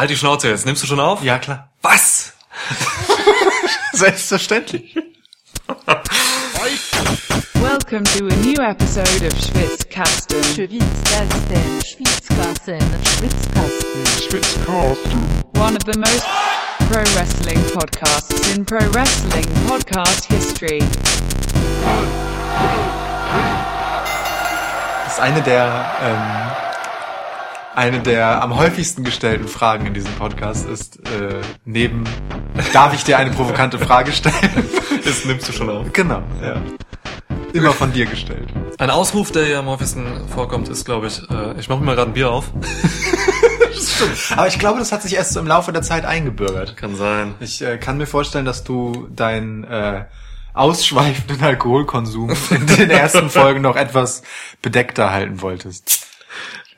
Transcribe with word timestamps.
Halt 0.00 0.08
die 0.08 0.16
Schnauze 0.16 0.48
jetzt. 0.48 0.64
Nimmst 0.64 0.82
du 0.82 0.86
schon 0.86 0.98
auf? 0.98 1.22
Ja, 1.22 1.38
klar. 1.38 1.68
Was? 1.82 2.32
Selbstverständlich. 3.92 4.96
Welcome 7.52 8.04
to 8.04 8.24
a 8.24 8.36
new 8.36 8.58
episode 8.62 9.26
of 9.26 9.38
Schwitzkasten. 9.38 10.42
Schwitzkasten, 10.54 11.82
Schwitzkasten, 11.84 12.80
Schwitzkasten. 14.16 15.20
One 15.56 15.76
of 15.76 15.84
the 15.84 15.98
most 15.98 16.24
pro 16.88 17.02
wrestling 17.14 17.62
podcasts 17.74 18.56
in 18.56 18.64
pro 18.64 18.78
wrestling 18.94 19.44
podcast 19.68 20.24
history. 20.24 20.82
Das 25.04 25.12
ist 25.12 25.20
eine 25.20 25.42
der, 25.42 25.92
ähm, 26.02 26.69
eine 27.74 28.00
der 28.00 28.42
am 28.42 28.56
häufigsten 28.56 29.04
gestellten 29.04 29.48
Fragen 29.48 29.86
in 29.86 29.94
diesem 29.94 30.12
Podcast 30.14 30.68
ist, 30.68 30.96
äh, 31.08 31.40
neben, 31.64 32.04
darf 32.72 32.94
ich 32.94 33.04
dir 33.04 33.18
eine 33.18 33.30
provokante 33.30 33.78
Frage 33.78 34.12
stellen? 34.12 34.34
Das 35.02 35.24
nimmst 35.24 35.48
du 35.48 35.52
schon 35.52 35.70
auf. 35.70 35.90
genau, 35.94 36.22
ja. 36.42 36.60
Immer 37.54 37.72
von 37.72 37.90
dir 37.90 38.04
gestellt. 38.04 38.48
Ein 38.76 38.90
Ausruf, 38.90 39.32
der 39.32 39.46
hier 39.46 39.58
am 39.58 39.66
häufigsten 39.66 40.28
vorkommt, 40.28 40.68
ist, 40.68 40.84
glaube 40.84 41.06
ich, 41.06 41.22
äh, 41.30 41.58
ich 41.58 41.70
mache 41.70 41.80
mir 41.80 41.86
mal 41.86 41.94
gerade 41.96 42.10
ein 42.10 42.14
Bier 42.14 42.30
auf. 42.30 42.52
Aber 44.36 44.46
ich 44.46 44.58
glaube, 44.58 44.78
das 44.78 44.92
hat 44.92 45.02
sich 45.02 45.16
erst 45.16 45.32
so 45.32 45.40
im 45.40 45.46
Laufe 45.46 45.72
der 45.72 45.80
Zeit 45.80 46.04
eingebürgert. 46.04 46.76
Kann 46.76 46.94
sein. 46.96 47.34
Ich 47.40 47.62
äh, 47.62 47.78
kann 47.78 47.96
mir 47.96 48.06
vorstellen, 48.06 48.44
dass 48.44 48.62
du 48.62 49.08
deinen 49.10 49.64
äh, 49.64 50.04
ausschweifenden 50.52 51.42
Alkoholkonsum 51.42 52.30
in 52.50 52.66
den 52.66 52.90
ersten 52.90 53.30
Folgen 53.30 53.62
noch 53.62 53.76
etwas 53.76 54.22
bedeckter 54.60 55.10
halten 55.10 55.40
wolltest. 55.40 56.06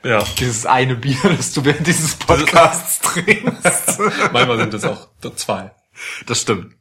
Ja. 0.05 0.25
Dieses 0.39 0.67
eine 0.67 0.97
Bier, 0.97 1.19
das 1.37 1.53
du 1.53 1.65
während 1.65 1.87
dieses 1.87 2.17
Podcasts 2.17 3.01
trinkst. 3.01 3.99
Manchmal 4.33 4.59
sind 4.59 4.75
es 4.75 4.85
auch 4.85 5.09
zwei. 5.37 5.71
Das 6.27 6.41
stimmt. 6.41 6.75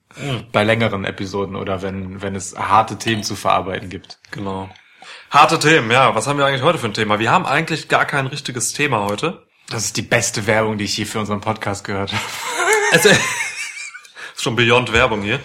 Bei 0.51 0.63
längeren 0.63 1.05
Episoden 1.05 1.55
oder 1.55 1.81
wenn, 1.81 2.21
wenn 2.21 2.35
es 2.35 2.55
harte 2.55 2.97
Themen 2.97 3.23
zu 3.23 3.35
verarbeiten 3.35 3.89
gibt. 3.89 4.19
Genau. 4.31 4.69
Harte 5.29 5.57
Themen, 5.59 5.89
ja. 5.89 6.13
Was 6.15 6.27
haben 6.27 6.37
wir 6.37 6.45
eigentlich 6.45 6.63
heute 6.63 6.77
für 6.77 6.87
ein 6.87 6.93
Thema? 6.93 7.19
Wir 7.19 7.31
haben 7.31 7.45
eigentlich 7.45 7.87
gar 7.87 8.05
kein 8.05 8.27
richtiges 8.27 8.73
Thema 8.73 9.05
heute. 9.05 9.45
Das 9.69 9.85
ist 9.85 9.95
die 9.95 10.01
beste 10.01 10.47
Werbung, 10.47 10.77
die 10.77 10.83
ich 10.83 10.97
je 10.97 11.05
für 11.05 11.19
unseren 11.19 11.41
Podcast 11.41 11.83
gehört 11.83 12.11
habe. 12.11 12.23
Es 12.93 13.05
ist 13.05 13.21
schon 14.35 14.57
beyond 14.57 14.91
Werbung 14.91 15.21
hier. 15.21 15.39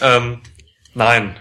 Ähm, 0.00 0.40
nein. 0.94 1.36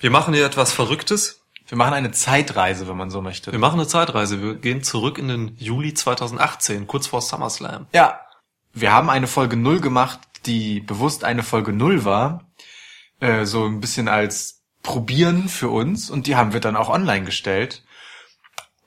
Wir 0.00 0.10
machen 0.10 0.34
hier 0.34 0.44
etwas 0.44 0.72
Verrücktes. 0.72 1.39
Wir 1.70 1.78
machen 1.78 1.94
eine 1.94 2.10
Zeitreise, 2.10 2.88
wenn 2.88 2.96
man 2.96 3.10
so 3.10 3.22
möchte. 3.22 3.52
Wir 3.52 3.60
machen 3.60 3.78
eine 3.78 3.86
Zeitreise. 3.86 4.42
Wir 4.42 4.56
gehen 4.56 4.82
zurück 4.82 5.18
in 5.18 5.28
den 5.28 5.56
Juli 5.56 5.94
2018, 5.94 6.88
kurz 6.88 7.06
vor 7.06 7.22
SummerSlam. 7.22 7.86
Ja. 7.92 8.20
Wir 8.72 8.92
haben 8.92 9.08
eine 9.08 9.28
Folge 9.28 9.56
null 9.56 9.80
gemacht, 9.80 10.18
die 10.46 10.80
bewusst 10.80 11.22
eine 11.22 11.44
Folge 11.44 11.72
null 11.72 12.04
war. 12.04 12.50
Äh, 13.20 13.44
so 13.44 13.66
ein 13.66 13.78
bisschen 13.80 14.08
als 14.08 14.62
Probieren 14.82 15.48
für 15.48 15.68
uns. 15.68 16.10
Und 16.10 16.26
die 16.26 16.34
haben 16.34 16.52
wir 16.52 16.58
dann 16.58 16.74
auch 16.74 16.88
online 16.88 17.24
gestellt. 17.24 17.84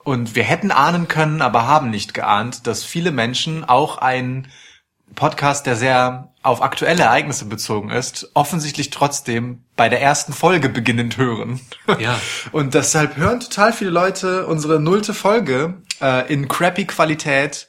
Und 0.02 0.34
wir 0.34 0.44
hätten 0.44 0.70
ahnen 0.70 1.08
können, 1.08 1.40
aber 1.40 1.66
haben 1.66 1.88
nicht 1.88 2.12
geahnt, 2.12 2.66
dass 2.66 2.84
viele 2.84 3.12
Menschen 3.12 3.64
auch 3.64 3.96
einen 3.96 4.48
Podcast, 5.14 5.64
der 5.64 5.76
sehr 5.76 6.34
auf 6.42 6.60
aktuelle 6.60 7.04
Ereignisse 7.04 7.46
bezogen 7.46 7.90
ist, 7.90 8.30
offensichtlich 8.34 8.90
trotzdem 8.90 9.63
bei 9.76 9.88
der 9.88 10.00
ersten 10.00 10.32
Folge 10.32 10.68
beginnend 10.68 11.16
hören. 11.16 11.60
Ja. 11.98 12.20
Und 12.52 12.74
deshalb 12.74 13.16
hören 13.16 13.40
total 13.40 13.72
viele 13.72 13.90
Leute 13.90 14.46
unsere 14.46 14.80
nullte 14.80 15.14
Folge 15.14 15.82
äh, 16.00 16.32
in 16.32 16.48
crappy 16.48 16.86
Qualität 16.86 17.68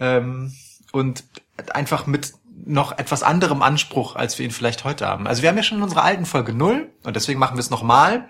ähm, 0.00 0.52
und 0.92 1.24
einfach 1.72 2.06
mit 2.06 2.32
noch 2.64 2.98
etwas 2.98 3.22
anderem 3.22 3.62
Anspruch, 3.62 4.16
als 4.16 4.38
wir 4.38 4.44
ihn 4.44 4.50
vielleicht 4.50 4.84
heute 4.84 5.06
haben. 5.06 5.26
Also 5.26 5.42
wir 5.42 5.48
haben 5.48 5.56
ja 5.56 5.62
schon 5.62 5.78
in 5.78 5.84
unserer 5.84 6.04
alten 6.04 6.26
Folge 6.26 6.52
null 6.52 6.90
und 7.04 7.14
deswegen 7.14 7.38
machen 7.38 7.56
wir 7.56 7.60
es 7.60 7.70
nochmal. 7.70 8.28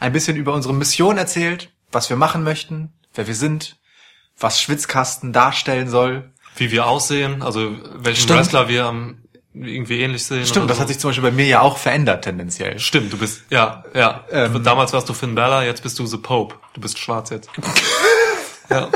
Ein 0.00 0.12
bisschen 0.12 0.36
über 0.36 0.52
unsere 0.52 0.74
Mission 0.74 1.16
erzählt, 1.16 1.72
was 1.90 2.10
wir 2.10 2.16
machen 2.16 2.42
möchten, 2.42 2.92
wer 3.14 3.26
wir 3.26 3.34
sind, 3.34 3.78
was 4.38 4.60
Schwitzkasten 4.60 5.32
darstellen 5.32 5.88
soll. 5.88 6.32
Wie 6.56 6.70
wir 6.70 6.86
aussehen, 6.86 7.42
also 7.42 7.76
welchen 7.94 8.22
Stimmt. 8.22 8.40
Wrestler 8.40 8.68
wir 8.68 8.86
am 8.86 9.22
irgendwie 9.64 10.00
ähnlich 10.00 10.24
sehen. 10.24 10.46
Stimmt, 10.46 10.70
das 10.70 10.76
so. 10.76 10.82
hat 10.82 10.88
sich 10.88 10.98
zum 10.98 11.10
Beispiel 11.10 11.30
bei 11.30 11.36
mir 11.36 11.46
ja 11.46 11.60
auch 11.60 11.78
verändert 11.78 12.24
tendenziell. 12.24 12.78
Stimmt, 12.78 13.12
du 13.12 13.18
bist, 13.18 13.42
ja, 13.50 13.84
ja. 13.94 14.24
Ähm. 14.30 14.62
Damals 14.62 14.92
warst 14.92 15.08
du 15.08 15.14
Finn 15.14 15.34
Balor, 15.34 15.62
jetzt 15.62 15.82
bist 15.82 15.98
du 15.98 16.06
The 16.06 16.18
Pope. 16.18 16.56
Du 16.74 16.80
bist 16.80 16.98
schwarz 16.98 17.30
jetzt. 17.30 17.48
ja. 18.70 18.88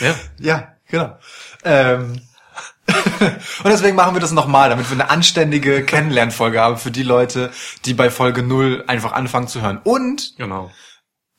Ja. 0.00 0.14
Ja, 0.38 0.68
genau. 0.88 1.18
Ähm, 1.64 2.20
und 3.64 3.66
deswegen 3.70 3.96
machen 3.96 4.14
wir 4.14 4.20
das 4.20 4.32
nochmal, 4.32 4.68
damit 4.70 4.88
wir 4.88 4.94
eine 4.94 5.10
anständige 5.10 5.84
Kennenlernfolge 5.84 6.60
haben 6.60 6.76
für 6.76 6.90
die 6.90 7.02
Leute, 7.02 7.50
die 7.84 7.94
bei 7.94 8.10
Folge 8.10 8.42
null 8.42 8.84
einfach 8.86 9.12
anfangen 9.12 9.48
zu 9.48 9.60
hören. 9.62 9.80
Und 9.82 10.34
Genau. 10.36 10.70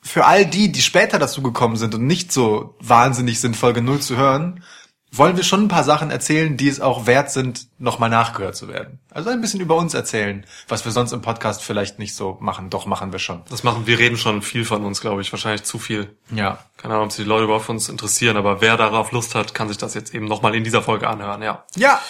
für 0.02 0.26
all 0.26 0.46
die, 0.46 0.72
die 0.72 0.82
später 0.82 1.20
dazu 1.20 1.42
gekommen 1.42 1.78
sind 1.78 1.96
und 1.96 2.06
nicht 2.06 2.32
so 2.32 2.76
wahnsinnig 2.80 3.40
sind, 3.40 3.56
Folge 3.56 3.82
null 3.82 4.00
zu 4.00 4.18
hören, 4.18 4.64
wollen 5.12 5.38
wir 5.38 5.44
schon 5.44 5.64
ein 5.64 5.68
paar 5.68 5.84
Sachen 5.84 6.12
erzählen, 6.12 6.58
die 6.58 6.68
es 6.68 6.82
auch 6.82 7.06
wert 7.06 7.32
sind, 7.32 7.68
nochmal 7.80 8.10
nachgehört 8.10 8.56
zu 8.56 8.68
werden. 8.68 9.00
Also 9.12 9.30
ein 9.30 9.42
bisschen 9.42 9.62
über 9.62 9.76
uns 9.76 9.94
erzählen, 9.94 10.46
was 10.68 10.86
wir 10.86 10.92
sonst 10.92 11.12
im 11.12 11.22
Podcast 11.22 11.64
vielleicht 11.64 11.98
nicht 11.98 12.16
so 12.16 12.38
machen. 12.40 12.70
Doch 12.70 12.86
machen 12.86 13.12
wir 13.12 13.20
schon. 13.20 13.44
Das 13.50 13.64
machen, 13.64 13.88
wir 13.88 14.00
reden 14.00 14.18
schon 14.18 14.42
viel 14.42 14.66
von 14.66 14.84
uns, 14.84 15.02
glaube 15.02 15.22
ich. 15.22 15.32
Wahrscheinlich 15.32 15.64
zu 15.64 15.80
viel. 15.80 16.18
Ja. 16.32 16.60
Keine 16.78 16.96
Ahnung, 16.96 17.06
ob 17.06 17.12
sich 17.12 17.24
die 17.24 17.30
Leute 17.30 17.46
überhaupt 17.46 17.66
für 17.66 17.72
uns 17.72 17.90
interessieren, 17.90 18.38
aber 18.38 18.62
wer 18.62 18.78
darauf 18.78 19.12
Lust 19.12 19.34
hat, 19.36 19.54
kann 19.54 19.70
sich 19.70 19.78
das 19.78 19.94
jetzt 19.94 20.14
eben 20.14 20.26
nochmal 20.26 20.56
in 20.56 20.64
dieser 20.64 20.82
Folge 20.82 21.08
anhören, 21.08 21.42
ja. 21.42 21.66
Ja. 21.76 22.02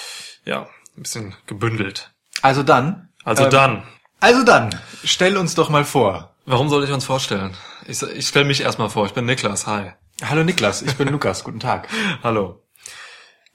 Ja. 0.45 0.67
Ein 0.97 1.03
bisschen 1.03 1.35
gebündelt. 1.45 2.11
Also 2.41 2.63
dann. 2.63 3.09
Also 3.23 3.43
ähm, 3.45 3.49
dann. 3.51 3.83
Also 4.19 4.43
dann. 4.43 4.75
Stell 5.03 5.37
uns 5.37 5.53
doch 5.53 5.69
mal 5.69 5.85
vor. 5.85 6.33
Warum 6.45 6.69
soll 6.69 6.83
ich 6.83 6.91
uns 6.91 7.05
vorstellen? 7.05 7.55
Ich, 7.85 8.01
ich 8.01 8.27
stelle 8.27 8.45
mich 8.45 8.61
erstmal 8.61 8.89
vor. 8.89 9.05
Ich 9.05 9.13
bin 9.13 9.25
Niklas. 9.25 9.67
Hi. 9.67 9.91
Hallo 10.23 10.43
Niklas, 10.43 10.81
ich 10.81 10.95
bin 10.95 11.07
Lukas. 11.11 11.43
Guten 11.43 11.59
Tag. 11.59 11.87
Hallo. 12.23 12.66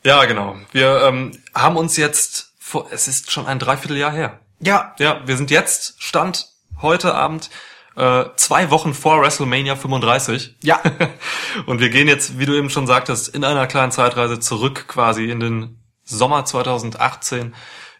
Ja, 0.04 0.24
genau. 0.24 0.56
Wir 0.72 1.02
ähm, 1.02 1.32
haben 1.54 1.76
uns 1.76 1.96
jetzt 1.96 2.52
vor, 2.58 2.88
es 2.90 3.06
ist 3.08 3.30
schon 3.30 3.46
ein 3.46 3.58
Dreivierteljahr 3.58 4.12
her. 4.12 4.40
Ja, 4.60 4.94
Ja, 4.98 5.20
wir 5.26 5.36
sind 5.36 5.50
jetzt, 5.50 6.02
Stand 6.02 6.48
heute 6.80 7.14
Abend, 7.14 7.50
äh, 7.96 8.24
zwei 8.36 8.70
Wochen 8.70 8.94
vor 8.94 9.20
WrestleMania 9.20 9.76
35. 9.76 10.56
Ja. 10.62 10.80
Und 11.66 11.80
wir 11.80 11.90
gehen 11.90 12.08
jetzt, 12.08 12.38
wie 12.38 12.46
du 12.46 12.54
eben 12.54 12.70
schon 12.70 12.86
sagtest, 12.86 13.28
in 13.28 13.44
einer 13.44 13.66
kleinen 13.66 13.92
Zeitreise 13.92 14.40
zurück 14.40 14.86
quasi 14.88 15.30
in 15.30 15.40
den 15.40 15.82
Sommer 16.04 16.44
2018. 16.44 17.54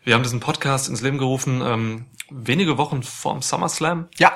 Wir 0.04 0.14
haben 0.14 0.22
diesen 0.22 0.40
Podcast 0.40 0.88
ins 0.88 1.02
Leben 1.02 1.19
gerufen, 1.19 1.62
ähm, 1.64 2.06
wenige 2.30 2.78
Wochen 2.78 3.02
vorm 3.02 3.42
SummerSlam. 3.42 4.08
ja. 4.19 4.32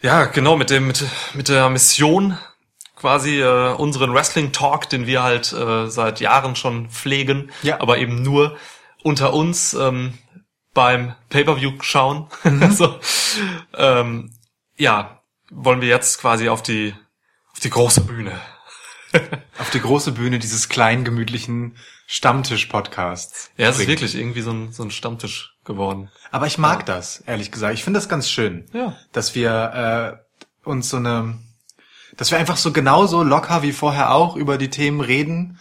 Ja, 0.00 0.26
genau, 0.26 0.56
mit 0.56 0.70
dem, 0.70 0.86
mit, 0.86 1.04
mit 1.34 1.48
der 1.48 1.68
Mission, 1.70 2.38
quasi 2.98 3.40
äh, 3.40 3.72
unseren 3.74 4.12
Wrestling 4.12 4.52
Talk, 4.52 4.88
den 4.88 5.06
wir 5.06 5.22
halt 5.22 5.52
äh, 5.52 5.88
seit 5.88 6.20
Jahren 6.20 6.56
schon 6.56 6.88
pflegen, 6.90 7.50
Ja. 7.62 7.80
aber 7.80 7.98
eben 7.98 8.22
nur 8.22 8.56
unter 9.02 9.32
uns 9.32 9.74
ähm, 9.74 10.14
beim 10.74 11.14
Pay-per-View 11.30 11.72
schauen. 11.80 12.26
Mhm. 12.44 12.62
also, 12.64 12.98
ähm, 13.76 14.32
ja, 14.76 15.22
wollen 15.50 15.80
wir 15.80 15.88
jetzt 15.88 16.20
quasi 16.20 16.48
auf 16.48 16.62
die 16.62 16.94
auf 17.52 17.60
die 17.60 17.70
große 17.70 18.02
Bühne. 18.02 18.32
Auf 19.58 19.70
die 19.70 19.80
große 19.80 20.12
Bühne 20.12 20.38
dieses 20.38 20.68
kleinen, 20.68 21.02
gemütlichen 21.02 21.76
Stammtisch-Podcasts. 22.06 23.50
Ja, 23.56 23.68
es 23.68 23.78
ist 23.78 23.88
wirklich 23.88 24.14
irgendwie 24.14 24.42
so 24.42 24.50
ein, 24.50 24.70
so 24.72 24.82
ein 24.82 24.90
Stammtisch 24.90 25.56
geworden. 25.64 26.10
Aber 26.30 26.46
ich 26.46 26.58
mag 26.58 26.84
das, 26.86 27.20
ehrlich 27.26 27.50
gesagt. 27.50 27.74
Ich 27.74 27.84
finde 27.84 27.98
das 27.98 28.08
ganz 28.08 28.30
schön. 28.30 28.66
Ja. 28.72 28.96
Dass 29.12 29.34
wir 29.34 30.20
äh, 30.64 30.68
uns 30.68 30.90
so 30.90 30.98
eine, 30.98 31.38
dass 32.18 32.30
wir 32.30 32.38
einfach 32.38 32.58
so 32.58 32.72
genauso 32.72 33.22
locker 33.22 33.62
wie 33.62 33.72
vorher 33.72 34.12
auch 34.12 34.36
über 34.36 34.58
die 34.58 34.68
Themen 34.68 35.00
reden, 35.00 35.58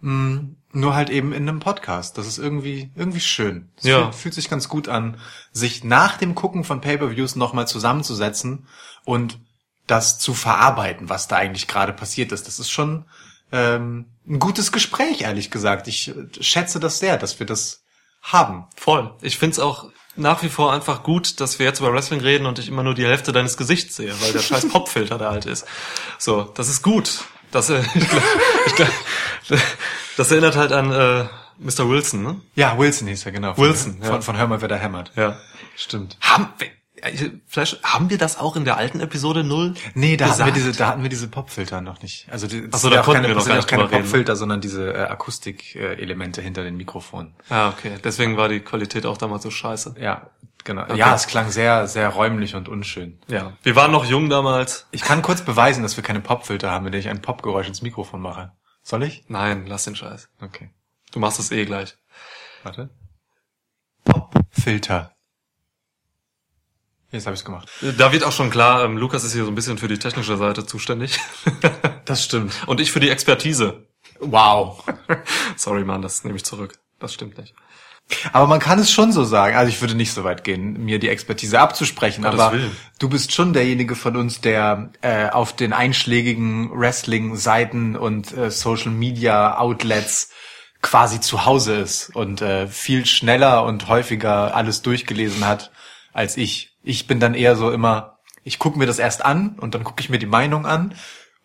mh, 0.00 0.42
nur 0.72 0.94
halt 0.94 1.10
eben 1.10 1.32
in 1.32 1.48
einem 1.48 1.60
Podcast. 1.60 2.18
Das 2.18 2.26
ist 2.26 2.38
irgendwie, 2.38 2.90
irgendwie 2.94 3.20
schön. 3.20 3.70
Es 3.76 3.84
Ja. 3.84 4.02
fühlt, 4.02 4.14
fühlt 4.14 4.34
sich 4.34 4.48
ganz 4.50 4.68
gut 4.68 4.88
an, 4.88 5.18
sich 5.52 5.82
nach 5.84 6.16
dem 6.16 6.34
Gucken 6.34 6.64
von 6.64 6.80
Pay-Per-Views 6.80 7.36
nochmal 7.36 7.66
zusammenzusetzen 7.68 8.66
und 9.04 9.38
das 9.86 10.18
zu 10.18 10.34
verarbeiten, 10.34 11.08
was 11.08 11.28
da 11.28 11.36
eigentlich 11.36 11.68
gerade 11.68 11.92
passiert 11.92 12.32
ist. 12.32 12.46
Das 12.46 12.58
ist 12.58 12.70
schon 12.70 13.04
ähm, 13.52 14.06
ein 14.26 14.38
gutes 14.38 14.72
Gespräch, 14.72 15.20
ehrlich 15.22 15.50
gesagt. 15.50 15.86
Ich 15.88 16.08
äh, 16.08 16.14
schätze 16.40 16.80
das 16.80 16.98
sehr, 16.98 17.16
dass 17.18 17.38
wir 17.38 17.46
das 17.46 17.82
haben. 18.22 18.64
Voll. 18.76 19.14
Ich 19.20 19.38
find's 19.38 19.58
auch 19.58 19.90
nach 20.16 20.42
wie 20.42 20.48
vor 20.48 20.72
einfach 20.72 21.02
gut, 21.02 21.40
dass 21.40 21.58
wir 21.58 21.66
jetzt 21.66 21.80
über 21.80 21.92
Wrestling 21.92 22.20
reden 22.20 22.46
und 22.46 22.58
ich 22.58 22.68
immer 22.68 22.82
nur 22.82 22.94
die 22.94 23.04
Hälfte 23.04 23.32
deines 23.32 23.56
Gesichts 23.56 23.96
sehe, 23.96 24.14
weil 24.20 24.32
der 24.32 24.40
scheiß 24.40 24.68
Popfilter 24.72 25.18
da 25.18 25.30
halt 25.30 25.46
ist. 25.46 25.66
So, 26.18 26.42
das 26.54 26.68
ist 26.68 26.82
gut. 26.82 27.24
Das, 27.50 27.70
äh, 27.70 27.82
ich 27.94 28.08
glaub, 28.08 28.22
ich 28.66 28.74
glaub, 28.74 29.60
das 30.16 30.30
erinnert 30.30 30.56
halt 30.56 30.72
an 30.72 30.92
äh, 30.92 31.24
Mr. 31.58 31.88
Wilson, 31.88 32.22
ne? 32.22 32.40
Ja, 32.54 32.78
Wilson 32.78 33.08
hieß 33.08 33.26
er, 33.26 33.32
genau. 33.32 33.56
Wilson, 33.56 33.94
Von, 33.94 34.02
ja. 34.02 34.08
von, 34.08 34.22
von 34.22 34.38
Hör 34.38 34.46
mal, 34.46 34.60
wer 34.60 34.68
da 34.68 34.76
hämmert. 34.76 35.12
Ja, 35.16 35.38
stimmt. 35.76 36.16
Ham 36.20 36.52
Vielleicht 37.46 37.82
haben 37.82 38.08
wir 38.08 38.18
das 38.18 38.38
auch 38.38 38.56
in 38.56 38.64
der 38.64 38.76
alten 38.76 39.00
Episode 39.00 39.44
0? 39.44 39.74
Nee, 39.94 40.16
da 40.16 40.28
hatten 40.28 40.46
wir 40.46 40.52
diese, 40.52 40.72
da 40.72 40.88
hatten 40.88 41.02
wir 41.02 41.10
diese 41.10 41.28
Popfilter 41.28 41.80
noch 41.80 42.00
nicht. 42.02 42.26
Also 42.30 42.46
die, 42.46 42.62
das 42.62 42.72
Ach 42.72 42.78
so, 42.78 42.90
da 42.90 43.02
konnten 43.02 43.22
keine, 43.22 43.28
wir 43.28 43.34
noch 43.34 43.46
gar 43.46 43.56
nicht 43.56 43.68
keine 43.68 43.82
drüber 43.82 43.96
reden. 43.96 44.04
Popfilter, 44.04 44.36
sondern 44.36 44.60
diese 44.60 44.92
äh, 44.94 44.98
Akustik-Elemente 45.02 46.40
hinter 46.40 46.62
den 46.64 46.76
Mikrofonen. 46.76 47.34
Ah, 47.50 47.68
okay. 47.68 47.98
Deswegen 48.02 48.36
war 48.36 48.48
die 48.48 48.60
Qualität 48.60 49.04
auch 49.06 49.18
damals 49.18 49.42
so 49.42 49.50
scheiße. 49.50 49.96
Ja, 50.00 50.30
genau. 50.64 50.82
Okay. 50.82 50.96
Ja, 50.96 51.14
es 51.14 51.26
klang 51.26 51.50
sehr, 51.50 51.86
sehr 51.86 52.08
räumlich 52.08 52.54
und 52.54 52.68
unschön. 52.68 53.18
Ja. 53.28 53.52
Wir 53.62 53.76
waren 53.76 53.92
noch 53.92 54.06
jung 54.06 54.30
damals. 54.30 54.86
Ich 54.90 55.02
kann 55.02 55.20
kurz 55.22 55.42
beweisen, 55.42 55.82
dass 55.82 55.96
wir 55.96 56.04
keine 56.04 56.20
Popfilter 56.20 56.70
haben, 56.70 56.84
mit 56.84 56.94
denen 56.94 57.02
ich 57.02 57.08
ein 57.10 57.20
Popgeräusch 57.22 57.68
ins 57.68 57.82
Mikrofon 57.82 58.22
mache. 58.22 58.52
Soll 58.82 59.02
ich? 59.02 59.24
Nein, 59.28 59.66
lass 59.66 59.84
den 59.84 59.96
Scheiß. 59.96 60.28
Okay. 60.40 60.70
Du 61.12 61.18
machst 61.18 61.38
es 61.38 61.50
eh 61.50 61.64
gleich. 61.64 61.96
Warte. 62.62 62.90
Popfilter. 64.04 65.13
Jetzt 67.14 67.26
habe 67.26 67.34
ich's 67.34 67.44
gemacht. 67.44 67.68
Da 67.96 68.10
wird 68.10 68.24
auch 68.24 68.32
schon 68.32 68.50
klar, 68.50 68.84
ähm, 68.84 68.96
Lukas 68.98 69.22
ist 69.22 69.34
hier 69.34 69.44
so 69.44 69.50
ein 69.50 69.54
bisschen 69.54 69.78
für 69.78 69.86
die 69.86 69.98
technische 69.98 70.36
Seite 70.36 70.66
zuständig. 70.66 71.18
Das 72.04 72.22
stimmt. 72.22 72.52
Und 72.66 72.80
ich 72.80 72.92
für 72.92 73.00
die 73.00 73.08
Expertise. 73.08 73.86
Wow. 74.20 74.84
Sorry, 75.56 75.84
Mann, 75.84 76.02
das 76.02 76.22
nehme 76.22 76.36
ich 76.36 76.44
zurück. 76.44 76.78
Das 76.98 77.14
stimmt 77.14 77.38
nicht. 77.38 77.54
Aber 78.34 78.46
man 78.46 78.60
kann 78.60 78.78
es 78.78 78.92
schon 78.92 79.10
so 79.10 79.24
sagen. 79.24 79.56
Also 79.56 79.70
ich 79.70 79.80
würde 79.80 79.94
nicht 79.94 80.12
so 80.12 80.22
weit 80.22 80.44
gehen, 80.44 80.84
mir 80.84 80.98
die 80.98 81.08
Expertise 81.08 81.58
abzusprechen. 81.58 82.24
Gottes 82.24 82.40
aber 82.40 82.56
Willen. 82.58 82.76
du 82.98 83.08
bist 83.08 83.32
schon 83.32 83.54
derjenige 83.54 83.96
von 83.96 84.18
uns, 84.18 84.42
der 84.42 84.90
äh, 85.00 85.30
auf 85.30 85.56
den 85.56 85.72
einschlägigen 85.72 86.70
Wrestling-Seiten 86.78 87.96
und 87.96 88.36
äh, 88.36 88.50
Social-Media-Outlets 88.50 90.28
quasi 90.82 91.20
zu 91.20 91.46
Hause 91.46 91.76
ist 91.76 92.14
und 92.14 92.42
äh, 92.42 92.66
viel 92.66 93.06
schneller 93.06 93.64
und 93.64 93.88
häufiger 93.88 94.54
alles 94.54 94.82
durchgelesen 94.82 95.46
hat 95.46 95.70
als 96.12 96.36
ich. 96.36 96.73
Ich 96.84 97.06
bin 97.06 97.18
dann 97.18 97.34
eher 97.34 97.56
so 97.56 97.70
immer, 97.70 98.18
ich 98.44 98.58
gucke 98.58 98.78
mir 98.78 98.86
das 98.86 98.98
erst 98.98 99.24
an 99.24 99.56
und 99.58 99.74
dann 99.74 99.82
gucke 99.84 100.00
ich 100.00 100.10
mir 100.10 100.18
die 100.18 100.26
Meinung 100.26 100.66
an. 100.66 100.94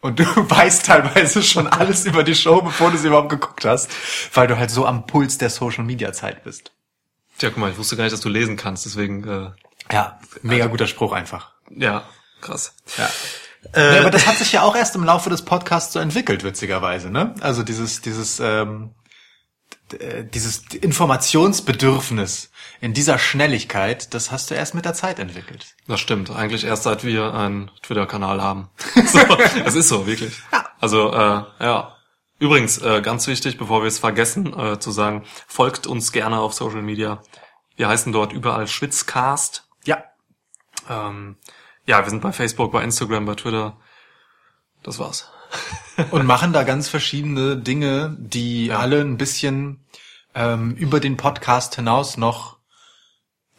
Und 0.02 0.20
du 0.20 0.24
weißt 0.50 0.86
teilweise 0.86 1.42
schon 1.44 1.68
alles 1.68 2.06
über 2.06 2.24
die 2.24 2.36
Show, 2.36 2.62
bevor 2.62 2.92
du 2.92 2.98
sie 2.98 3.08
überhaupt 3.08 3.30
geguckt 3.30 3.66
hast, 3.66 3.90
weil 4.34 4.48
du 4.48 4.58
halt 4.58 4.70
so 4.72 4.86
am 4.86 5.08
Puls 5.08 5.38
der 5.38 5.50
Social-Media-Zeit 5.50 6.44
bist. 6.44 6.72
Tja, 7.38 7.50
guck 7.50 7.58
mal, 7.58 7.72
ich 7.72 7.78
wusste 7.78 7.96
gar 7.98 8.04
nicht, 8.04 8.14
dass 8.14 8.22
du 8.22 8.30
lesen 8.30 8.56
kannst, 8.58 8.86
deswegen, 8.86 9.28
äh, 9.28 9.50
Ja, 9.92 10.20
mega 10.42 10.68
guter 10.68 10.88
Spruch 10.88 11.14
einfach. 11.14 11.52
ja, 11.76 12.04
krass. 12.42 12.76
Ja. 12.98 13.10
Äh, 13.74 13.96
ja, 13.96 14.02
aber 14.02 14.12
das 14.12 14.26
hat 14.26 14.38
sich 14.38 14.54
ja 14.54 14.62
auch 14.62 14.76
erst 14.76 14.96
im 14.96 15.04
Laufe 15.04 15.30
des 15.30 15.42
Podcasts 15.44 15.92
so 15.92 16.00
entwickelt, 16.00 16.44
witzigerweise, 16.46 17.10
ne? 17.10 17.36
Also 17.42 17.64
dieses, 17.64 18.00
dieses, 18.02 18.40
ähm, 18.40 18.92
äh, 18.92 18.99
dieses 20.34 20.66
Informationsbedürfnis 20.74 22.52
in 22.82 22.94
dieser 22.94 23.20
Schnelligkeit, 23.20 24.14
das 24.14 24.32
hast 24.32 24.50
du 24.50 24.56
erst 24.56 24.76
mit 24.76 24.86
der 24.86 24.94
Zeit 24.94 25.20
entwickelt. 25.20 25.76
Das 25.88 26.00
stimmt. 26.00 26.30
Eigentlich 26.30 26.64
erst 26.64 26.84
seit 26.84 27.04
wir 27.04 27.34
einen 27.34 27.72
Twitter-Kanal 27.82 28.42
haben. 28.42 28.70
so, 29.06 29.20
es 29.66 29.76
ist 29.76 29.90
so, 29.90 30.08
wirklich. 30.08 30.34
Also, 30.80 31.12
äh, 31.12 31.44
ja. 31.60 31.96
Übrigens, 32.40 32.78
äh, 32.78 33.02
ganz 33.02 33.28
wichtig, 33.28 33.58
bevor 33.58 33.82
wir 33.82 33.88
es 33.88 34.00
vergessen, 34.00 34.58
äh, 34.58 34.80
zu 34.80 34.92
sagen, 34.92 35.26
folgt 35.48 35.88
uns 35.88 36.14
gerne 36.14 36.40
auf 36.40 36.54
Social 36.54 36.82
Media. 36.82 37.22
Wir 37.76 37.90
heißen 37.90 38.14
dort 38.14 38.32
überall 38.32 38.68
Schwitzcast. 38.68 39.68
Ja. 39.84 40.04
Ähm, 40.90 41.38
ja, 41.86 42.04
wir 42.04 42.10
sind 42.10 42.22
bei 42.22 42.32
Facebook, 42.32 42.72
bei 42.72 42.84
Instagram, 42.84 43.26
bei 43.26 43.36
Twitter. 43.36 43.78
Das 44.84 45.00
war's. 45.00 45.30
Und 46.12 46.26
machen 46.26 46.54
da 46.54 46.64
ganz 46.64 46.88
verschiedene 46.88 47.58
Dinge, 47.58 48.16
die 48.20 48.72
alle 48.72 49.02
ein 49.02 49.18
bisschen 49.18 49.86
ähm, 50.36 50.76
über 50.76 51.00
den 51.00 51.18
Podcast 51.18 51.76
hinaus 51.76 52.18
noch 52.18 52.58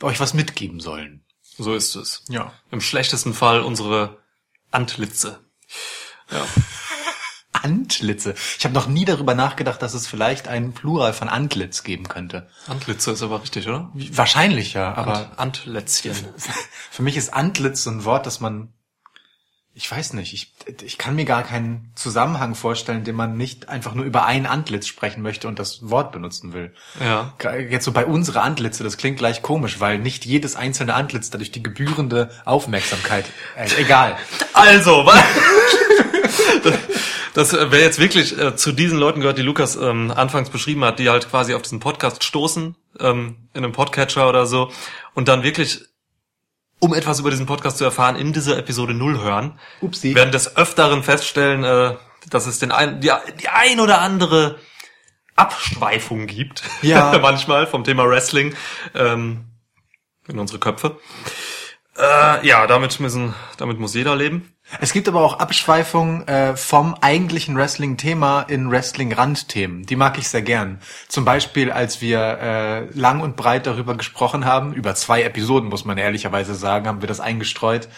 euch 0.03 0.21
was 0.21 0.35
mitgeben 0.35 0.81
sollen. 0.81 1.25
So 1.59 1.75
ist 1.75 1.95
es. 1.95 2.25
Ja. 2.29 2.53
Im 2.71 2.81
schlechtesten 2.81 3.35
Fall 3.35 3.61
unsere 3.61 4.19
Antlitze. 4.71 5.41
Ja. 6.31 6.47
Antlitze. 7.53 8.35
Ich 8.59 8.65
habe 8.65 8.75
noch 8.75 8.87
nie 8.87 9.05
darüber 9.05 9.35
nachgedacht, 9.35 9.83
dass 9.83 9.93
es 9.93 10.07
vielleicht 10.07 10.49
einen 10.49 10.73
Plural 10.73 11.13
von 11.13 11.29
Antlitz 11.29 11.83
geben 11.83 12.09
könnte. 12.09 12.49
Antlitze 12.67 13.11
ist 13.11 13.23
aber 13.23 13.43
richtig, 13.43 13.69
oder? 13.69 13.91
Wahrscheinlich 13.93 14.73
ja, 14.73 14.95
aber 14.95 15.39
Antlätzchen. 15.39 16.15
Für 16.91 17.03
mich 17.03 17.17
ist 17.17 17.35
Antlitz 17.35 17.83
so 17.83 17.91
ein 17.91 18.05
Wort, 18.05 18.25
das 18.25 18.41
man, 18.41 18.73
ich 19.81 19.91
weiß 19.91 20.13
nicht, 20.13 20.35
ich, 20.35 20.53
ich 20.83 20.99
kann 20.99 21.17
mir 21.17 21.25
gar 21.25 21.43
keinen 21.43 21.91
Zusammenhang 21.95 22.55
vorstellen, 22.55 23.03
den 23.03 23.17
man 23.17 23.39
nicht 23.39 23.71
einfach 23.71 23.95
nur 23.95 24.05
über 24.05 24.27
ein 24.27 24.45
Antlitz 24.45 24.87
sprechen 24.87 25.23
möchte 25.23 25.49
und 25.49 25.59
das 25.59 25.89
Wort 25.89 26.13
benutzen 26.13 26.53
will. 26.53 26.75
Ja. 27.01 27.33
Jetzt 27.57 27.87
so 27.87 27.93
bei 27.93 28.05
unsere 28.05 28.43
Antlitze, 28.43 28.85
das 28.85 28.99
klingt 28.99 29.17
gleich 29.17 29.41
komisch, 29.41 29.81
weil 29.81 29.99
nicht 29.99 30.27
jedes 30.27 30.55
einzelne 30.55 30.93
Antlitz 30.93 31.31
dadurch 31.31 31.51
die 31.51 31.63
gebührende 31.63 32.29
Aufmerksamkeit, 32.45 33.25
äh, 33.57 33.69
egal. 33.79 34.19
Also, 34.53 35.07
was? 35.07 35.25
Das 37.33 37.53
wäre 37.53 37.81
jetzt 37.81 38.01
wirklich 38.01 38.37
äh, 38.37 38.57
zu 38.57 38.73
diesen 38.73 38.99
Leuten 38.99 39.21
gehört, 39.21 39.39
die 39.39 39.43
Lukas 39.43 39.77
ähm, 39.77 40.11
anfangs 40.11 40.51
beschrieben 40.51 40.85
hat, 40.85 40.99
die 40.99 41.09
halt 41.09 41.31
quasi 41.31 41.55
auf 41.55 41.63
diesen 41.63 41.79
Podcast 41.79 42.25
stoßen, 42.25 42.75
ähm, 42.99 43.37
in 43.55 43.63
einem 43.63 43.73
Podcatcher 43.73 44.29
oder 44.29 44.47
so, 44.47 44.73
und 45.15 45.29
dann 45.29 45.45
wirklich, 45.45 45.85
um 46.81 46.95
etwas 46.95 47.21
über 47.21 47.31
diesen 47.31 47.47
Podcast 47.47 47.79
zu 47.79 47.85
erfahren, 47.85 48.17
in 48.17 48.33
dieser 48.33 48.57
Episode 48.59 48.95
null 48.95 49.21
hören, 49.21 49.59
Upsi. 49.81 50.15
werden 50.15 50.33
des 50.33 50.57
Öfteren 50.57 51.03
feststellen, 51.03 51.63
äh, 51.65 51.97
dass 52.29 52.47
es 52.47 52.59
den 52.59 52.73
ein, 52.73 53.01
die, 53.01 53.11
die 53.41 53.49
ein 53.49 53.81
oder 53.81 54.01
andere 54.01 54.59
Abschweifung 55.37 56.27
gibt, 56.27 56.63
Ja. 56.83 57.17
manchmal 57.21 57.67
vom 57.67 57.85
Thema 57.85 58.09
Wrestling 58.09 58.55
ähm, 58.95 59.45
in 60.27 60.39
unsere 60.39 60.59
Köpfe. 60.59 60.99
Äh, 61.99 62.47
ja, 62.47 62.67
damit 62.67 62.99
müssen, 63.01 63.35
damit 63.57 63.79
muss 63.79 63.95
jeder 63.95 64.17
leben. 64.17 64.55
Es 64.79 64.93
gibt 64.93 65.09
aber 65.09 65.21
auch 65.23 65.41
Abschweifungen 65.41 66.27
äh, 66.29 66.57
vom 66.57 66.95
eigentlichen 67.01 67.57
Wrestling-Thema 67.57 68.43
in 68.43 68.71
Wrestling-Randthemen. 68.71 69.85
Die 69.87 69.97
mag 69.97 70.17
ich 70.19 70.29
sehr 70.29 70.43
gern. 70.43 70.79
Zum 71.09 71.25
Beispiel, 71.25 71.73
als 71.73 72.01
wir 72.01 72.21
äh, 72.21 72.85
lang 72.99 73.21
und 73.21 73.37
breit 73.37 73.67
darüber 73.67 73.97
gesprochen 73.97 74.45
haben, 74.45 74.73
über 74.73 74.95
zwei 74.95 75.23
Episoden, 75.23 75.69
muss 75.69 75.85
man 75.85 75.99
ehrlicherweise 75.99 76.55
sagen, 76.55 76.87
haben 76.87 77.01
wir 77.01 77.09
das 77.09 77.19
eingestreut, 77.19 77.89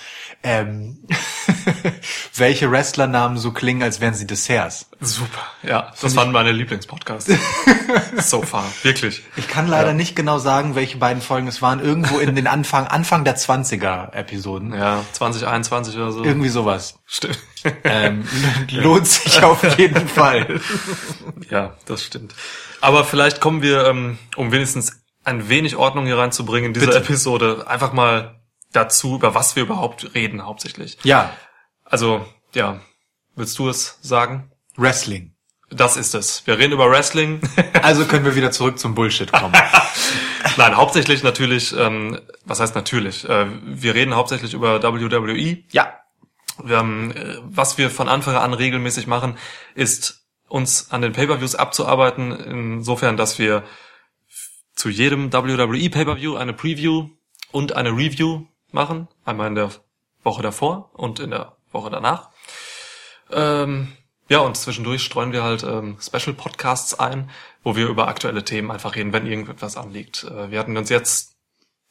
ähm, 0.43 0.99
welche 2.35 2.71
Wrestlernamen 2.71 3.39
so 3.39 3.53
klingen, 3.53 3.83
als 3.83 4.01
wären 4.01 4.15
sie 4.15 4.27
Desserts. 4.27 4.87
Super. 5.01 5.43
Ja, 5.63 5.93
das 6.01 6.17
waren 6.17 6.33
meine 6.33 6.53
Lieblingspodcasts. 6.53 7.33
so 8.19 8.43
far. 8.43 8.65
Wirklich. 8.83 9.23
Ich 9.37 9.49
kann 9.49 9.69
leider 9.69 9.93
nicht 9.93 10.17
genau 10.17 10.39
sagen, 10.39 10.75
welche 10.75 10.97
beiden 10.97 11.23
Folgen 11.23 11.49
es 11.49 11.61
waren. 11.61 11.81
Irgendwo 11.81 12.19
in 12.19 12.35
den 12.35 12.47
Anfang, 12.47 12.87
Anfang 12.87 13.25
der 13.25 13.37
20er-Episoden. 13.37 14.75
Ja, 14.75 15.05
2021 15.13 15.97
oder 15.97 16.13
so. 16.13 16.25
Irgendwie 16.25 16.49
sowas. 16.63 16.99
Stimmt. 17.07 17.39
Ähm, 17.85 18.27
lohnt 18.71 19.07
sich 19.07 19.43
auf 19.43 19.63
jeden 19.79 20.09
Fall. 20.09 20.61
Ja, 21.51 21.77
das 21.87 22.05
stimmt. 22.05 22.35
Aber 22.81 23.05
vielleicht 23.05 23.41
kommen 23.41 23.63
wir, 23.63 23.87
ähm, 23.87 24.19
um 24.37 24.51
wenigstens 24.53 25.03
ein 25.25 25.49
wenig 25.49 25.77
Ordnung 25.77 26.07
hier 26.07 26.19
reinzubringen 26.19 26.69
in 26.69 26.75
dieser 26.75 26.87
Bitte. 26.87 26.99
Episode, 26.99 27.65
einfach 27.69 27.93
mal 27.93 28.41
dazu, 28.73 29.17
über 29.17 29.35
was 29.35 29.55
wir 29.55 29.63
überhaupt 29.65 30.15
reden, 30.15 30.45
hauptsächlich. 30.45 30.99
Ja, 31.05 31.31
Also, 31.85 32.27
ja, 32.55 32.81
willst 33.37 33.59
du 33.59 33.69
es 33.69 33.99
sagen? 34.03 34.51
Wrestling. 34.77 35.35
Das 35.71 35.97
ist 35.97 36.15
es. 36.15 36.47
Wir 36.47 36.59
reden 36.59 36.73
über 36.73 36.91
Wrestling. 36.91 37.41
Also 37.83 38.05
können 38.05 38.25
wir 38.25 38.37
wieder 38.37 38.53
zurück 38.53 38.79
zum 38.79 38.95
Bullshit 38.95 39.33
kommen. 39.33 39.53
Nein, 40.57 40.77
hauptsächlich 40.77 41.23
natürlich, 41.25 41.75
ähm, 41.77 42.21
was 42.45 42.61
heißt 42.61 42.75
natürlich? 42.77 43.29
Äh, 43.29 43.47
wir 43.65 43.95
reden 43.95 44.15
hauptsächlich 44.15 44.55
über 44.55 44.81
WWE. 44.83 45.65
ja. 45.71 45.99
Wir 46.63 46.79
haben, 46.79 47.13
äh, 47.13 47.39
was 47.43 47.79
wir 47.79 47.91
von 47.91 48.09
Anfang 48.09 48.37
an 48.37 48.55
regelmäßig 48.55 49.07
machen, 49.07 49.37
ist 49.75 50.25
uns 50.49 50.91
an 50.91 51.01
den 51.01 51.13
Pay-per-Views 51.13 51.55
abzuarbeiten, 51.55 52.33
insofern, 52.33 53.17
dass 53.17 53.39
wir 53.39 53.65
zu 54.75 54.89
jedem 54.89 55.33
WWE 55.33 55.91
Pay-per-View 55.91 56.37
eine 56.37 56.53
Preview 56.53 57.09
und 57.53 57.75
eine 57.75 57.91
Review 57.91 58.47
machen, 58.71 59.09
einmal 59.25 59.49
in 59.49 59.55
der 59.55 59.71
Woche 60.23 60.43
davor 60.43 60.91
und 60.95 61.21
in 61.21 61.31
der 61.31 61.57
Woche 61.73 61.91
danach. 61.91 62.31
Ähm, 63.31 63.93
ja, 64.29 64.39
und 64.41 64.57
zwischendurch 64.57 65.03
streuen 65.03 65.33
wir 65.33 65.43
halt 65.43 65.63
ähm, 65.63 65.99
Special 66.01 66.35
Podcasts 66.35 66.99
ein, 66.99 67.31
wo 67.63 67.77
wir 67.77 67.89
über 67.89 68.09
aktuelle 68.09 68.45
Themen 68.45 68.71
einfach 68.71 68.95
reden, 68.97 69.13
wenn 69.13 69.27
irgendetwas 69.27 69.77
anliegt. 69.77 70.25
Äh, 70.25 70.51
wir 70.51 70.59
hatten 70.59 70.77
uns 70.77 70.89
jetzt 70.89 71.32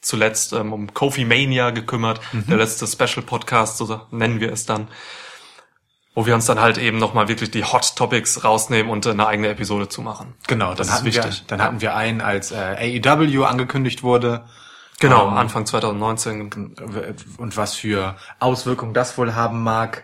zuletzt 0.01 0.53
ähm, 0.53 0.73
um 0.73 0.93
Kofi 0.93 1.25
Mania 1.25 1.69
gekümmert, 1.71 2.19
der 2.33 2.57
letzte 2.57 2.87
Special 2.87 3.25
Podcast, 3.25 3.77
so 3.77 4.01
nennen 4.11 4.39
wir 4.39 4.51
es 4.51 4.65
dann, 4.65 4.87
wo 6.15 6.25
wir 6.25 6.35
uns 6.35 6.45
dann 6.45 6.59
halt 6.59 6.77
eben 6.77 6.97
nochmal 6.97 7.27
wirklich 7.27 7.51
die 7.51 7.63
Hot 7.63 7.95
Topics 7.95 8.43
rausnehmen 8.43 8.91
und 8.91 9.05
eine 9.07 9.27
eigene 9.27 9.47
Episode 9.49 9.87
zu 9.89 10.01
machen. 10.01 10.33
Genau, 10.47 10.69
dann 10.69 10.77
Das 10.77 10.87
ist 10.87 10.93
hatten 10.93 11.05
wir, 11.05 11.13
wichtig. 11.13 11.43
dann 11.47 11.61
hatten 11.61 11.81
wir 11.81 11.95
einen, 11.95 12.21
als 12.21 12.51
äh, 12.51 12.99
AEW 13.05 13.43
angekündigt 13.45 14.03
wurde 14.03 14.45
Genau, 14.99 15.27
Ähm, 15.29 15.33
Anfang 15.33 15.65
2019. 15.65 16.75
und 17.37 17.57
was 17.57 17.73
für 17.73 18.15
Auswirkungen 18.39 18.93
das 18.93 19.17
wohl 19.17 19.33
haben 19.33 19.63
mag 19.63 20.03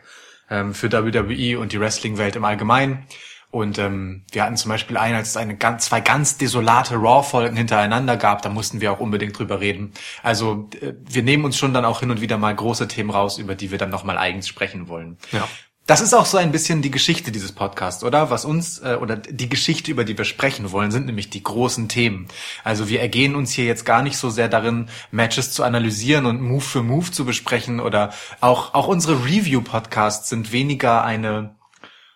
ähm, 0.49 0.73
für 0.73 0.91
WWE 0.91 1.59
und 1.59 1.71
die 1.71 1.79
Wrestling-Welt 1.79 2.35
im 2.35 2.43
Allgemeinen. 2.45 3.05
Und 3.49 3.77
ähm, 3.79 4.25
wir 4.31 4.43
hatten 4.43 4.57
zum 4.57 4.69
Beispiel 4.69 4.97
einen, 4.97 5.15
als 5.15 5.29
es 5.29 5.37
eine 5.37 5.55
ganz, 5.55 5.85
zwei 5.85 6.01
ganz 6.01 6.37
desolate 6.37 6.95
Raw-Folgen 6.95 7.55
hintereinander 7.55 8.17
gab, 8.17 8.41
da 8.41 8.49
mussten 8.49 8.81
wir 8.81 8.91
auch 8.91 8.99
unbedingt 8.99 9.37
drüber 9.39 9.61
reden. 9.61 9.93
Also 10.21 10.69
äh, 10.81 10.93
wir 11.09 11.23
nehmen 11.23 11.45
uns 11.45 11.57
schon 11.57 11.73
dann 11.73 11.85
auch 11.85 12.01
hin 12.01 12.11
und 12.11 12.19
wieder 12.19 12.37
mal 12.37 12.53
große 12.53 12.87
Themen 12.89 13.09
raus, 13.09 13.37
über 13.37 13.55
die 13.55 13.71
wir 13.71 13.77
dann 13.77 13.89
nochmal 13.89 14.17
eigens 14.17 14.47
sprechen 14.47 14.89
wollen. 14.89 15.17
Ja. 15.31 15.47
Das 15.87 16.01
ist 16.01 16.13
auch 16.13 16.25
so 16.25 16.37
ein 16.37 16.51
bisschen 16.51 16.81
die 16.81 16.91
Geschichte 16.91 17.31
dieses 17.31 17.53
Podcasts, 17.53 18.03
oder? 18.03 18.29
Was 18.29 18.43
uns, 18.43 18.79
äh, 18.79 18.97
oder 18.99 19.15
die 19.15 19.47
Geschichte, 19.47 19.89
über 19.89 20.03
die 20.03 20.17
wir 20.17 20.25
sprechen 20.25 20.73
wollen, 20.73 20.91
sind 20.91 21.05
nämlich 21.05 21.29
die 21.29 21.41
großen 21.41 21.87
Themen. 21.87 22.27
Also 22.65 22.89
wir 22.89 22.99
ergehen 22.99 23.35
uns 23.35 23.53
hier 23.53 23.63
jetzt 23.63 23.85
gar 23.85 24.01
nicht 24.01 24.17
so 24.17 24.29
sehr 24.29 24.49
darin, 24.49 24.89
Matches 25.11 25.53
zu 25.53 25.63
analysieren 25.63 26.25
und 26.25 26.41
Move 26.41 26.59
für 26.59 26.83
Move 26.83 27.09
zu 27.11 27.23
besprechen 27.23 27.79
oder 27.79 28.11
auch, 28.41 28.73
auch 28.73 28.87
unsere 28.87 29.23
Review-Podcasts 29.23 30.27
sind 30.27 30.51
weniger 30.51 31.05
eine, 31.05 31.55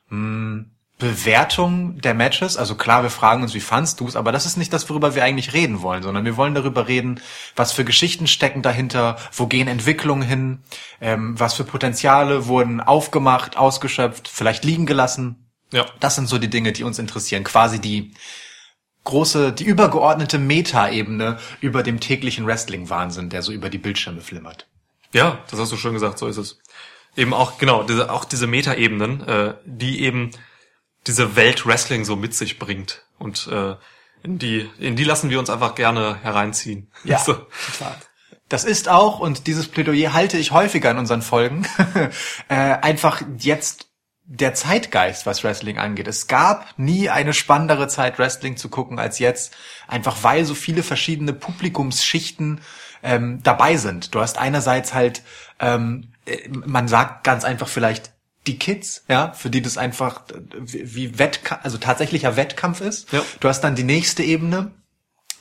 mh, 0.09 0.65
Bewertung 1.01 1.99
der 1.99 2.13
Matches. 2.13 2.57
Also 2.57 2.75
klar, 2.75 3.01
wir 3.01 3.09
fragen 3.09 3.41
uns, 3.41 3.55
wie 3.55 3.59
fandst 3.59 3.99
du 3.99 4.07
es, 4.07 4.15
aber 4.15 4.31
das 4.31 4.45
ist 4.45 4.55
nicht 4.55 4.71
das, 4.71 4.87
worüber 4.87 5.15
wir 5.15 5.23
eigentlich 5.23 5.51
reden 5.51 5.81
wollen, 5.81 6.03
sondern 6.03 6.25
wir 6.25 6.37
wollen 6.37 6.53
darüber 6.53 6.87
reden, 6.87 7.19
was 7.55 7.71
für 7.71 7.83
Geschichten 7.83 8.27
stecken 8.27 8.61
dahinter, 8.61 9.17
wo 9.33 9.47
gehen 9.47 9.67
Entwicklungen 9.67 10.21
hin, 10.21 10.59
ähm, 11.01 11.39
was 11.39 11.55
für 11.55 11.63
Potenziale 11.63 12.45
wurden 12.45 12.81
aufgemacht, 12.81 13.57
ausgeschöpft, 13.57 14.27
vielleicht 14.27 14.63
liegen 14.63 14.85
gelassen. 14.85 15.47
Ja. 15.73 15.87
Das 15.99 16.13
sind 16.13 16.29
so 16.29 16.37
die 16.37 16.51
Dinge, 16.51 16.71
die 16.71 16.83
uns 16.83 16.99
interessieren. 16.99 17.43
Quasi 17.43 17.81
die 17.81 18.13
große, 19.03 19.53
die 19.53 19.63
übergeordnete 19.63 20.37
Meta-Ebene 20.37 21.39
über 21.61 21.81
dem 21.81 21.99
täglichen 21.99 22.45
Wrestling-Wahnsinn, 22.45 23.31
der 23.31 23.41
so 23.41 23.51
über 23.51 23.71
die 23.71 23.79
Bildschirme 23.79 24.21
flimmert. 24.21 24.67
Ja, 25.13 25.39
das 25.49 25.59
hast 25.59 25.71
du 25.71 25.77
schon 25.77 25.93
gesagt, 25.93 26.19
so 26.19 26.27
ist 26.27 26.37
es. 26.37 26.59
Eben 27.17 27.33
auch, 27.33 27.57
genau, 27.57 27.81
diese, 27.81 28.11
auch 28.11 28.23
diese 28.23 28.45
Meta-Ebenen, 28.45 29.27
äh, 29.27 29.53
die 29.65 30.03
eben 30.03 30.29
diese 31.07 31.35
Welt 31.35 31.65
Wrestling 31.65 32.05
so 32.05 32.15
mit 32.15 32.35
sich 32.35 32.59
bringt. 32.59 33.05
Und 33.17 33.47
äh, 33.47 33.75
in 34.23 34.37
die, 34.37 34.69
in 34.79 34.95
die 34.95 35.03
lassen 35.03 35.29
wir 35.29 35.39
uns 35.39 35.49
einfach 35.49 35.75
gerne 35.75 36.17
hereinziehen. 36.21 36.91
So. 37.03 37.33
total. 37.77 37.95
Das 38.49 38.65
ist 38.65 38.89
auch, 38.89 39.19
und 39.19 39.47
dieses 39.47 39.69
Plädoyer 39.69 40.13
halte 40.13 40.37
ich 40.37 40.51
häufiger 40.51 40.91
in 40.91 40.97
unseren 40.97 41.21
Folgen, 41.21 41.65
äh, 42.49 42.55
einfach 42.55 43.21
jetzt 43.37 43.87
der 44.25 44.53
Zeitgeist, 44.53 45.25
was 45.25 45.43
Wrestling 45.43 45.77
angeht. 45.77 46.07
Es 46.07 46.27
gab 46.27 46.77
nie 46.77 47.09
eine 47.09 47.33
spannendere 47.33 47.87
Zeit, 47.87 48.19
Wrestling 48.19 48.57
zu 48.57 48.69
gucken 48.69 48.99
als 48.99 49.19
jetzt, 49.19 49.53
einfach 49.87 50.23
weil 50.23 50.45
so 50.45 50.53
viele 50.53 50.83
verschiedene 50.83 51.33
Publikumsschichten 51.33 52.61
ähm, 53.03 53.41
dabei 53.41 53.77
sind. 53.77 54.13
Du 54.13 54.19
hast 54.19 54.37
einerseits 54.37 54.93
halt, 54.93 55.23
ähm, 55.59 56.11
äh, 56.25 56.47
man 56.49 56.87
sagt 56.87 57.23
ganz 57.23 57.43
einfach 57.43 57.67
vielleicht 57.67 58.11
die 58.47 58.57
Kids, 58.57 59.03
ja, 59.07 59.33
für 59.33 59.49
die 59.49 59.61
das 59.61 59.77
einfach 59.77 60.23
wie 60.57 60.95
wie 60.95 61.19
Wettkampf, 61.19 61.63
also 61.63 61.77
tatsächlicher 61.77 62.35
Wettkampf 62.35 62.81
ist. 62.81 63.11
Ja. 63.11 63.23
Du 63.39 63.47
hast 63.47 63.61
dann 63.61 63.75
die 63.75 63.83
nächste 63.83 64.23
Ebene, 64.23 64.71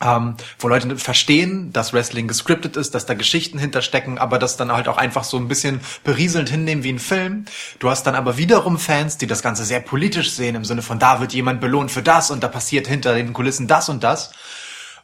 ähm, 0.03 0.37
wo 0.59 0.69
Leute 0.69 0.97
verstehen, 0.97 1.73
dass 1.73 1.93
Wrestling 1.93 2.27
gescriptet 2.27 2.77
ist, 2.77 2.95
dass 2.95 3.07
da 3.07 3.15
Geschichten 3.15 3.59
hinterstecken, 3.59 4.19
aber 4.19 4.39
das 4.39 4.57
dann 4.57 4.73
halt 4.73 4.89
auch 4.89 4.97
einfach 4.97 5.25
so 5.25 5.37
ein 5.37 5.49
bisschen 5.49 5.81
berieselnd 6.05 6.49
hinnehmen 6.49 6.85
wie 6.85 6.93
ein 6.93 6.99
Film. 6.99 7.45
Du 7.79 7.91
hast 7.91 8.05
dann 8.05 8.15
aber 8.15 8.37
wiederum 8.37 8.79
Fans, 8.79 9.19
die 9.19 9.27
das 9.27 9.43
Ganze 9.43 9.65
sehr 9.65 9.81
politisch 9.81 10.33
sehen, 10.33 10.55
im 10.55 10.65
Sinne 10.65 10.83
von, 10.83 10.99
da 10.99 11.21
wird 11.21 11.33
jemand 11.33 11.61
belohnt 11.61 11.91
für 11.91 12.03
das 12.03 12.31
und 12.31 12.43
da 12.43 12.49
passiert 12.49 12.87
hinter 12.87 13.15
den 13.15 13.33
Kulissen 13.33 13.67
das 13.67 13.89
und 13.89 14.03
das. 14.03 14.33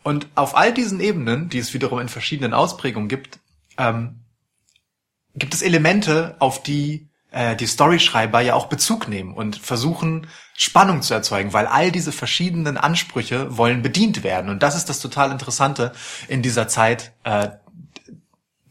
Und 0.02 0.28
auf 0.34 0.56
all 0.56 0.72
diesen 0.72 1.00
Ebenen, 1.00 1.48
die 1.48 1.58
es 1.58 1.74
wiederum 1.74 1.98
in 1.98 2.08
verschiedenen 2.08 2.54
Ausprägungen 2.54 3.08
gibt, 3.08 3.38
ähm, 3.76 4.20
gibt 5.34 5.52
es 5.52 5.62
Elemente, 5.62 6.36
auf 6.38 6.62
die 6.62 7.05
äh, 7.30 7.56
die 7.56 7.66
Storyschreiber 7.66 8.40
ja 8.40 8.54
auch 8.54 8.66
Bezug 8.66 9.08
nehmen 9.08 9.34
und 9.34 9.56
versuchen 9.56 10.26
Spannung 10.54 11.02
zu 11.02 11.14
erzeugen, 11.14 11.52
weil 11.52 11.66
all 11.66 11.92
diese 11.92 12.12
verschiedenen 12.12 12.76
Ansprüche 12.76 13.56
wollen 13.56 13.82
bedient 13.82 14.24
werden. 14.24 14.50
Und 14.50 14.62
das 14.62 14.76
ist 14.76 14.88
das 14.88 15.00
total 15.00 15.30
Interessante 15.30 15.92
in 16.28 16.42
dieser 16.42 16.68
Zeit, 16.68 17.12
äh, 17.24 17.48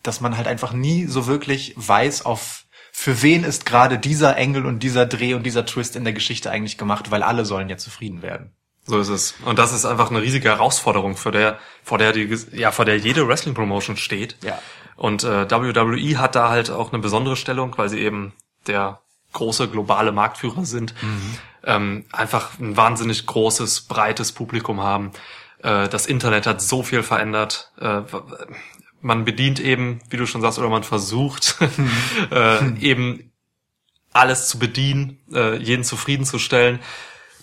dass 0.01 0.21
man 0.21 0.37
halt 0.37 0.47
einfach 0.47 0.73
nie 0.73 1.05
so 1.05 1.27
wirklich 1.27 1.73
weiß, 1.75 2.25
auf 2.25 2.65
für 2.97 3.21
wen 3.21 3.43
ist 3.43 3.65
gerade 3.65 3.99
dieser 3.99 4.37
Engel 4.37 4.65
und 4.65 4.79
dieser 4.79 5.05
Dreh 5.05 5.33
und 5.33 5.43
dieser 5.45 5.65
Twist 5.65 5.97
in 5.97 6.05
der 6.05 6.13
Geschichte 6.13 6.49
eigentlich 6.49 6.77
gemacht, 6.77 7.11
weil 7.11 7.23
alle 7.23 7.43
sollen 7.43 7.67
ja 7.67 7.75
zufrieden 7.75 8.21
werden. 8.21 8.55
So 8.85 8.99
ist 8.99 9.09
es. 9.09 9.33
Und 9.43 9.59
das 9.59 9.73
ist 9.73 9.85
einfach 9.85 10.11
eine 10.11 10.21
riesige 10.21 10.47
Herausforderung, 10.47 11.17
vor 11.17 11.31
der, 11.31 11.59
vor 11.83 11.97
der 11.97 12.13
die, 12.13 12.33
ja, 12.53 12.71
vor 12.71 12.85
der 12.85 12.97
jede 12.97 13.27
Wrestling 13.27 13.53
Promotion 13.53 13.97
steht. 13.97 14.37
Ja. 14.43 14.59
Und 14.95 15.23
äh, 15.23 15.49
WWE 15.51 16.17
hat 16.19 16.35
da 16.35 16.49
halt 16.49 16.69
auch 16.69 16.93
eine 16.93 17.01
besondere 17.01 17.35
Stellung, 17.35 17.77
weil 17.77 17.89
sie 17.89 17.99
eben 17.99 18.33
der 18.67 18.99
große 19.33 19.67
globale 19.67 20.11
Marktführer 20.11 20.65
sind, 20.65 20.93
ähm, 21.63 22.05
einfach 22.11 22.59
ein 22.59 22.77
wahnsinnig 22.77 23.25
großes, 23.25 23.81
breites 23.81 24.31
Publikum 24.31 24.81
haben. 24.81 25.11
Äh, 25.61 25.89
das 25.89 26.05
Internet 26.05 26.47
hat 26.47 26.61
so 26.61 26.83
viel 26.83 27.03
verändert. 27.03 27.71
Äh, 27.79 28.01
man 29.01 29.25
bedient 29.25 29.59
eben, 29.59 29.99
wie 30.09 30.17
du 30.17 30.25
schon 30.25 30.41
sagst, 30.41 30.57
oder 30.57 30.69
man 30.69 30.83
versucht 30.83 31.57
äh, 32.31 32.79
eben 32.79 33.31
alles 34.13 34.47
zu 34.47 34.57
bedienen, 34.57 35.19
äh, 35.33 35.57
jeden 35.57 35.83
zufriedenzustellen. 35.83 36.79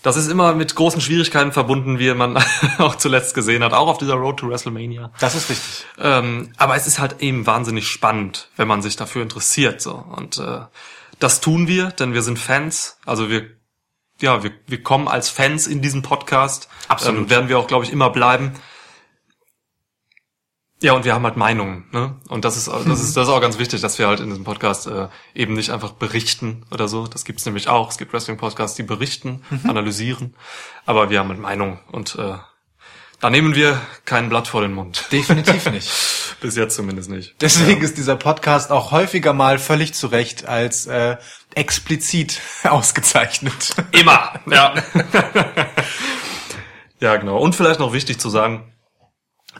Das 0.01 0.17
ist 0.17 0.27
immer 0.27 0.53
mit 0.53 0.75
großen 0.75 0.99
Schwierigkeiten 0.99 1.53
verbunden, 1.53 1.97
wie 1.97 2.13
man 2.13 2.37
auch 2.79 2.95
zuletzt 2.95 3.35
gesehen 3.35 3.63
hat, 3.63 3.71
auch 3.71 3.87
auf 3.87 3.97
dieser 3.99 4.15
Road 4.15 4.37
to 4.37 4.49
WrestleMania. 4.49 5.13
Das 5.19 5.35
ist 5.35 5.49
richtig. 5.49 5.85
Ähm, 5.97 6.51
aber 6.57 6.75
es 6.75 6.87
ist 6.87 6.99
halt 6.99 7.21
eben 7.21 7.45
wahnsinnig 7.45 7.87
spannend, 7.87 8.49
wenn 8.57 8.67
man 8.67 8.81
sich 8.81 8.97
dafür 8.97 9.21
interessiert. 9.21 9.79
So. 9.81 9.93
Und 9.93 10.39
äh, 10.39 10.61
das 11.19 11.41
tun 11.41 11.67
wir, 11.67 11.91
denn 11.91 12.13
wir 12.13 12.21
sind 12.21 12.39
Fans. 12.39 12.97
Also 13.05 13.29
wir, 13.29 13.49
ja, 14.19 14.43
wir, 14.43 14.51
wir 14.67 14.83
kommen 14.83 15.07
als 15.07 15.29
Fans 15.29 15.67
in 15.67 15.81
diesen 15.81 16.01
Podcast. 16.01 16.69
Absolut. 16.87 17.21
Ähm, 17.21 17.29
werden 17.29 17.49
wir 17.49 17.59
auch, 17.59 17.67
glaube 17.67 17.85
ich, 17.85 17.91
immer 17.91 18.09
bleiben. 18.09 18.53
Ja, 20.81 20.91
und 20.91 21.05
wir 21.05 21.13
haben 21.13 21.23
halt 21.23 21.37
Meinungen, 21.37 21.85
ne? 21.93 22.19
Und 22.27 22.43
das 22.43 22.57
ist, 22.57 22.67
das 22.67 22.99
ist, 22.99 23.15
das 23.15 23.27
ist 23.29 23.33
auch 23.33 23.39
ganz 23.39 23.57
wichtig, 23.57 23.79
dass 23.79 23.99
wir 23.99 24.07
halt 24.07 24.19
in 24.19 24.27
diesem 24.27 24.43
Podcast 24.43 24.85
äh, 24.87 25.07
eben 25.33 25.53
nicht 25.53 25.69
einfach 25.69 25.93
berichten 25.93 26.65
oder 26.71 26.89
so. 26.89 27.07
Das 27.07 27.23
gibt's 27.23 27.45
nämlich 27.45 27.69
auch. 27.69 27.89
Es 27.89 27.97
gibt 27.97 28.11
Wrestling-Podcasts, 28.11 28.75
die 28.75 28.83
berichten, 28.83 29.43
analysieren, 29.63 30.35
aber 30.85 31.09
wir 31.09 31.19
haben 31.19 31.29
halt 31.29 31.39
Meinungen 31.39 31.79
und 31.89 32.15
äh, 32.15 32.33
da 33.21 33.29
nehmen 33.29 33.55
wir 33.55 33.79
kein 34.03 34.27
Blatt 34.27 34.49
vor 34.49 34.59
den 34.59 34.73
Mund. 34.73 35.07
Definitiv 35.13 35.71
nicht. 35.71 35.89
Bis 36.43 36.57
jetzt 36.57 36.75
zumindest 36.75 37.09
nicht. 37.09 37.35
Deswegen 37.39 37.81
ist 37.81 37.97
dieser 37.97 38.17
Podcast 38.17 38.69
auch 38.69 38.91
häufiger 38.91 39.31
mal 39.31 39.57
völlig 39.57 39.93
zu 39.93 40.07
Recht 40.07 40.45
als 40.45 40.87
äh, 40.87 41.15
explizit 41.55 42.41
ausgezeichnet. 42.65 43.73
Immer, 43.93 44.41
ja. 44.51 44.73
ja, 46.99 47.15
genau. 47.15 47.37
Und 47.37 47.55
vielleicht 47.55 47.79
noch 47.79 47.93
wichtig 47.93 48.19
zu 48.19 48.29
sagen, 48.29 48.73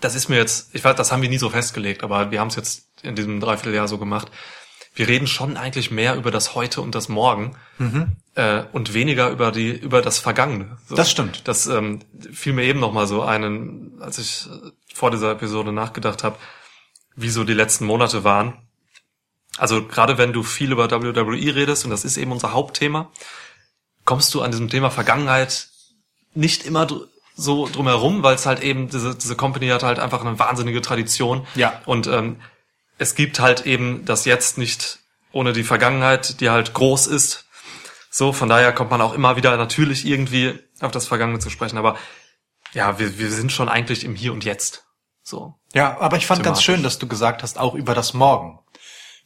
das 0.01 0.13
ist 0.13 0.27
mir 0.27 0.35
jetzt, 0.35 0.75
ich 0.75 0.83
weiß, 0.83 0.97
das 0.97 1.13
haben 1.13 1.21
wir 1.21 1.29
nie 1.29 1.37
so 1.37 1.49
festgelegt, 1.49 2.03
aber 2.03 2.31
wir 2.31 2.41
haben 2.41 2.49
es 2.49 2.57
jetzt 2.57 2.89
in 3.01 3.15
diesem 3.15 3.39
Dreivierteljahr 3.39 3.87
so 3.87 3.97
gemacht. 3.97 4.29
Wir 4.93 5.07
reden 5.07 5.27
schon 5.27 5.55
eigentlich 5.55 5.89
mehr 5.89 6.17
über 6.17 6.31
das 6.31 6.53
Heute 6.53 6.81
und 6.81 6.95
das 6.95 7.07
Morgen 7.07 7.55
äh, 8.35 8.63
und 8.73 8.93
weniger 8.93 9.29
über 9.29 9.53
die 9.53 9.71
über 9.71 10.01
das 10.01 10.19
Vergangene. 10.19 10.79
So. 10.89 10.95
Das 10.95 11.09
stimmt. 11.09 11.47
Das 11.47 11.65
ähm, 11.65 11.99
fiel 12.33 12.51
mir 12.51 12.65
eben 12.65 12.81
noch 12.81 12.91
mal 12.91 13.07
so 13.07 13.21
einen, 13.21 14.01
als 14.01 14.17
ich 14.17 14.49
vor 14.93 15.11
dieser 15.11 15.31
Episode 15.31 15.71
nachgedacht 15.71 16.25
habe, 16.25 16.35
wie 17.15 17.29
so 17.29 17.43
die 17.43 17.53
letzten 17.53 17.85
Monate 17.85 18.23
waren. 18.23 18.57
Also 19.57 19.85
gerade 19.85 20.17
wenn 20.17 20.33
du 20.33 20.43
viel 20.43 20.71
über 20.71 20.89
WWE 20.89 21.55
redest 21.55 21.85
und 21.85 21.91
das 21.91 22.05
ist 22.05 22.17
eben 22.17 22.31
unser 22.31 22.53
Hauptthema, 22.53 23.11
kommst 24.05 24.33
du 24.33 24.41
an 24.41 24.51
diesem 24.51 24.69
Thema 24.69 24.89
Vergangenheit 24.89 25.69
nicht 26.33 26.65
immer 26.65 26.87
so 27.35 27.67
drumherum, 27.67 28.23
weil 28.23 28.35
es 28.35 28.45
halt 28.45 28.61
eben 28.61 28.89
diese 28.89 29.15
diese 29.15 29.35
Company 29.35 29.67
hat 29.67 29.83
halt 29.83 29.99
einfach 29.99 30.21
eine 30.21 30.39
wahnsinnige 30.39 30.81
Tradition. 30.81 31.45
Ja. 31.55 31.81
Und 31.85 32.07
ähm, 32.07 32.37
es 32.97 33.15
gibt 33.15 33.39
halt 33.39 33.65
eben 33.65 34.05
das 34.05 34.25
Jetzt 34.25 34.57
nicht 34.57 34.99
ohne 35.31 35.53
die 35.53 35.63
Vergangenheit, 35.63 36.39
die 36.39 36.49
halt 36.49 36.73
groß 36.73 37.07
ist. 37.07 37.45
So, 38.09 38.31
von 38.31 38.49
daher 38.49 38.71
kommt 38.71 38.91
man 38.91 39.01
auch 39.01 39.13
immer 39.13 39.35
wieder 39.35 39.57
natürlich 39.57 40.05
irgendwie 40.05 40.59
auf 40.79 40.91
das 40.91 41.07
Vergangene 41.07 41.39
zu 41.39 41.49
sprechen. 41.49 41.77
Aber 41.77 41.97
ja, 42.73 42.99
wir, 42.99 43.17
wir 43.17 43.31
sind 43.31 43.51
schon 43.51 43.69
eigentlich 43.69 44.03
im 44.03 44.15
Hier 44.15 44.33
und 44.33 44.45
Jetzt. 44.45 44.85
So. 45.23 45.55
Ja, 45.73 45.99
aber 45.99 46.17
ich 46.17 46.27
fand 46.27 46.43
ganz 46.43 46.61
schön, 46.61 46.83
dass 46.83 46.99
du 46.99 47.07
gesagt 47.07 47.41
hast, 47.43 47.57
auch 47.57 47.73
über 47.75 47.95
das 47.95 48.13
Morgen. 48.13 48.59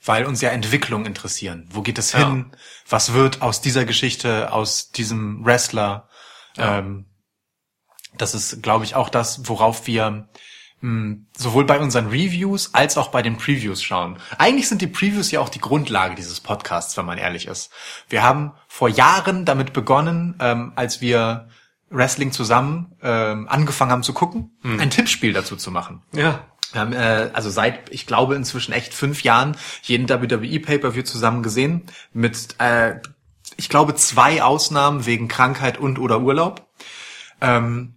Weil 0.05 0.25
uns 0.25 0.41
ja 0.41 0.49
Entwicklungen 0.51 1.07
interessieren. 1.07 1.67
Wo 1.71 1.81
geht 1.81 1.97
es 1.97 2.11
Ja. 2.13 2.19
hin? 2.19 2.55
Was 2.87 3.13
wird 3.13 3.41
aus 3.41 3.61
dieser 3.61 3.83
Geschichte, 3.83 4.53
aus 4.53 4.91
diesem 4.91 5.43
Wrestler? 5.43 6.07
Ja. 6.55 6.77
Ähm, 6.79 7.07
das 8.15 8.35
ist, 8.35 8.61
glaube 8.61 8.85
ich, 8.85 8.95
auch 8.95 9.09
das, 9.09 9.49
worauf 9.49 9.87
wir 9.87 10.29
mh, 10.81 11.17
sowohl 11.35 11.65
bei 11.65 11.79
unseren 11.79 12.07
Reviews 12.07 12.73
als 12.75 12.97
auch 12.97 13.07
bei 13.09 13.23
den 13.23 13.37
Previews 13.37 13.81
schauen. 13.81 14.19
Eigentlich 14.37 14.69
sind 14.69 14.81
die 14.83 14.87
Previews 14.87 15.31
ja 15.31 15.39
auch 15.39 15.49
die 15.49 15.59
Grundlage 15.61 16.13
dieses 16.13 16.39
Podcasts, 16.39 16.95
wenn 16.97 17.05
man 17.05 17.17
ehrlich 17.17 17.47
ist. 17.47 17.71
Wir 18.07 18.21
haben 18.21 18.53
vor 18.67 18.89
Jahren 18.89 19.45
damit 19.45 19.73
begonnen, 19.73 20.35
ähm, 20.39 20.73
als 20.75 21.01
wir 21.01 21.49
Wrestling 21.89 22.31
zusammen 22.31 22.95
ähm, 23.01 23.47
angefangen 23.47 23.91
haben 23.91 24.03
zu 24.03 24.13
gucken, 24.13 24.51
ein 24.63 24.89
Tippspiel 24.89 25.33
dazu 25.33 25.55
zu 25.55 25.71
machen. 25.71 26.01
Ja. 26.13 26.45
Wir 26.73 26.81
haben 26.81 26.93
äh, 26.93 27.29
also 27.33 27.49
seit, 27.49 27.89
ich 27.91 28.05
glaube, 28.05 28.35
inzwischen 28.35 28.73
echt 28.73 28.93
fünf 28.93 29.23
Jahren 29.23 29.55
jeden 29.83 30.09
WWE 30.09 30.59
Pay-Per-View 30.59 31.03
zusammen 31.03 31.41
gesehen 31.41 31.83
mit 32.11 32.55
äh, 32.59 32.99
ich 33.55 33.69
glaube, 33.69 33.95
zwei 33.95 34.43
Ausnahmen 34.43 35.05
wegen 35.05 35.27
Krankheit 35.27 35.77
und 35.77 35.99
oder 35.99 36.19
Urlaub. 36.19 36.67
Ähm, 37.41 37.96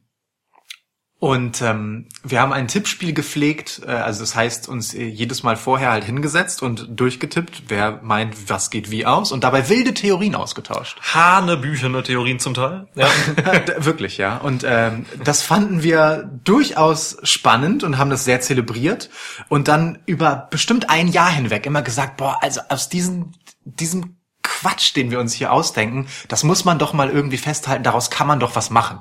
und 1.21 1.61
ähm, 1.61 2.07
wir 2.25 2.41
haben 2.41 2.55
ein 2.55 2.67
Tippspiel 2.67 3.13
gepflegt, 3.13 3.83
äh, 3.87 3.91
also 3.91 4.21
das 4.21 4.35
heißt 4.35 4.71
uns 4.71 4.95
äh, 4.95 5.05
jedes 5.05 5.43
Mal 5.43 5.57
vorher 5.57 5.93
halt 5.93 6.03
hingesetzt 6.03 6.63
und 6.63 6.99
durchgetippt, 6.99 7.65
wer 7.69 8.01
meint, 8.03 8.49
was 8.49 8.71
geht 8.71 8.91
wie 8.91 9.05
aus 9.05 9.31
und 9.31 9.45
dabei 9.45 9.69
wilde 9.69 9.93
Theorien 9.93 10.35
ausgetauscht. 10.35 10.99
Hanebüchene 11.13 12.03
Theorien 12.03 12.39
zum 12.39 12.55
Teil. 12.55 12.89
Ja. 12.95 13.07
Wirklich, 13.85 14.17
ja. 14.17 14.39
Und 14.39 14.65
ähm, 14.67 15.05
das 15.23 15.43
fanden 15.43 15.83
wir 15.83 16.31
durchaus 16.43 17.19
spannend 17.23 17.85
und 17.85 17.99
haben 17.99 18.09
das 18.09 18.25
sehr 18.25 18.41
zelebriert 18.41 19.11
und 19.51 19.69
dann 19.69 19.99
über 20.07 20.49
bestimmt 20.51 20.89
ein 20.89 21.07
Jahr 21.07 21.31
hinweg 21.31 21.67
immer 21.67 21.83
gesagt, 21.83 22.17
boah, 22.17 22.39
also 22.41 22.63
aus 22.71 22.89
diesem, 22.89 23.33
diesem 23.65 24.17
Quatsch, 24.43 24.97
den 24.97 25.11
wir 25.11 25.21
uns 25.21 25.35
hier 25.35 25.53
ausdenken, 25.53 26.07
das 26.29 26.45
muss 26.45 26.65
man 26.65 26.79
doch 26.79 26.95
mal 26.95 27.11
irgendwie 27.11 27.37
festhalten, 27.37 27.85
daraus 27.85 28.11
kann 28.11 28.27
man 28.27 28.41
doch 28.41 28.57
was 28.57 28.71
machen. 28.71 29.01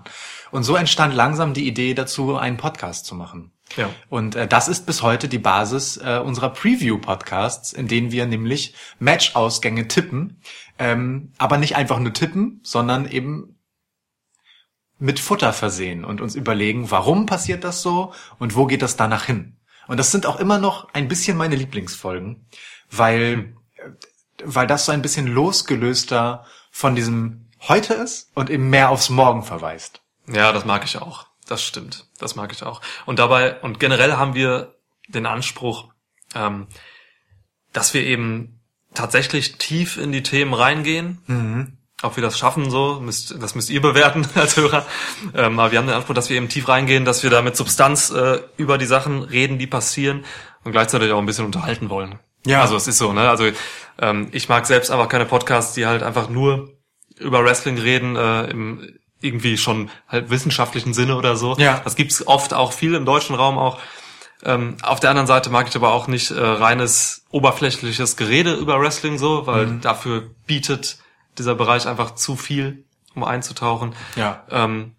Und 0.51 0.63
so 0.63 0.75
entstand 0.75 1.13
langsam 1.13 1.53
die 1.53 1.67
Idee 1.67 1.93
dazu, 1.93 2.35
einen 2.37 2.57
Podcast 2.57 3.05
zu 3.05 3.15
machen. 3.15 3.51
Ja. 3.77 3.89
Und 4.09 4.35
äh, 4.35 4.47
das 4.47 4.67
ist 4.67 4.85
bis 4.85 5.01
heute 5.03 5.27
die 5.27 5.39
Basis 5.39 5.97
äh, 5.97 6.21
unserer 6.23 6.49
Preview-Podcasts, 6.49 7.73
in 7.73 7.87
denen 7.87 8.11
wir 8.11 8.25
nämlich 8.25 8.73
Match-Ausgänge 8.99 9.87
tippen, 9.87 10.41
ähm, 10.77 11.33
aber 11.37 11.57
nicht 11.57 11.75
einfach 11.75 11.99
nur 11.99 12.13
tippen, 12.13 12.61
sondern 12.63 13.09
eben 13.09 13.59
mit 14.97 15.19
Futter 15.19 15.53
versehen 15.53 16.03
und 16.03 16.19
uns 16.19 16.35
überlegen, 16.35 16.91
warum 16.91 17.25
passiert 17.25 17.63
das 17.63 17.81
so 17.81 18.13
und 18.37 18.55
wo 18.55 18.65
geht 18.65 18.81
das 18.81 18.97
danach 18.97 19.25
hin. 19.25 19.57
Und 19.87 19.97
das 19.97 20.11
sind 20.11 20.25
auch 20.25 20.39
immer 20.39 20.59
noch 20.59 20.93
ein 20.93 21.07
bisschen 21.07 21.37
meine 21.37 21.55
Lieblingsfolgen, 21.55 22.47
weil, 22.91 23.55
äh, 23.75 23.89
weil 24.43 24.67
das 24.67 24.85
so 24.85 24.91
ein 24.91 25.01
bisschen 25.01 25.27
losgelöster 25.27 26.45
von 26.71 26.95
diesem 26.95 27.49
heute 27.67 27.93
ist 27.93 28.31
und 28.35 28.49
eben 28.49 28.69
mehr 28.69 28.89
aufs 28.89 29.09
Morgen 29.09 29.43
verweist. 29.43 30.01
Ja, 30.31 30.51
das 30.51 30.65
mag 30.65 30.83
ich 30.85 30.97
auch. 30.97 31.25
Das 31.47 31.63
stimmt. 31.63 32.05
Das 32.19 32.35
mag 32.35 32.51
ich 32.51 32.63
auch. 32.63 32.81
Und 33.05 33.19
dabei, 33.19 33.59
und 33.61 33.79
generell 33.79 34.13
haben 34.13 34.35
wir 34.35 34.75
den 35.07 35.25
Anspruch, 35.25 35.87
ähm, 36.35 36.67
dass 37.73 37.93
wir 37.93 38.03
eben 38.03 38.59
tatsächlich 38.93 39.57
tief 39.57 39.97
in 39.97 40.11
die 40.11 40.23
Themen 40.23 40.53
reingehen. 40.53 41.77
Ob 42.01 42.15
wir 42.15 42.21
das 42.21 42.37
schaffen, 42.37 42.69
so, 42.69 42.99
müsst, 43.01 43.41
das 43.41 43.55
müsst 43.55 43.69
ihr 43.69 43.81
bewerten 43.81 44.25
als 44.35 44.55
Hörer. 44.57 44.85
Ähm, 45.33 45.59
aber 45.59 45.71
wir 45.71 45.79
haben 45.79 45.87
den 45.87 45.95
Anspruch, 45.95 46.15
dass 46.15 46.29
wir 46.29 46.37
eben 46.37 46.49
tief 46.49 46.67
reingehen, 46.67 47.03
dass 47.03 47.23
wir 47.23 47.29
da 47.29 47.41
mit 47.41 47.57
Substanz 47.57 48.09
äh, 48.09 48.41
über 48.57 48.77
die 48.77 48.85
Sachen 48.85 49.23
reden, 49.23 49.57
die 49.57 49.67
passieren 49.67 50.23
und 50.63 50.71
gleichzeitig 50.71 51.11
auch 51.11 51.19
ein 51.19 51.25
bisschen 51.25 51.45
unterhalten 51.45 51.89
wollen. 51.89 52.19
Ja. 52.45 52.61
Also 52.61 52.75
es 52.77 52.87
ist 52.87 52.97
so, 52.99 53.11
ne? 53.11 53.29
Also 53.29 53.49
ähm, 53.99 54.29
ich 54.31 54.47
mag 54.47 54.65
selbst 54.65 54.91
einfach 54.91 55.09
keine 55.09 55.25
Podcasts, 55.25 55.73
die 55.73 55.85
halt 55.85 56.03
einfach 56.03 56.29
nur 56.29 56.77
über 57.17 57.43
Wrestling 57.43 57.77
reden, 57.77 58.15
äh, 58.15 58.45
im 58.45 58.98
irgendwie 59.21 59.57
schon 59.57 59.89
halt 60.07 60.29
wissenschaftlichen 60.29 60.93
Sinne 60.93 61.15
oder 61.17 61.35
so. 61.35 61.55
Ja. 61.57 61.81
Das 61.83 61.95
gibt's 61.95 62.25
oft 62.25 62.53
auch 62.53 62.71
viel 62.73 62.93
im 62.95 63.05
deutschen 63.05 63.35
Raum 63.35 63.57
auch. 63.57 63.79
Ähm, 64.43 64.77
auf 64.81 64.99
der 65.01 65.09
anderen 65.09 65.27
Seite 65.27 65.49
mag 65.49 65.67
ich 65.67 65.75
aber 65.75 65.91
auch 65.93 66.07
nicht 66.07 66.31
äh, 66.31 66.39
reines 66.39 67.25
oberflächliches 67.29 68.15
Gerede 68.15 68.53
über 68.53 68.79
Wrestling 68.79 69.17
so, 69.17 69.45
weil 69.47 69.65
Mhm. 69.67 69.81
dafür 69.81 70.29
bietet 70.45 70.97
dieser 71.37 71.55
Bereich 71.55 71.87
einfach 71.87 72.15
zu 72.15 72.37
viel, 72.37 72.85
um 73.15 73.23
einzutauchen. 73.25 73.93
Ja. 74.15 74.45
Ähm, 74.49 74.95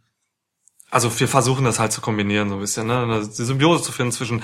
also 0.91 1.19
wir 1.21 1.29
versuchen 1.29 1.65
das 1.65 1.79
halt 1.79 1.93
zu 1.93 2.01
kombinieren 2.03 2.49
so 2.51 2.57
ein 2.57 2.61
bisschen, 2.61 2.87
ne? 2.87 3.03
Eine- 3.03 3.27
Die 3.27 3.45
Symbiose 3.45 3.83
zu 3.83 3.93
finden 3.93 4.13
zwischen 4.13 4.43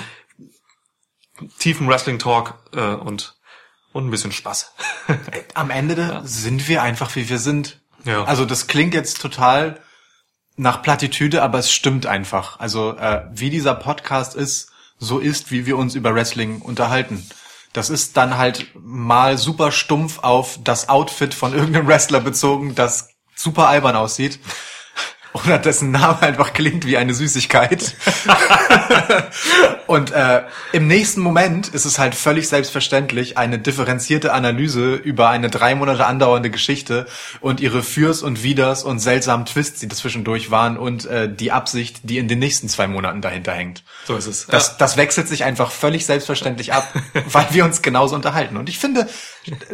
tiefem 1.59 1.89
Wrestling-Talk 1.89 2.55
äh, 2.75 2.95
und 2.95 3.35
und 3.93 4.07
ein 4.07 4.11
bisschen 4.11 4.33
Spaß. 4.33 4.75
am 5.55 5.71
Ende 5.71 6.21
sind 6.25 6.69
wir 6.69 6.83
einfach, 6.83 7.15
wie 7.17 7.29
wir 7.31 7.39
sind. 7.39 7.81
Ja. 8.07 8.25
Also 8.25 8.45
das 8.45 8.67
klingt 8.67 8.95
jetzt 8.95 9.21
total 9.21 9.81
nach 10.57 10.83
Plattitüde, 10.83 11.43
aber 11.43 11.59
es 11.59 11.71
stimmt 11.71 12.07
einfach. 12.07 12.59
Also 12.59 12.97
äh, 12.97 13.25
wie 13.33 13.51
dieser 13.51 13.75
Podcast 13.75 14.35
ist, 14.35 14.71
so 14.99 15.19
ist, 15.19 15.51
wie 15.51 15.67
wir 15.67 15.77
uns 15.77 15.95
über 15.95 16.15
Wrestling 16.15 16.63
unterhalten. 16.63 17.29
Das 17.75 17.91
ist 17.91 18.17
dann 18.17 18.39
halt 18.39 18.69
mal 18.75 19.37
super 19.37 19.71
stumpf 19.71 20.21
auf 20.21 20.59
das 20.65 20.89
Outfit 20.89 21.35
von 21.35 21.53
irgendeinem 21.53 21.87
Wrestler 21.87 22.21
bezogen, 22.21 22.75
das 22.75 23.11
super 23.35 23.69
albern 23.69 23.97
aussieht. 23.97 24.39
Oder 25.45 25.59
dessen 25.59 25.91
Name 25.91 26.23
einfach 26.23 26.55
klingt 26.55 26.87
wie 26.87 26.97
eine 26.97 27.13
Süßigkeit. 27.13 27.95
Und 29.87 30.11
äh, 30.13 30.43
im 30.73 30.87
nächsten 30.87 31.21
Moment 31.21 31.69
ist 31.69 31.85
es 31.85 31.99
halt 31.99 32.15
völlig 32.15 32.49
selbstverständlich 32.49 33.37
eine 33.37 33.59
differenzierte 33.59 34.33
Analyse 34.33 34.95
über 34.95 35.29
eine 35.29 35.51
drei 35.51 35.75
Monate 35.75 36.07
andauernde 36.07 36.51
Geschichte 36.51 37.07
und 37.41 37.61
ihre 37.61 37.83
Fürs 37.83 38.23
und 38.23 38.43
Widers 38.43 38.83
und 38.83 38.99
seltsamen 38.99 39.47
Twists, 39.47 39.81
die 39.81 39.89
dazwischendurch 39.89 40.51
waren 40.51 40.77
und 40.77 41.05
äh, 41.05 41.33
die 41.33 41.53
Absicht, 41.53 42.01
die 42.05 42.19
in 42.19 42.29
den 42.29 42.39
nächsten 42.39 42.69
zwei 42.69 42.87
Monaten 42.87 43.21
dahinter 43.21 43.53
hängt. 43.53 43.85
So 44.07 44.17
ist 44.17 44.27
es. 44.27 44.47
Das, 44.47 44.79
das 44.79 44.97
wechselt 44.97 45.29
sich 45.29 45.45
einfach 45.45 45.71
völlig 45.71 46.07
selbstverständlich 46.07 46.73
ab, 46.73 46.89
weil 47.31 47.47
wir 47.51 47.65
uns 47.65 47.83
genauso 47.83 48.15
unterhalten. 48.15 48.57
Und 48.57 48.69
ich 48.69 48.79
finde, 48.79 49.07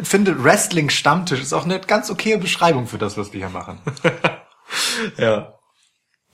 finde 0.01 0.43
Wrestling 0.43 0.89
Stammtisch 0.89 1.41
ist 1.41 1.53
auch 1.53 1.65
eine 1.65 1.79
ganz 1.79 2.09
okaye 2.09 2.37
Beschreibung 2.37 2.87
für 2.87 2.97
das, 2.97 3.17
was 3.17 3.31
wir 3.31 3.39
hier 3.39 3.49
machen. 3.49 3.79
Ja, 5.17 5.53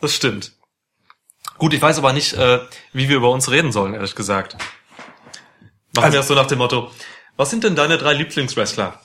das 0.01 0.13
stimmt. 0.13 0.53
Gut, 1.57 1.73
ich 1.73 1.81
weiß 1.81 1.97
aber 1.97 2.13
nicht, 2.13 2.33
äh, 2.33 2.59
wie 2.93 3.09
wir 3.09 3.17
über 3.17 3.29
uns 3.31 3.49
reden 3.51 3.71
sollen, 3.71 3.93
ehrlich 3.93 4.15
gesagt. 4.15 4.53
Machen 4.53 6.05
Also- 6.05 6.13
wir 6.13 6.19
das 6.19 6.27
so 6.27 6.35
nach 6.35 6.47
dem 6.47 6.59
Motto, 6.59 6.91
was 7.35 7.49
sind 7.49 7.63
denn 7.63 7.75
deine 7.75 7.97
drei 7.97 8.13
Lieblingswrestler? 8.13 8.99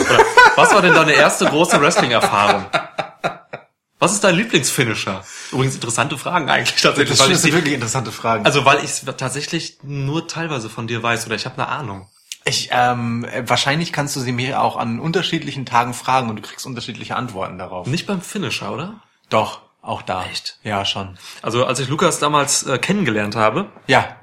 Oder 0.00 0.24
was 0.56 0.72
war 0.72 0.82
denn 0.82 0.94
deine 0.94 1.12
erste 1.12 1.46
große 1.46 1.80
Wrestling-Erfahrung? 1.80 2.66
Was 3.98 4.12
ist 4.12 4.24
dein 4.24 4.34
Lieblingsfinisher? 4.36 5.22
Übrigens 5.52 5.74
interessante 5.74 6.16
Fragen 6.16 6.48
eigentlich 6.48 6.80
tatsächlich. 6.80 7.18
Das 7.18 7.28
ich 7.28 7.36
sind 7.38 7.52
wirklich 7.52 7.74
interessante 7.74 8.12
Fragen. 8.12 8.46
also 8.46 8.64
weil 8.64 8.78
ich 8.78 8.84
es 8.84 9.04
tatsächlich 9.18 9.78
nur 9.82 10.26
teilweise 10.26 10.70
von 10.70 10.86
dir 10.86 11.02
weiß 11.02 11.26
oder 11.26 11.34
ich 11.34 11.44
habe 11.44 11.56
eine 11.56 11.68
Ahnung. 11.68 12.08
Ich, 12.44 12.70
ähm, 12.72 13.24
äh, 13.24 13.48
wahrscheinlich 13.48 13.92
kannst 13.92 14.16
du 14.16 14.20
sie 14.20 14.32
mir 14.32 14.62
auch 14.62 14.76
an 14.76 14.98
unterschiedlichen 14.98 15.66
Tagen 15.66 15.94
fragen 15.94 16.30
und 16.30 16.36
du 16.36 16.42
kriegst 16.42 16.66
unterschiedliche 16.66 17.16
Antworten 17.16 17.58
darauf. 17.58 17.86
Nicht 17.86 18.06
beim 18.06 18.22
Finisher, 18.22 18.72
oder? 18.72 18.94
Doch, 19.28 19.60
auch 19.82 20.02
da. 20.02 20.24
Echt? 20.24 20.58
Ja, 20.62 20.84
schon. 20.84 21.18
Also 21.42 21.64
als 21.66 21.78
ich 21.80 21.88
Lukas 21.88 22.18
damals 22.18 22.64
äh, 22.64 22.78
kennengelernt 22.78 23.36
habe, 23.36 23.66
Ja. 23.86 24.16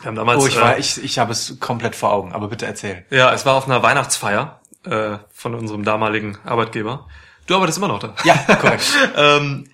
wir 0.00 0.06
haben 0.08 0.16
damals 0.16 0.42
Oh, 0.42 0.46
ich 0.46 0.56
äh, 0.56 0.60
war, 0.60 0.78
ich, 0.78 1.02
ich 1.02 1.18
habe 1.18 1.32
es 1.32 1.58
komplett 1.60 1.94
vor 1.96 2.12
Augen, 2.12 2.32
aber 2.32 2.48
bitte 2.48 2.66
erzähl. 2.66 3.06
Ja, 3.10 3.32
es 3.32 3.46
war 3.46 3.54
auf 3.54 3.66
einer 3.66 3.82
Weihnachtsfeier 3.82 4.60
äh, 4.84 5.18
von 5.32 5.54
unserem 5.54 5.84
damaligen 5.84 6.38
Arbeitgeber. 6.44 7.06
Du 7.46 7.54
arbeitest 7.54 7.78
immer 7.78 7.88
noch 7.88 8.00
da. 8.00 8.14
Ja, 8.24 8.34
korrekt. 8.56 8.84
ähm, 9.16 9.70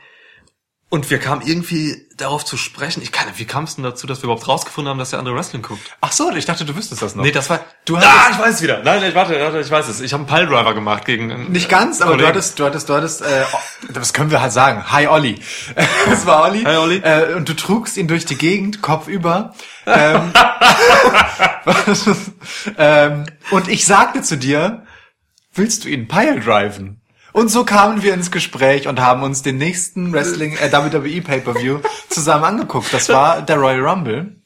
und 0.93 1.09
wir 1.09 1.19
kamen 1.19 1.41
irgendwie 1.41 2.07
darauf 2.19 2.45
zu 2.45 2.59
sprechen. 2.59 3.01
Ich 3.03 3.13
kann, 3.13 3.27
wie 3.37 3.47
kam 3.47 3.65
es 3.65 3.77
denn 3.77 3.83
dazu, 3.83 4.07
dass 4.07 4.19
wir 4.19 4.25
überhaupt 4.25 4.47
rausgefunden 4.47 4.91
haben, 4.91 4.99
dass 4.99 5.09
der 5.09 5.21
andere 5.21 5.35
Wrestling 5.35 5.63
guckt? 5.63 5.81
Ach 6.03 6.13
so, 6.13 6.31
ich 6.33 6.45
dachte, 6.45 6.67
du 6.67 6.77
wüsstest 6.77 7.01
das 7.01 7.15
noch. 7.15 7.25
Nee, 7.25 7.33
das 7.33 7.49
war. 7.49 7.61
Du 7.87 7.97
ah, 7.97 8.01
hattest- 8.03 8.33
ich 8.33 8.39
weiß 8.39 8.55
es 8.57 8.63
wieder. 8.63 8.83
Nein, 8.83 9.01
nein, 9.01 9.15
warte, 9.15 9.41
warte, 9.41 9.59
ich 9.61 9.71
weiß 9.71 9.89
es. 9.89 10.03
Ich 10.03 10.13
habe 10.13 10.27
einen 10.31 10.47
Piledriver 10.49 10.75
gemacht 10.75 11.07
gegen. 11.07 11.51
Nicht 11.51 11.71
ganz, 11.71 12.03
aber 12.03 12.19
du 12.19 12.27
hattest, 12.27 12.59
du 12.59 12.67
hattest, 12.67 12.91
du 12.91 12.95
hattest, 12.95 13.23
äh, 13.23 13.45
das 13.91 14.13
können 14.13 14.31
wir 14.31 14.43
halt 14.43 14.53
sagen. 14.53 14.93
Hi 14.93 15.07
Olli. 15.07 15.41
Das 16.11 16.27
war 16.27 16.43
Olli. 16.43 16.63
Hi, 16.65 16.77
Olli. 16.77 16.97
Äh, 16.97 17.37
und 17.37 17.49
du 17.49 17.55
trugst 17.55 17.97
ihn 17.97 18.07
durch 18.07 18.27
die 18.27 18.37
Gegend, 18.37 18.83
Kopf 18.83 19.09
über. 19.09 19.55
Ähm, 19.87 20.31
ähm, 22.77 23.25
und 23.51 23.69
ich 23.69 23.87
sagte 23.87 24.21
zu 24.21 24.37
dir, 24.37 24.85
willst 25.55 25.85
du 25.85 25.89
ihn 25.89 26.07
Pile 26.07 26.39
driven? 26.41 27.02
Und 27.33 27.49
so 27.51 27.65
kamen 27.65 28.03
wir 28.03 28.13
ins 28.15 28.31
Gespräch 28.31 28.89
und 28.89 29.01
haben 29.01 29.23
uns 29.23 29.43
den 29.43 29.57
nächsten 29.57 30.13
Wrestling, 30.13 30.57
äh, 30.57 30.71
WWE 30.71 31.23
Pay-Per-View 31.23 31.81
zusammen 32.09 32.45
angeguckt. 32.45 32.93
Das 32.93 33.09
war 33.09 33.43
der 33.43 33.57
Royal 33.57 33.81
Rumble, 33.81 34.37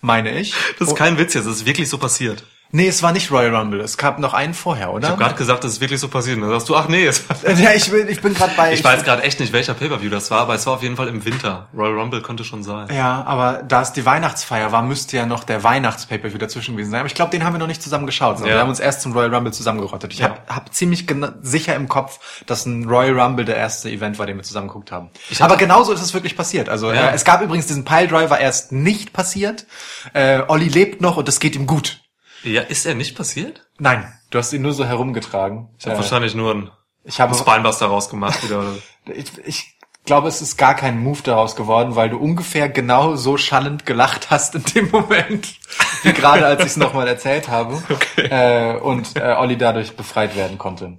meine 0.00 0.38
ich. 0.38 0.54
Das 0.78 0.88
ist 0.88 0.94
kein 0.96 1.18
Witz 1.18 1.34
jetzt. 1.34 1.46
Das 1.46 1.54
ist 1.56 1.66
wirklich 1.66 1.88
so 1.88 1.98
passiert. 1.98 2.44
Nee, 2.76 2.88
es 2.88 3.04
war 3.04 3.12
nicht 3.12 3.30
Royal 3.30 3.54
Rumble. 3.54 3.80
Es 3.80 3.96
gab 3.96 4.18
noch 4.18 4.34
einen 4.34 4.52
vorher, 4.52 4.92
oder? 4.92 5.06
Ich 5.06 5.10
habe 5.12 5.22
gerade 5.22 5.36
gesagt, 5.36 5.62
das 5.62 5.74
ist 5.74 5.80
wirklich 5.80 6.00
so 6.00 6.08
passiert. 6.08 6.36
Und 6.38 6.42
dann 6.42 6.50
sagst 6.50 6.68
du, 6.68 6.74
ach 6.74 6.88
nee, 6.88 7.06
es 7.06 7.22
ja, 7.44 7.70
ich 7.72 7.88
bin, 7.88 8.08
ich 8.08 8.20
bin 8.20 8.34
gerade 8.34 8.52
bei. 8.56 8.72
Ich 8.72 8.82
weiß 8.82 9.04
gerade 9.04 9.22
echt 9.22 9.38
nicht, 9.38 9.52
welcher 9.52 9.74
Pay-Per-View 9.74 10.10
das 10.10 10.28
war, 10.32 10.40
aber 10.40 10.54
es 10.56 10.66
war 10.66 10.72
auf 10.74 10.82
jeden 10.82 10.96
Fall 10.96 11.06
im 11.06 11.24
Winter. 11.24 11.68
Royal 11.72 11.94
Rumble 11.96 12.20
könnte 12.20 12.42
schon 12.42 12.64
sein. 12.64 12.88
Ja, 12.92 13.22
aber 13.26 13.62
da 13.62 13.82
es 13.82 13.92
die 13.92 14.04
Weihnachtsfeier 14.04 14.72
war, 14.72 14.82
müsste 14.82 15.16
ja 15.16 15.24
noch 15.24 15.44
der 15.44 15.62
Weihnachts-Pay-Per-View 15.62 16.38
dazwischen 16.38 16.72
gewesen 16.74 16.90
sein. 16.90 16.98
Aber 16.98 17.06
ich 17.06 17.14
glaube, 17.14 17.30
den 17.30 17.44
haben 17.44 17.52
wir 17.54 17.58
noch 17.60 17.68
nicht 17.68 17.80
zusammen 17.80 18.06
geschaut. 18.06 18.40
Ja. 18.40 18.46
Wir 18.46 18.58
haben 18.58 18.70
uns 18.70 18.80
erst 18.80 19.02
zum 19.02 19.12
Royal 19.12 19.32
Rumble 19.32 19.52
zusammengerottet. 19.52 20.12
Ich 20.12 20.18
Ja. 20.18 20.30
hab, 20.30 20.50
hab 20.56 20.74
ziemlich 20.74 21.06
sicher 21.42 21.76
im 21.76 21.88
Kopf, 21.88 22.42
dass 22.46 22.66
ein 22.66 22.88
Royal 22.88 23.20
Rumble 23.20 23.44
der 23.44 23.54
erste 23.56 23.88
Event 23.88 24.18
war, 24.18 24.26
den 24.26 24.36
wir 24.36 24.42
zusammen 24.42 24.66
geguckt 24.66 24.90
haben. 24.90 25.10
Ich 25.30 25.40
aber 25.40 25.56
genauso 25.56 25.92
ist 25.92 26.02
es 26.02 26.12
wirklich 26.12 26.36
passiert. 26.36 26.68
Also 26.68 26.92
Ja. 26.92 27.10
äh, 27.10 27.14
es 27.14 27.24
gab 27.24 27.40
übrigens 27.40 27.66
diesen 27.68 27.84
Piledriver 27.84 28.40
erst 28.40 28.72
nicht 28.72 29.12
passiert. 29.12 29.64
Äh, 30.12 30.40
Olli 30.48 30.66
lebt 30.66 31.00
noch 31.00 31.16
und 31.18 31.28
es 31.28 31.38
geht 31.38 31.54
ihm 31.54 31.68
gut. 31.68 32.00
Ja, 32.44 32.62
ist 32.62 32.86
er 32.86 32.94
nicht 32.94 33.16
passiert? 33.16 33.66
Nein, 33.78 34.12
du 34.30 34.38
hast 34.38 34.52
ihn 34.52 34.62
nur 34.62 34.72
so 34.72 34.84
herumgetragen. 34.84 35.68
Ich 35.78 35.86
habe 35.86 35.96
Äh, 35.96 35.98
wahrscheinlich 35.98 36.34
nur 36.34 36.50
einen, 36.52 36.70
ich 37.04 37.20
habe 37.20 37.32
einen 37.34 37.40
Spinebuster 37.40 37.86
rausgemacht 37.86 38.42
wieder. 38.44 38.64
Ich, 39.06 39.36
ich 39.44 39.78
glaube, 40.06 40.28
es 40.28 40.40
ist 40.40 40.56
gar 40.56 40.74
kein 40.74 40.98
Move 40.98 41.20
daraus 41.22 41.56
geworden, 41.56 41.94
weil 41.94 42.08
du 42.08 42.16
ungefähr 42.16 42.70
genau 42.70 43.16
so 43.16 43.36
schallend 43.36 43.84
gelacht 43.84 44.30
hast 44.30 44.54
in 44.54 44.64
dem 44.64 44.90
Moment, 44.90 45.58
wie 46.02 46.12
gerade 46.14 46.46
als 46.46 46.60
ich 46.60 46.66
es 46.68 46.76
nochmal 46.78 47.06
erzählt 47.08 47.48
habe. 47.48 47.82
Äh, 48.16 48.76
und 48.78 49.16
äh, 49.16 49.34
Olli 49.38 49.58
dadurch 49.58 49.94
befreit 49.96 50.36
werden 50.36 50.56
konnte. 50.56 50.98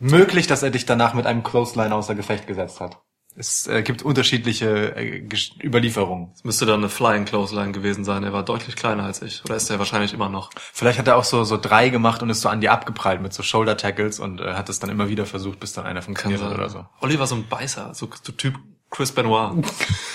Möglich, 0.00 0.46
dass 0.48 0.62
er 0.64 0.70
dich 0.70 0.86
danach 0.86 1.14
mit 1.14 1.26
einem 1.26 1.42
Clothesline 1.44 1.94
außer 1.94 2.14
Gefecht 2.16 2.46
gesetzt 2.46 2.80
hat. 2.80 2.98
Es 3.38 3.66
äh, 3.66 3.82
gibt 3.82 4.02
unterschiedliche 4.02 4.96
äh, 4.96 5.28
Überlieferungen. 5.62 6.30
Das 6.32 6.44
müsste 6.44 6.64
dann 6.64 6.80
eine 6.80 6.88
Flying 6.88 7.26
Clothesline 7.26 7.72
gewesen 7.72 8.04
sein. 8.04 8.24
Er 8.24 8.32
war 8.32 8.42
deutlich 8.42 8.76
kleiner 8.76 9.04
als 9.04 9.20
ich. 9.20 9.44
Oder 9.44 9.56
ist 9.56 9.68
er 9.68 9.78
wahrscheinlich 9.78 10.14
immer 10.14 10.30
noch? 10.30 10.50
Vielleicht 10.72 10.98
hat 10.98 11.06
er 11.06 11.16
auch 11.16 11.24
so 11.24 11.44
so 11.44 11.58
drei 11.58 11.90
gemacht 11.90 12.22
und 12.22 12.30
ist 12.30 12.40
so 12.40 12.48
an 12.48 12.62
dir 12.62 12.72
abgeprallt 12.72 13.20
mit 13.20 13.34
so 13.34 13.42
Shoulder 13.42 13.76
Tackles 13.76 14.20
und 14.20 14.40
äh, 14.40 14.54
hat 14.54 14.70
es 14.70 14.78
dann 14.78 14.88
immer 14.88 15.08
wieder 15.10 15.26
versucht, 15.26 15.60
bis 15.60 15.74
dann 15.74 15.84
einer 15.84 16.00
funktioniert 16.00 16.42
hat 16.42 16.54
oder 16.54 16.70
so. 16.70 16.86
Olli 17.00 17.18
war 17.18 17.26
so 17.26 17.34
ein 17.34 17.46
Beißer, 17.46 17.92
so, 17.92 18.08
so 18.22 18.32
Typ 18.32 18.58
Chris 18.90 19.12
Benoit. 19.12 19.64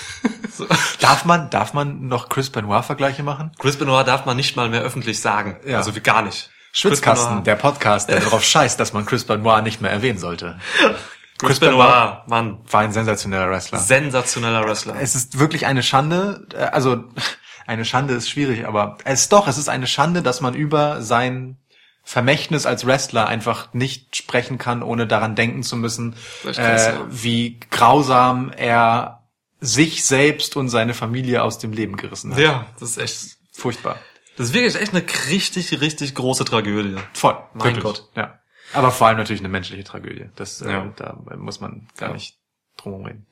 so. 0.50 0.66
Darf 1.00 1.24
man 1.24 1.48
darf 1.50 1.74
man 1.74 2.08
noch 2.08 2.28
Chris 2.28 2.50
Benoit 2.50 2.84
Vergleiche 2.84 3.22
machen? 3.22 3.52
Chris 3.58 3.76
Benoit 3.76 4.06
darf 4.06 4.26
man 4.26 4.36
nicht 4.36 4.56
mal 4.56 4.68
mehr 4.68 4.82
öffentlich 4.82 5.20
sagen. 5.20 5.60
Ja. 5.64 5.78
Also 5.78 5.94
wie 5.94 6.00
gar 6.00 6.22
nicht. 6.22 6.50
Schwitzkasten, 6.74 7.44
der 7.44 7.56
Podcast, 7.56 8.08
der 8.08 8.20
darauf 8.24 8.42
scheißt, 8.42 8.80
dass 8.80 8.94
man 8.94 9.04
Chris 9.04 9.24
Benoit 9.24 9.62
nicht 9.62 9.82
mehr 9.82 9.90
erwähnen 9.90 10.18
sollte. 10.18 10.58
Chris 11.46 11.60
Benoit, 11.60 12.26
Mann. 12.28 12.58
War 12.70 12.80
ein 12.80 12.92
sensationeller 12.92 13.50
Wrestler. 13.50 13.78
Sensationeller 13.78 14.64
Wrestler. 14.64 14.96
Es 15.00 15.14
ist 15.14 15.38
wirklich 15.38 15.66
eine 15.66 15.82
Schande, 15.82 16.46
äh, 16.54 16.64
also 16.64 17.04
eine 17.66 17.84
Schande 17.84 18.14
ist 18.14 18.28
schwierig, 18.28 18.66
aber 18.66 18.98
es 19.04 19.28
doch, 19.28 19.48
es 19.48 19.58
ist 19.58 19.68
eine 19.68 19.86
Schande, 19.86 20.22
dass 20.22 20.40
man 20.40 20.54
über 20.54 21.02
sein 21.02 21.58
Vermächtnis 22.04 22.66
als 22.66 22.86
Wrestler 22.86 23.28
einfach 23.28 23.72
nicht 23.72 24.16
sprechen 24.16 24.58
kann, 24.58 24.82
ohne 24.82 25.06
daran 25.06 25.36
denken 25.36 25.62
zu 25.62 25.76
müssen, 25.76 26.16
äh, 26.44 26.52
ja. 26.52 27.06
wie 27.08 27.60
grausam 27.70 28.50
er 28.50 29.22
sich 29.60 30.04
selbst 30.04 30.56
und 30.56 30.68
seine 30.68 30.94
Familie 30.94 31.44
aus 31.44 31.58
dem 31.58 31.72
Leben 31.72 31.96
gerissen 31.96 32.32
hat. 32.32 32.40
ja, 32.40 32.66
das 32.80 32.90
ist 32.90 32.98
echt, 32.98 33.36
Furchtbar. 33.52 33.96
das 34.36 34.48
ist 34.48 34.54
wirklich 34.54 34.74
echt 34.74 34.92
eine 34.92 35.04
richtig, 35.30 35.80
richtig 35.80 36.16
große 36.16 36.44
Tragödie. 36.44 36.96
Voll. 37.12 37.36
Mein 37.54 37.66
wirklich. 37.66 37.84
Gott. 37.84 38.08
Ja. 38.16 38.40
Aber 38.74 38.90
vor 38.90 39.06
allem 39.08 39.18
natürlich 39.18 39.40
eine 39.42 39.48
menschliche 39.48 39.84
Tragödie. 39.84 40.26
Das, 40.36 40.60
Ja. 40.60 40.84
äh, 40.84 40.90
da 40.96 41.16
muss 41.36 41.60
man 41.60 41.88
gar 41.98 42.08
Ja. 42.10 42.14
nicht 42.14 42.36
drum 42.76 43.04
reden. 43.04 43.26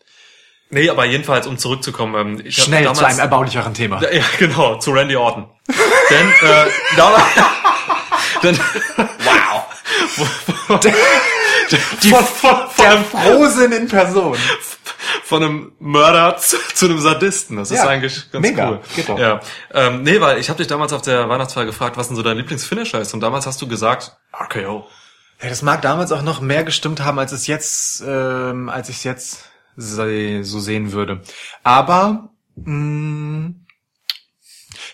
Nee, 0.72 0.88
aber 0.88 1.04
jedenfalls, 1.04 1.46
um 1.48 1.58
zurückzukommen, 1.58 2.14
ähm, 2.38 2.42
ich 2.44 2.62
Schnell 2.62 2.82
damals, 2.84 2.98
zu 3.00 3.04
einem 3.06 3.18
erbaulicheren 3.18 3.74
Thema. 3.74 4.00
Ja, 4.02 4.22
genau, 4.38 4.76
zu 4.78 4.92
Randy 4.92 5.16
Orton. 5.16 5.50
Denn, 6.10 6.28
äh, 6.48 6.66
damals, 6.96 7.24
denn, 8.42 8.58
wow. 9.24 10.80
Die, 12.02 12.10
der 12.10 12.98
Frozen 13.04 13.72
in 13.72 13.88
Person. 13.88 14.36
Von 15.24 15.42
einem 15.42 15.72
Mörder 15.78 16.36
zu, 16.36 16.56
zu 16.74 16.86
einem 16.86 16.98
Sadisten. 17.00 17.56
Das 17.56 17.70
ist 17.70 17.78
Ja, 17.78 17.86
eigentlich 17.88 18.30
ganz 18.32 18.42
mega. 18.42 18.70
cool. 18.70 18.80
Geht 18.96 19.08
doch. 19.08 19.18
Ja. 19.18 19.40
Ähm, 19.72 20.02
nee, 20.02 20.20
weil 20.20 20.38
ich 20.38 20.48
habe 20.48 20.58
dich 20.58 20.66
damals 20.66 20.92
auf 20.92 21.02
der 21.02 21.28
Weihnachtsfeier 21.28 21.64
gefragt, 21.66 21.96
was 21.96 22.08
denn 22.08 22.16
so 22.16 22.22
dein 22.22 22.36
Lieblingsfinisher 22.36 23.00
ist. 23.00 23.14
Und 23.14 23.20
damals 23.20 23.46
hast 23.46 23.62
du 23.62 23.68
gesagt, 23.68 24.16
RKO. 24.32 24.86
Ja, 25.42 25.48
das 25.48 25.62
mag 25.62 25.82
damals 25.82 26.12
auch 26.12 26.22
noch 26.22 26.40
mehr 26.40 26.64
gestimmt 26.64 27.02
haben, 27.02 27.18
als 27.18 27.32
es 27.32 27.46
jetzt, 27.46 28.02
ähm, 28.06 28.68
als 28.68 28.88
ich 28.88 28.96
es 28.96 29.04
jetzt 29.04 29.50
so 29.76 30.60
sehen 30.60 30.92
würde. 30.92 31.22
Aber 31.62 32.30
mh, 32.56 33.54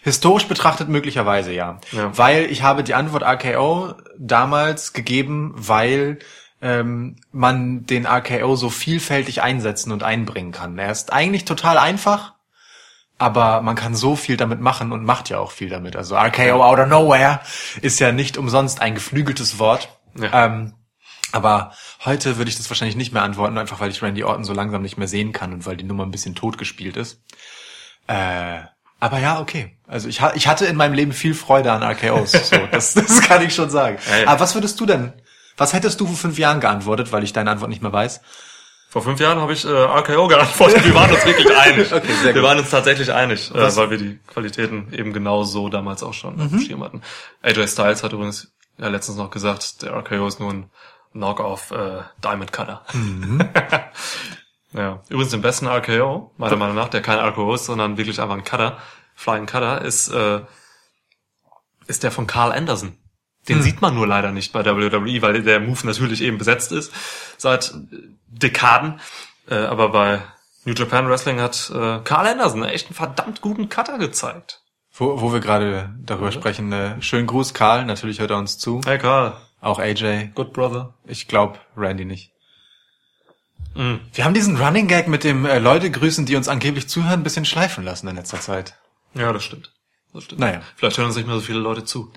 historisch 0.03 0.47
betrachtet 0.47 0.89
möglicherweise 0.89 1.53
ja. 1.53 1.81
Ja. 1.91 2.17
Weil 2.17 2.45
ich 2.45 2.63
habe 2.63 2.85
die 2.85 2.95
Antwort 2.95 3.25
RKO 3.25 3.95
damals 4.19 4.93
gegeben, 4.93 5.53
weil 5.57 6.21
ähm, 6.63 7.17
man 7.33 7.85
den 7.87 8.07
RKO 8.07 8.57
so 8.57 8.71
vielfältig 8.71 9.43
einsetzen 9.43 9.93
und 9.93 10.03
einbringen 10.03 10.53
kann. 10.53 10.79
Er 10.79 10.93
ist 10.93 11.13
eigentlich 11.13 11.45
total 11.45 11.77
einfach, 11.77 12.35
aber 13.19 13.63
man 13.63 13.75
kann 13.75 13.95
so 13.95 14.15
viel 14.17 14.37
damit 14.37 14.61
machen 14.61 14.93
und 14.93 15.05
macht 15.05 15.29
ja 15.29 15.39
auch 15.39 15.51
viel 15.51 15.69
damit. 15.69 15.97
Also 15.97 16.17
RKO 16.17 16.63
out 16.63 16.79
of 16.79 16.89
nowhere 16.89 17.41
ist 17.83 17.99
ja 17.99 18.13
nicht 18.13 18.39
umsonst 18.39 18.81
ein 18.81 18.95
geflügeltes 18.95 19.59
Wort. 19.59 19.89
Ja. 20.19 20.47
Ähm, 20.47 20.75
aber 21.33 21.73
heute 22.05 22.39
würde 22.39 22.49
ich 22.51 22.57
das 22.57 22.71
wahrscheinlich 22.71 22.97
nicht 22.97 23.13
mehr 23.13 23.23
antworten, 23.23 23.59
einfach 23.59 23.81
weil 23.81 23.91
ich 23.91 24.01
Randy 24.03 24.23
Orton 24.25 24.45
so 24.45 24.53
langsam 24.53 24.83
nicht 24.83 24.97
mehr 24.97 25.09
sehen 25.09 25.33
kann 25.33 25.53
und 25.53 25.67
weil 25.67 25.77
die 25.77 25.85
Nummer 25.85 26.05
ein 26.05 26.11
bisschen 26.11 26.35
totgespielt 26.35 26.97
ist. 26.97 27.21
Äh, 28.07 28.61
aber 29.01 29.19
ja, 29.19 29.41
okay. 29.41 29.77
Also 29.87 30.09
ich, 30.09 30.21
ha 30.21 30.33
ich 30.35 30.47
hatte 30.47 30.67
in 30.67 30.77
meinem 30.77 30.95
Leben 30.95 31.13
viel 31.13 31.35
Freude 31.35 31.73
an 31.73 31.83
RKOs. 31.83 32.33
So, 32.51 32.57
das, 32.71 32.95
das 32.95 33.21
kann 33.23 33.43
ich 33.45 33.55
schon 33.55 33.71
sagen. 33.71 33.99
Ja, 34.11 34.19
ja. 34.19 34.29
Aber 34.29 34.41
was 34.41 34.55
würdest 34.55 34.81
du 34.81 34.87
denn? 34.87 35.13
Was 35.57 35.73
hättest 35.73 36.01
du 36.01 36.07
vor 36.07 36.17
fünf 36.17 36.39
Jahren 36.39 36.61
geantwortet, 36.61 37.13
weil 37.13 37.25
ich 37.25 37.33
deine 37.33 37.51
Antwort 37.51 37.71
nicht 37.71 37.83
mehr 37.83 37.93
weiß? 37.93 38.21
Vor 38.89 39.03
fünf 39.03 39.21
Jahren 39.21 39.39
habe 39.41 39.53
ich 39.53 39.65
äh, 39.65 39.69
RKO 39.69 40.29
geantwortet. 40.29 40.85
Wir 40.85 40.95
waren 40.95 41.11
uns 41.11 41.25
wirklich 41.27 41.55
einig. 41.59 41.93
Okay, 41.93 42.09
wir 42.23 42.33
gut. 42.33 42.43
waren 42.43 42.59
uns 42.59 42.71
tatsächlich 42.71 43.13
einig, 43.13 43.51
äh, 43.55 43.77
weil 43.77 43.91
wir 43.91 43.99
die 43.99 44.19
Qualitäten 44.27 44.93
eben 44.93 45.13
genau 45.13 45.43
so 45.45 45.69
damals 45.69 46.03
auch 46.03 46.15
schon 46.15 46.37
Mhm. 46.37 46.43
auf 46.43 46.49
dem 46.51 46.61
Schirm 46.61 46.85
hatten. 46.85 47.03
AJ 47.43 47.69
Styles 47.69 48.03
hat 48.03 48.13
übrigens 48.13 48.53
ja 48.79 48.89
letztens 48.89 49.17
noch 49.17 49.31
gesagt, 49.31 49.83
der 49.83 49.95
RKO 49.95 50.27
ist 50.27 50.41
nur 50.41 50.53
ein 50.53 50.71
Knock-off 51.13 51.71
äh, 51.71 52.03
Diamond 52.23 52.53
Cutter. 52.53 52.85
Mhm. 52.93 53.49
ja. 54.73 55.03
Übrigens 55.09 55.31
den 55.31 55.43
besten 55.43 55.67
RKO, 55.67 56.33
meiner 56.37 56.57
Meinung 56.57 56.77
nach, 56.77 56.89
der 56.89 57.03
kein 57.03 57.19
RKO 57.19 57.55
ist, 57.55 57.67
sondern 57.67 57.97
wirklich 57.97 58.21
einfach 58.21 58.37
ein 58.37 58.45
Cutter, 58.45 58.79
Flying 59.15 59.47
Cutter, 59.47 59.83
ist, 59.83 60.09
äh, 60.09 60.43
ist 61.87 62.03
der 62.03 62.11
von 62.11 62.27
Carl 62.27 62.53
Anderson. 62.53 62.89
Hm. 62.89 62.97
Den 63.49 63.63
sieht 63.63 63.81
man 63.81 63.95
nur 63.95 64.07
leider 64.07 64.33
nicht 64.33 64.53
bei 64.53 64.65
WWE, 64.65 65.23
weil 65.23 65.43
der 65.43 65.61
Move 65.61 65.87
natürlich 65.87 66.21
eben 66.21 66.39
besetzt 66.39 66.73
ist 66.73 66.93
seit 67.39 67.73
Dekaden. 68.27 69.01
Äh, 69.49 69.55
aber 69.55 69.91
bei 69.91 70.23
New 70.65 70.75
Japan 70.75 71.09
Wrestling 71.09 71.41
hat 71.41 71.71
äh, 71.71 72.01
Carl 72.01 72.27
Anderson 72.27 72.65
echt 72.65 72.89
einen 72.89 72.97
verdammt 72.97 73.41
guten 73.41 73.69
Cutter 73.69 73.99
gezeigt. 73.99 74.63
Wo, 74.99 75.21
wo 75.21 75.33
wir 75.33 75.41
gerade 75.41 75.95
darüber 76.03 76.33
sprechen, 76.33 76.73
äh, 76.73 77.01
schönen 77.03 77.27
Gruß, 77.27 77.53
Karl. 77.53 77.85
Natürlich 77.85 78.19
hört 78.19 78.31
er 78.31 78.39
uns 78.39 78.57
zu. 78.57 78.81
Hey 78.87 78.99
Carl, 78.99 79.37
Auch 79.61 79.79
AJ. 79.79 80.31
good 80.35 80.53
brother. 80.53 80.95
Ich 81.05 81.29
glaube, 81.29 81.59
Randy 81.77 82.07
nicht. 82.07 82.33
Mhm. 83.75 84.01
Wir 84.15 84.25
haben 84.25 84.33
diesen 84.33 84.57
Running 84.57 84.89
Gag 84.89 85.07
mit 85.07 85.23
dem 85.23 85.45
äh, 85.45 85.59
Leute 85.59 85.91
grüßen, 85.91 86.25
die 86.25 86.35
uns 86.35 86.49
angeblich 86.49 86.89
zuhören, 86.89 87.21
ein 87.21 87.25
bisschen 87.25 87.45
schleifen 87.45 87.85
lassen 87.85 88.09
in 88.09 88.17
letzter 88.17 88.41
Zeit. 88.41 88.75
Ja, 89.13 89.33
das 89.33 89.45
stimmt. 89.45 89.71
Das 90.15 90.25
stimmt. 90.25 90.41
Naja. 90.41 90.63
Vielleicht 90.77 90.97
hören 90.97 91.09
uns 91.09 91.17
nicht 91.17 91.27
mehr 91.27 91.37
so 91.37 91.43
viele 91.43 91.59
Leute 91.59 91.85
zu. 91.85 92.11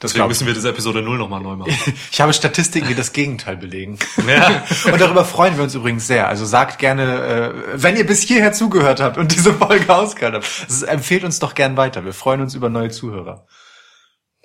Das 0.00 0.12
Deswegen 0.12 0.28
müssen 0.28 0.46
wir 0.46 0.54
diese 0.54 0.68
Episode 0.68 1.02
null 1.02 1.18
nochmal 1.18 1.40
neu 1.40 1.56
machen. 1.56 1.72
Ich 2.12 2.20
habe 2.20 2.32
Statistiken, 2.32 2.88
die 2.88 2.94
das 2.94 3.12
Gegenteil 3.12 3.56
belegen. 3.56 3.98
Ja. 4.26 4.64
Und 4.92 5.00
darüber 5.00 5.24
freuen 5.24 5.56
wir 5.56 5.64
uns 5.64 5.74
übrigens 5.74 6.06
sehr. 6.06 6.28
Also 6.28 6.44
sagt 6.44 6.78
gerne, 6.78 7.02
äh, 7.02 7.82
wenn 7.82 7.96
ihr 7.96 8.06
bis 8.06 8.22
hierher 8.22 8.52
zugehört 8.52 9.00
habt 9.00 9.16
und 9.16 9.32
diese 9.32 9.54
Folge 9.54 9.94
ausgehört 9.94 10.34
habt, 10.34 10.82
empfehlt 10.88 11.24
uns 11.24 11.38
doch 11.38 11.54
gern 11.54 11.76
weiter. 11.76 12.04
Wir 12.04 12.12
freuen 12.12 12.40
uns 12.40 12.54
über 12.54 12.68
neue 12.68 12.90
Zuhörer. 12.90 13.46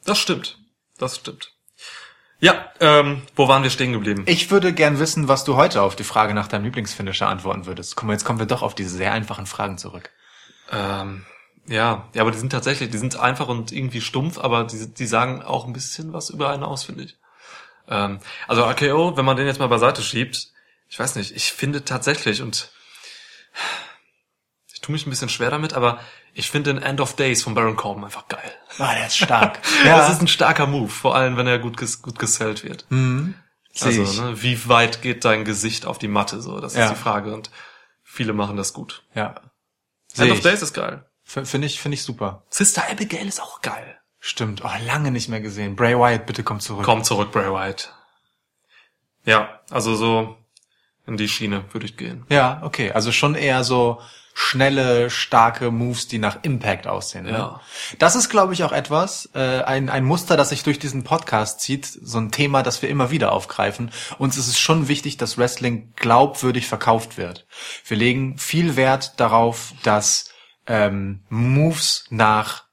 Das 0.06 0.18
stimmt. 0.20 0.60
Das 0.98 1.18
stimmt. 1.18 1.52
Ja, 2.42 2.72
ähm, 2.80 3.24
wo 3.36 3.48
waren 3.50 3.64
wir 3.64 3.70
stehen 3.70 3.92
geblieben? 3.92 4.24
Ich 4.26 4.50
würde 4.50 4.72
gern 4.72 4.98
wissen, 5.00 5.28
was 5.28 5.44
du 5.44 5.58
heute 5.58 5.82
auf 5.82 5.96
die 5.96 6.06
Frage 6.06 6.34
nach 6.34 6.48
deinem 6.48 6.64
Lieblingsfinisher 6.64 7.28
antworten 7.28 7.66
würdest. 7.66 7.98
Guck 7.98 8.08
mal, 8.08 8.14
jetzt 8.14 8.24
kommen 8.24 8.40
wir 8.40 8.46
doch 8.46 8.62
auf 8.62 8.76
diese 8.76 8.96
sehr 8.96 9.12
einfachen 9.12 9.46
Fragen 9.46 9.78
zurück. 9.78 10.10
Ähm, 10.72 11.26
ja, 11.70 12.08
ja, 12.14 12.22
aber 12.22 12.32
die 12.32 12.38
sind 12.40 12.52
tatsächlich, 12.52 12.90
die 12.90 12.98
sind 12.98 13.16
einfach 13.18 13.48
und 13.48 13.72
irgendwie 13.72 14.02
stumpf, 14.02 14.38
aber 14.38 14.64
die, 14.66 14.94
die 14.94 15.06
sagen 15.08 15.42
auch 15.42 15.66
ein 15.66 15.74
bisschen 15.74 16.12
was 16.14 16.30
über 16.30 16.50
einen 16.50 16.64
aus, 16.64 16.84
finde 16.84 17.04
ich. 17.04 17.18
Ähm, 17.88 18.20
also 18.48 18.64
RKO, 18.64 19.16
wenn 19.18 19.26
man 19.26 19.38
den 19.38 19.48
jetzt 19.48 19.60
mal 19.60 19.68
beiseite 19.68 20.02
schiebt, 20.02 20.48
ich 20.90 21.00
weiß 21.00 21.16
nicht, 21.16 21.36
ich 21.36 21.52
finde 21.54 21.86
tatsächlich 21.86 22.42
und 22.42 22.72
ich 24.74 24.82
tue 24.82 24.94
mich 24.94 25.06
ein 25.06 25.10
bisschen 25.10 25.30
schwer 25.30 25.50
damit, 25.52 25.74
aber 25.74 26.00
ich 26.34 26.50
finde 26.50 26.74
den 26.74 26.82
End 26.84 27.02
of 27.02 27.16
Days 27.16 27.44
von 27.44 27.54
Baron 27.54 27.76
Corbin 27.76 28.04
einfach 28.06 28.28
geil. 28.28 28.52
Ah, 28.78 28.94
der 28.96 29.08
ist 29.08 29.18
stark. 29.18 29.60
Das 29.84 30.10
ist 30.12 30.22
ein 30.22 30.28
starker 30.28 30.68
Move, 30.68 30.90
vor 30.90 31.16
allem 31.16 31.38
wenn 31.38 31.48
er 31.48 31.60
gut, 31.60 31.78
ges 31.78 32.02
gut 32.02 32.18
gesellt 32.20 32.64
wird. 32.64 32.86
Sehe 32.90 33.34
Also, 34.02 34.22
ne, 34.24 34.42
wie 34.42 34.68
weit 34.70 35.02
geht 35.02 35.26
dein 35.26 35.46
Gesicht 35.46 35.86
auf 35.86 35.98
die 35.98 36.08
Matte? 36.08 36.42
So, 36.42 36.60
das 36.60 36.76
Ja. 36.76 36.86
ist 36.86 36.92
die 36.92 37.02
Frage 37.02 37.34
und 37.34 37.50
viele 38.04 38.34
machen 38.34 38.58
das 38.58 38.74
gut. 38.74 39.04
Ja. 39.14 39.36
End 40.18 40.32
of. 40.32 40.42
Days 40.42 40.62
ist 40.62 40.74
geil. 40.74 41.06
Finde 41.30 41.68
ich, 41.68 41.80
finde 41.80 41.94
ich 41.94 42.04
super. 42.04 42.44
Sister 42.50 42.89
Abigail 42.89 43.28
ist 43.28 43.39
auch 43.39 43.62
geil. 43.62 44.00
Stimmt. 44.20 44.63
Oh, 44.65 44.70
lange 44.86 45.12
nicht 45.12 45.30
mehr 45.30 45.42
gesehen. 45.42 45.76
Bray 45.76 45.96
Wyatt, 45.96 46.26
bitte 46.26 46.44
komm 46.44 46.60
zurück. 46.60 46.84
Komm 46.84 47.04
zurück, 47.04 47.32
Bray 47.32 47.52
Wyatt. 47.52 47.94
Ja, 49.26 49.60
also 49.70 49.96
so 49.96 50.38
in 51.06 51.18
die 51.18 51.30
Schiene 51.30 51.65
würde 51.72 51.86
ich 51.86 51.98
gehen. 51.98 52.26
Ja, 52.30 52.62
okay. 52.63 52.92
Also 52.94 53.12
schon 53.12 53.36
eher 53.36 53.63
so 53.63 54.02
schnelle, 54.34 55.12
starke 55.12 55.70
Moves, 55.70 56.08
die 56.08 56.18
nach 56.18 56.39
Impact 56.42 56.88
aussehen. 56.88 57.26
Ne? 57.26 57.32
Ja. 57.32 57.62
Das 58.00 58.15
ist, 58.15 58.30
glaube 58.30 58.54
ich, 58.54 58.63
auch 58.63 58.72
etwas, 58.72 59.30
äh, 59.36 59.62
ein, 59.62 59.89
ein 59.89 60.06
Muster, 60.06 60.36
das 60.36 60.50
sich 60.50 60.63
durch 60.63 60.80
diesen 60.80 61.04
Podcast 61.04 61.60
zieht, 61.60 61.86
so 61.86 62.18
ein 62.18 62.32
Thema, 62.32 62.63
das 62.63 62.82
wir 62.82 62.89
immer 62.89 63.12
wieder 63.12 63.34
aufgreifen. 63.34 63.92
Uns 64.18 64.36
ist 64.38 64.48
es 64.48 64.58
schon 64.58 64.88
wichtig, 64.88 65.18
dass 65.18 65.38
Wrestling 65.38 65.94
glaubwürdig 65.96 66.68
verkauft 66.68 67.18
wird. 67.18 67.46
Wir 67.86 67.98
legen 67.98 68.38
viel 68.39 68.76
Wert 68.76 69.20
darauf, 69.20 69.74
dass 69.84 70.29
ähm, 70.70 71.24
Moves 71.30 72.06
nach 72.10 72.64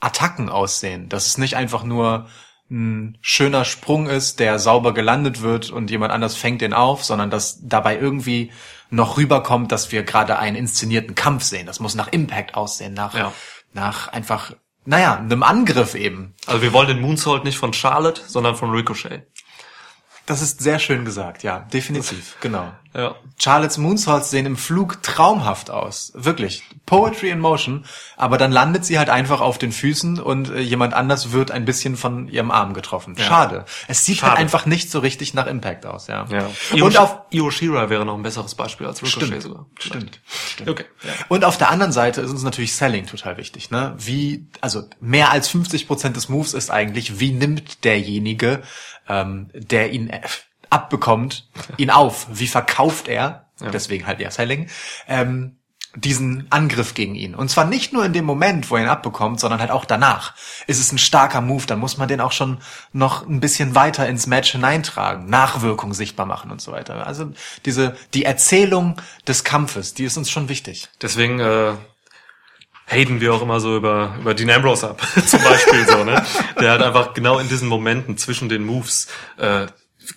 Attacken 0.00 0.48
aussehen. 0.48 1.10
Dass 1.10 1.26
es 1.26 1.36
nicht 1.36 1.56
einfach 1.56 1.84
nur 1.84 2.28
ein 2.70 3.18
schöner 3.20 3.64
Sprung 3.64 4.06
ist, 4.08 4.38
der 4.38 4.58
sauber 4.60 4.94
gelandet 4.94 5.42
wird 5.42 5.70
und 5.70 5.90
jemand 5.90 6.12
anders 6.12 6.36
fängt 6.36 6.62
den 6.62 6.72
auf, 6.72 7.04
sondern 7.04 7.28
dass 7.28 7.58
dabei 7.66 7.98
irgendwie 7.98 8.52
noch 8.90 9.16
rüberkommt, 9.18 9.72
dass 9.72 9.90
wir 9.92 10.04
gerade 10.04 10.38
einen 10.38 10.56
inszenierten 10.56 11.14
Kampf 11.16 11.42
sehen. 11.42 11.66
Das 11.66 11.80
muss 11.80 11.96
nach 11.96 12.08
Impact 12.08 12.54
aussehen, 12.54 12.94
nach, 12.94 13.14
Ja. 13.14 13.32
nach 13.72 14.08
einfach, 14.08 14.52
naja, 14.84 15.16
einem 15.16 15.42
Angriff 15.42 15.94
eben. 15.96 16.34
Also 16.46 16.62
wir 16.62 16.72
wollen 16.72 16.88
den 16.88 17.00
Moonsault 17.00 17.44
nicht 17.44 17.58
von 17.58 17.72
Charlotte, 17.72 18.22
sondern 18.26 18.54
von 18.54 18.70
Ricochet. 18.70 19.26
Das 20.30 20.42
ist 20.42 20.60
sehr 20.60 20.78
schön 20.78 21.04
gesagt, 21.04 21.42
ja, 21.42 21.66
definitiv, 21.72 22.36
genau. 22.40 22.72
Ja. 22.94 23.16
Charlottes 23.36 23.78
Moonsaults 23.78 24.30
sehen 24.30 24.46
im 24.46 24.56
Flug 24.56 25.02
traumhaft 25.02 25.70
aus. 25.70 26.12
Wirklich. 26.14 26.62
Poetry 26.86 27.30
in 27.30 27.38
Motion. 27.38 27.84
Aber 28.16 28.36
dann 28.36 28.50
landet 28.50 28.84
sie 28.84 28.98
halt 28.98 29.10
einfach 29.10 29.40
auf 29.40 29.58
den 29.58 29.70
Füßen 29.70 30.18
und 30.18 30.50
äh, 30.50 30.58
jemand 30.58 30.94
anders 30.94 31.30
wird 31.30 31.52
ein 31.52 31.64
bisschen 31.64 31.96
von 31.96 32.28
ihrem 32.28 32.50
Arm 32.50 32.74
getroffen. 32.74 33.16
Schade. 33.16 33.64
Es 33.86 34.04
sieht 34.04 34.18
Schade. 34.18 34.32
halt 34.32 34.40
einfach 34.40 34.66
nicht 34.66 34.90
so 34.90 34.98
richtig 34.98 35.34
nach 35.34 35.46
Impact 35.46 35.86
aus, 35.86 36.08
ja. 36.08 36.26
Ja. 36.30 36.50
Und 36.82 36.96
auf, 36.98 37.20
Io 37.30 37.50
Shira 37.50 37.90
wäre 37.90 38.04
noch 38.04 38.16
ein 38.16 38.22
besseres 38.22 38.56
Beispiel 38.56 38.88
als 38.88 39.02
Ricochet 39.02 39.26
Stimmt. 39.26 39.42
sogar. 39.42 39.66
Stimmt. 39.78 40.20
Stimmt. 40.26 40.70
Okay. 40.70 40.84
Ja. 41.04 41.12
Und 41.28 41.44
auf 41.44 41.58
der 41.58 41.70
anderen 41.70 41.92
Seite 41.92 42.20
ist 42.20 42.30
uns 42.30 42.42
natürlich 42.42 42.74
Selling 42.74 43.06
total 43.06 43.36
wichtig, 43.36 43.70
ne? 43.70 43.94
Wie, 43.98 44.48
also 44.60 44.82
mehr 45.00 45.30
als 45.30 45.48
50 45.48 45.86
Prozent 45.86 46.16
des 46.16 46.28
Moves 46.28 46.54
ist 46.54 46.70
eigentlich, 46.70 47.20
wie 47.20 47.30
nimmt 47.30 47.84
derjenige, 47.84 48.62
ähm, 49.10 49.50
der 49.52 49.92
ihn 49.92 50.08
äh, 50.08 50.20
abbekommt, 50.70 51.48
ihn 51.76 51.90
auf? 51.90 52.26
Wie 52.30 52.46
verkauft 52.46 53.08
er? 53.08 53.46
Deswegen 53.60 54.06
halt 54.06 54.20
ja 54.20 54.30
Selling. 54.30 54.70
Ähm, 55.06 55.56
diesen 55.96 56.46
Angriff 56.50 56.94
gegen 56.94 57.16
ihn. 57.16 57.34
Und 57.34 57.50
zwar 57.50 57.64
nicht 57.64 57.92
nur 57.92 58.04
in 58.04 58.12
dem 58.12 58.24
Moment, 58.24 58.70
wo 58.70 58.76
er 58.76 58.84
ihn 58.84 58.88
abbekommt, 58.88 59.40
sondern 59.40 59.58
halt 59.58 59.72
auch 59.72 59.84
danach. 59.84 60.34
Ist 60.68 60.78
es 60.78 60.92
ein 60.92 60.98
starker 60.98 61.40
Move, 61.40 61.66
dann 61.66 61.80
muss 61.80 61.96
man 61.96 62.06
den 62.06 62.20
auch 62.20 62.30
schon 62.30 62.58
noch 62.92 63.26
ein 63.26 63.40
bisschen 63.40 63.74
weiter 63.74 64.08
ins 64.08 64.28
Match 64.28 64.52
hineintragen, 64.52 65.28
Nachwirkung 65.28 65.92
sichtbar 65.92 66.26
machen 66.26 66.52
und 66.52 66.60
so 66.60 66.70
weiter. 66.70 67.06
Also 67.06 67.32
diese, 67.64 67.96
die 68.14 68.24
Erzählung 68.24 69.00
des 69.26 69.42
Kampfes, 69.42 69.92
die 69.92 70.04
ist 70.04 70.16
uns 70.16 70.30
schon 70.30 70.48
wichtig. 70.48 70.88
Deswegen 71.02 71.40
äh, 71.40 71.72
haten 72.90 73.20
wir 73.20 73.32
auch 73.32 73.42
immer 73.42 73.60
so 73.60 73.76
über, 73.76 74.16
über 74.20 74.34
Dean 74.34 74.50
Ambrose 74.50 74.90
ab, 74.90 75.00
zum 75.26 75.42
Beispiel 75.42 75.86
so, 75.86 76.04
ne? 76.04 76.22
Der 76.60 76.72
halt 76.72 76.82
einfach 76.82 77.14
genau 77.14 77.38
in 77.38 77.48
diesen 77.48 77.68
Momenten 77.68 78.18
zwischen 78.18 78.48
den 78.48 78.64
Moves, 78.64 79.06
äh, 79.36 79.66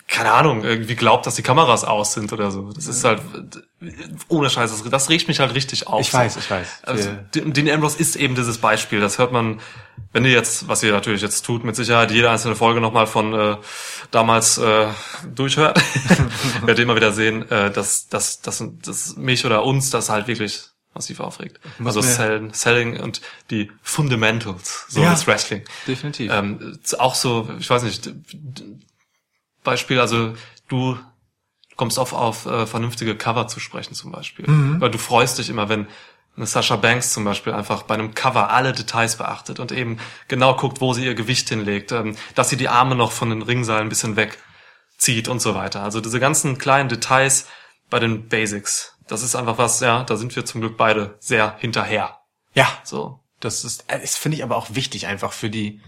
keine 0.08 0.32
Ahnung, 0.32 0.64
irgendwie 0.64 0.96
glaubt, 0.96 1.24
dass 1.26 1.36
die 1.36 1.42
Kameras 1.42 1.84
aus 1.84 2.14
sind 2.14 2.32
oder 2.32 2.50
so. 2.50 2.72
Das 2.72 2.88
ist 2.88 3.04
halt, 3.04 3.20
ohne 4.28 4.50
Scheiß, 4.50 4.70
das, 4.70 4.82
das 4.90 5.08
regt 5.08 5.28
mich 5.28 5.38
halt 5.38 5.54
richtig 5.54 5.86
auf. 5.86 6.00
Ich 6.00 6.12
weiß, 6.12 6.36
ich 6.36 6.50
weiß. 6.50 6.82
Also, 6.82 7.10
Dean 7.32 7.70
Ambrose 7.70 7.98
ist 7.98 8.16
eben 8.16 8.34
dieses 8.34 8.58
Beispiel. 8.58 9.00
Das 9.00 9.18
hört 9.18 9.30
man, 9.30 9.60
wenn 10.12 10.24
ihr 10.24 10.32
jetzt, 10.32 10.66
was 10.66 10.82
ihr 10.82 10.90
natürlich 10.90 11.22
jetzt 11.22 11.42
tut, 11.42 11.62
mit 11.62 11.76
Sicherheit 11.76 12.10
jede 12.10 12.28
einzelne 12.28 12.56
Folge 12.56 12.80
nochmal 12.80 13.06
von 13.06 13.34
äh, 13.34 13.56
damals 14.10 14.58
äh, 14.58 14.88
durchhört, 15.32 15.80
werdet 16.62 16.78
ihr 16.78 16.84
immer 16.84 16.96
wieder 16.96 17.12
sehen, 17.12 17.48
äh, 17.50 17.70
dass, 17.70 18.08
dass, 18.08 18.40
dass, 18.40 18.64
dass 18.82 19.16
mich 19.16 19.46
oder 19.46 19.64
uns 19.64 19.90
das 19.90 20.08
halt 20.08 20.26
wirklich 20.26 20.73
massiv 20.94 21.20
aufregt. 21.20 21.60
Muss 21.78 21.96
also 21.96 22.00
Selling, 22.02 22.52
Selling 22.54 23.00
und 23.00 23.20
die 23.50 23.70
Fundamentals 23.82 24.86
so 24.88 25.02
Ja, 25.02 25.10
des 25.12 25.26
Wrestling. 25.26 25.62
definitiv. 25.86 26.32
Ähm, 26.32 26.78
auch 26.98 27.14
so, 27.14 27.48
ich 27.58 27.68
weiß 27.68 27.82
nicht, 27.82 28.10
Beispiel, 29.62 30.00
also 30.00 30.34
du 30.68 30.98
kommst 31.76 31.98
auf, 31.98 32.12
auf 32.12 32.46
äh, 32.46 32.66
vernünftige 32.66 33.16
Cover 33.16 33.48
zu 33.48 33.60
sprechen 33.60 33.94
zum 33.94 34.12
Beispiel. 34.12 34.48
Mhm. 34.48 34.80
Weil 34.80 34.90
du 34.90 34.98
freust 34.98 35.38
dich 35.38 35.48
immer, 35.48 35.68
wenn 35.68 35.86
eine 36.36 36.46
Sasha 36.46 36.76
Banks 36.76 37.12
zum 37.12 37.24
Beispiel 37.24 37.52
einfach 37.52 37.84
bei 37.84 37.94
einem 37.94 38.14
Cover 38.14 38.50
alle 38.50 38.72
Details 38.72 39.16
beachtet 39.16 39.60
und 39.60 39.70
eben 39.72 39.98
genau 40.28 40.54
guckt, 40.56 40.80
wo 40.80 40.92
sie 40.92 41.04
ihr 41.04 41.14
Gewicht 41.14 41.48
hinlegt, 41.48 41.92
ähm, 41.92 42.16
dass 42.34 42.50
sie 42.50 42.56
die 42.56 42.68
Arme 42.68 42.94
noch 42.94 43.12
von 43.12 43.30
den 43.30 43.42
Ringseilen 43.42 43.86
ein 43.86 43.88
bisschen 43.88 44.16
wegzieht 44.16 45.28
und 45.28 45.40
so 45.40 45.54
weiter. 45.54 45.82
Also 45.82 46.00
diese 46.00 46.20
ganzen 46.20 46.58
kleinen 46.58 46.88
Details 46.88 47.46
bei 47.90 47.98
den 48.00 48.28
Basics. 48.28 48.93
Das 49.06 49.22
ist 49.22 49.34
einfach 49.36 49.58
was, 49.58 49.80
ja, 49.80 50.02
da 50.04 50.16
sind 50.16 50.34
wir 50.34 50.44
zum 50.44 50.60
Glück 50.60 50.76
beide 50.76 51.16
sehr 51.20 51.56
hinterher. 51.58 52.18
Ja, 52.54 52.68
So. 52.84 53.20
das 53.40 53.64
ist, 53.64 53.84
äh, 53.88 54.00
das 54.00 54.16
finde 54.16 54.36
ich 54.38 54.44
aber 54.44 54.56
auch 54.56 54.68
wichtig 54.70 55.06
einfach 55.06 55.32
für 55.32 55.50
die, 55.50 55.80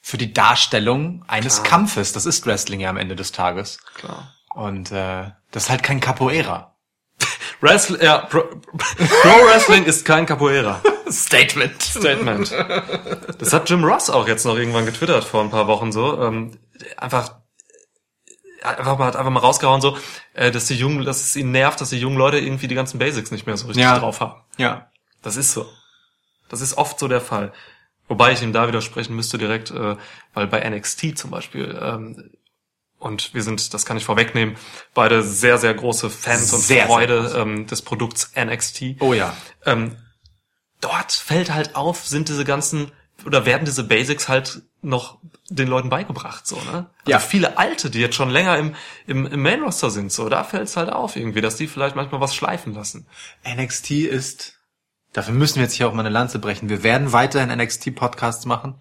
für 0.00 0.18
die 0.18 0.32
Darstellung 0.32 1.24
eines 1.28 1.62
Kampfes. 1.62 2.12
Das 2.12 2.26
ist 2.26 2.46
Wrestling 2.46 2.80
ja 2.80 2.90
am 2.90 2.96
Ende 2.96 3.16
des 3.16 3.32
Tages. 3.32 3.78
Klar. 3.94 4.34
Und 4.54 4.90
äh, 4.92 5.30
das 5.50 5.64
ist 5.64 5.70
halt 5.70 5.82
kein 5.82 6.00
Capoeira. 6.00 6.76
Wrestling, 7.60 8.00
ja, 8.02 8.18
Pro, 8.18 8.40
Pro 8.42 9.46
Wrestling 9.46 9.84
ist 9.84 10.04
kein 10.04 10.26
Capoeira. 10.26 10.80
Statement. 11.10 11.82
Statement. 11.82 12.50
Das 13.38 13.52
hat 13.52 13.70
Jim 13.70 13.84
Ross 13.84 14.10
auch 14.10 14.26
jetzt 14.26 14.44
noch 14.44 14.56
irgendwann 14.56 14.84
getwittert 14.84 15.22
vor 15.24 15.42
ein 15.42 15.50
paar 15.50 15.68
Wochen 15.68 15.92
so. 15.92 16.20
Ähm, 16.22 16.58
einfach, 16.96 17.40
einfach 18.62 18.98
mal, 18.98 19.06
hat 19.06 19.16
einfach 19.16 19.30
mal 19.30 19.40
rausgehauen 19.40 19.80
so, 19.80 19.96
äh, 20.34 20.50
dass 20.50 20.66
die 20.66 20.76
jungen, 20.76 21.04
dass 21.04 21.20
es 21.22 21.36
ihn 21.36 21.50
nervt, 21.50 21.80
dass 21.80 21.90
die 21.90 21.98
jungen 21.98 22.16
Leute 22.16 22.38
irgendwie 22.38 22.68
die 22.68 22.74
ganzen 22.74 22.98
Basics 22.98 23.30
nicht 23.30 23.46
mehr 23.46 23.56
so 23.56 23.66
richtig 23.66 23.84
Ja. 23.84 23.98
drauf 23.98 24.20
haben. 24.20 24.40
Ja. 24.56 24.90
Das 25.22 25.36
ist 25.36 25.52
so. 25.52 25.66
Das 26.48 26.60
ist 26.60 26.76
oft 26.78 26.98
so 26.98 27.08
der 27.08 27.20
Fall. 27.20 27.52
Wobei 28.08 28.32
ich 28.32 28.42
ihm 28.42 28.52
da 28.54 28.66
widersprechen 28.68 29.14
müsste 29.14 29.36
direkt, 29.38 29.70
äh, 29.70 29.96
weil 30.34 30.46
bei 30.46 30.60
NXT 30.68 31.18
zum 31.18 31.30
Beispiel, 31.30 31.78
ähm, 31.80 32.30
und 32.98 33.32
wir 33.34 33.42
sind, 33.42 33.74
das 33.74 33.84
kann 33.86 33.96
ich 33.96 34.04
vorwegnehmen, 34.04 34.56
beide 34.94 35.22
sehr, 35.22 35.58
sehr 35.58 35.74
große 35.74 36.08
Fans 36.10 36.52
und 36.52 36.60
Sehr, 36.60 36.78
sehr 36.78 36.86
Freude 36.86 37.20
groß. 37.22 37.34
ähm, 37.34 37.66
des 37.66 37.82
Produkts 37.82 38.32
NXT. 38.34 38.96
Oh 39.00 39.12
ja. 39.12 39.36
Ähm, 39.66 39.96
dort 40.80 41.12
fällt 41.12 41.52
halt 41.52 41.76
auf, 41.76 42.06
sind 42.06 42.28
diese 42.28 42.44
ganzen 42.44 42.90
oder 43.26 43.44
werden 43.46 43.64
diese 43.66 43.84
Basics 43.84 44.28
halt 44.28 44.62
noch 44.80 45.18
den 45.48 45.66
Leuten 45.68 45.88
beigebracht, 45.88 46.46
so, 46.46 46.56
ne? 46.56 46.86
Also 47.00 47.10
Ja. 47.10 47.18
viele 47.18 47.58
Alte, 47.58 47.90
die 47.90 47.98
jetzt 48.00 48.14
schon 48.14 48.30
länger 48.30 48.56
im, 48.58 48.74
im, 49.06 49.26
im 49.26 49.42
Main 49.42 49.62
Roster 49.62 49.90
sind, 49.90 50.12
so, 50.12 50.28
da 50.28 50.44
fällt 50.44 50.64
es 50.68 50.76
halt 50.76 50.90
auf 50.90 51.16
irgendwie, 51.16 51.40
dass 51.40 51.56
die 51.56 51.66
vielleicht 51.66 51.96
manchmal 51.96 52.20
was 52.20 52.34
schleifen 52.34 52.74
lassen. 52.74 53.06
NXT 53.44 53.90
ist, 53.90 54.54
dafür 55.12 55.34
müssen 55.34 55.56
wir 55.56 55.64
jetzt 55.64 55.74
hier 55.74 55.88
auch 55.88 55.92
mal 55.94 56.00
eine 56.00 56.10
Lanze 56.10 56.38
brechen. 56.38 56.68
Wir 56.68 56.82
werden 56.84 57.12
weiterhin 57.12 57.50
NXT-Podcasts 57.50 58.46
machen, 58.46 58.76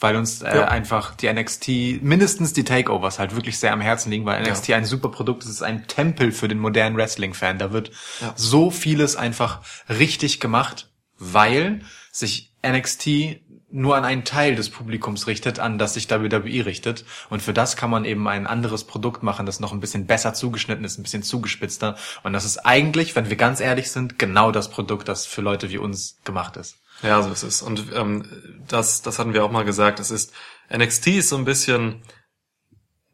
weil 0.00 0.16
uns 0.16 0.42
äh, 0.42 0.56
Ja. 0.56 0.64
einfach 0.68 1.14
die 1.14 1.32
NXT, 1.32 2.02
mindestens 2.02 2.52
die 2.52 2.64
Takeovers 2.64 3.18
halt 3.20 3.36
wirklich 3.36 3.58
sehr 3.60 3.72
am 3.72 3.80
Herzen 3.80 4.10
liegen, 4.10 4.24
weil 4.24 4.42
NXT 4.42 4.70
ein 4.72 4.84
super 4.84 5.10
Produkt 5.10 5.44
ist, 5.44 5.48
es 5.50 5.56
ist 5.56 5.62
ein 5.62 5.86
Tempel 5.86 6.32
für 6.32 6.48
den 6.48 6.58
modernen 6.58 6.96
Wrestling-Fan. 6.96 7.58
Da 7.58 7.70
wird 7.72 7.92
Ja. 8.20 8.32
so 8.36 8.70
vieles 8.72 9.14
einfach 9.14 9.60
richtig 9.88 10.40
gemacht, 10.40 10.90
weil 11.18 11.82
sich 12.10 12.52
NXT 12.66 13.40
nur 13.72 13.96
an 13.96 14.04
einen 14.04 14.24
Teil 14.24 14.56
des 14.56 14.70
Publikums 14.70 15.26
richtet, 15.26 15.58
an 15.58 15.78
das 15.78 15.94
sich 15.94 16.10
WWE 16.10 16.66
richtet. 16.66 17.04
Und 17.28 17.40
für 17.40 17.52
das 17.52 17.76
kann 17.76 17.90
man 17.90 18.04
eben 18.04 18.26
ein 18.28 18.46
anderes 18.46 18.84
Produkt 18.84 19.22
machen, 19.22 19.46
das 19.46 19.60
noch 19.60 19.72
ein 19.72 19.80
bisschen 19.80 20.06
besser 20.06 20.34
zugeschnitten 20.34 20.84
ist, 20.84 20.98
ein 20.98 21.02
bisschen 21.02 21.22
zugespitzter. 21.22 21.96
Und 22.22 22.32
das 22.32 22.44
ist 22.44 22.58
eigentlich, 22.58 23.14
wenn 23.16 23.30
wir 23.30 23.36
ganz 23.36 23.60
ehrlich 23.60 23.90
sind, 23.90 24.18
genau 24.18 24.50
das 24.50 24.70
Produkt, 24.70 25.08
das 25.08 25.26
für 25.26 25.40
Leute 25.40 25.70
wie 25.70 25.78
uns 25.78 26.18
gemacht 26.24 26.56
ist. 26.56 26.76
Ja, 27.02 27.22
so 27.22 27.30
ist 27.30 27.42
es. 27.42 27.62
Und 27.62 27.84
ähm, 27.94 28.24
das, 28.68 29.02
das 29.02 29.18
hatten 29.18 29.32
wir 29.32 29.44
auch 29.44 29.50
mal 29.50 29.64
gesagt. 29.64 30.00
Es 30.00 30.10
ist 30.10 30.32
NXT 30.74 31.06
ist 31.08 31.28
so 31.30 31.36
ein 31.36 31.44
bisschen 31.44 32.02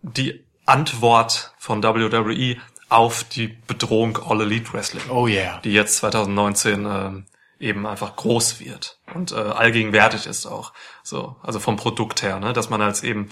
die 0.02 0.44
Antwort 0.64 1.54
von 1.58 1.82
WWE 1.82 2.56
auf 2.88 3.24
die 3.24 3.48
Bedrohung 3.48 4.18
All 4.18 4.40
Elite 4.40 4.72
Wrestling. 4.72 5.02
Oh 5.10 5.26
yeah. 5.26 5.60
die 5.62 5.72
jetzt 5.72 5.96
2019 5.96 6.86
ähm, 6.86 7.26
eben 7.58 7.86
einfach 7.86 8.16
groß 8.16 8.60
wird 8.60 9.00
und 9.14 9.32
äh, 9.32 9.36
allgegenwärtig 9.36 10.26
ist 10.26 10.46
auch. 10.46 10.72
So 11.02 11.36
also 11.42 11.58
vom 11.58 11.76
Produkt 11.76 12.22
her 12.22 12.38
ne? 12.38 12.52
Dass 12.52 12.70
man 12.70 12.82
als 12.82 13.02
eben 13.02 13.28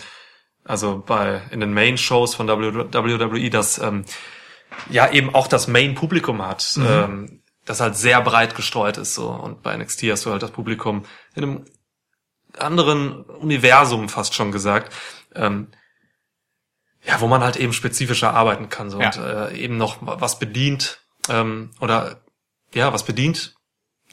also 0.65 1.03
bei 1.05 1.43
in 1.51 1.61
den 1.61 1.75
Main 1.75 1.99
Shows 1.99 2.35
von 2.35 2.49
WWE 2.49 3.51
das 3.51 3.79
ähm, 3.79 4.05
ja 4.89 5.11
eben 5.11 5.35
auch 5.35 5.47
das 5.47 5.69
Main 5.69 5.95
Publikum 5.95 6.45
hat 6.45 6.79
ähm, 6.79 7.43
das 7.65 7.81
halt 7.81 7.97
sehr 7.97 8.21
breit 8.21 8.55
gestreut 8.55 8.99
ist 8.99 9.15
so. 9.15 9.29
Und 9.29 9.63
bei 9.63 9.77
NXT 9.77 10.05
hast 10.05 10.27
du 10.27 10.31
halt 10.31 10.43
das 10.43 10.51
Publikum 10.51 11.05
in 11.35 11.43
einem 11.43 11.65
anderen 12.59 13.25
Universum 13.25 14.09
fast 14.09 14.35
schon 14.35 14.53
gesagt 14.53 14.93
ähm, 15.35 15.69
ja, 17.07 17.21
wo 17.21 17.27
man 17.27 17.43
halt 17.43 17.57
eben 17.57 17.73
spezifischer 17.73 18.33
arbeiten 18.33 18.69
kann 18.69 18.91
so. 18.91 19.01
Ja. 19.01 19.09
und 19.09 19.17
äh, 19.19 19.57
eben 19.57 19.77
noch 19.77 19.99
was 20.01 20.39
bedient 20.39 21.01
ähm, 21.29 21.71
oder 21.81 22.23
ja, 22.73 22.93
was 22.93 23.05
bedient, 23.05 23.55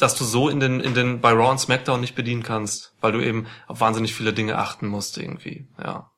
dass 0.01 0.15
du 0.15 0.23
so 0.23 0.49
in 0.49 0.59
den 0.59 0.79
in 0.79 0.93
den 0.93 1.21
bei 1.21 1.31
Raw 1.31 1.49
und 1.51 1.59
SmackDown 1.59 2.01
nicht 2.01 2.15
bedienen 2.15 2.43
kannst, 2.43 2.93
weil 3.01 3.11
du 3.11 3.19
eben 3.21 3.47
auf 3.67 3.79
wahnsinnig 3.79 4.13
viele 4.13 4.33
Dinge 4.33 4.57
achten 4.57 4.87
musst 4.87 5.17
irgendwie. 5.17 5.67
Ja. 5.81 6.11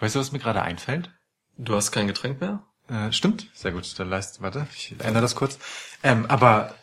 Weißt 0.00 0.14
du, 0.14 0.20
was 0.20 0.32
mir 0.32 0.38
gerade 0.38 0.62
einfällt? 0.62 1.10
Du 1.56 1.74
hast 1.74 1.90
kein 1.90 2.06
Getränk 2.06 2.40
mehr? 2.40 2.62
Äh, 2.88 3.12
stimmt, 3.12 3.48
sehr 3.52 3.72
gut. 3.72 3.98
Dann 3.98 4.08
leist, 4.08 4.40
warte, 4.40 4.66
ich 4.74 4.94
ändere 5.00 5.22
das 5.22 5.34
kurz. 5.34 5.58
Ähm, 6.02 6.26
aber 6.28 6.74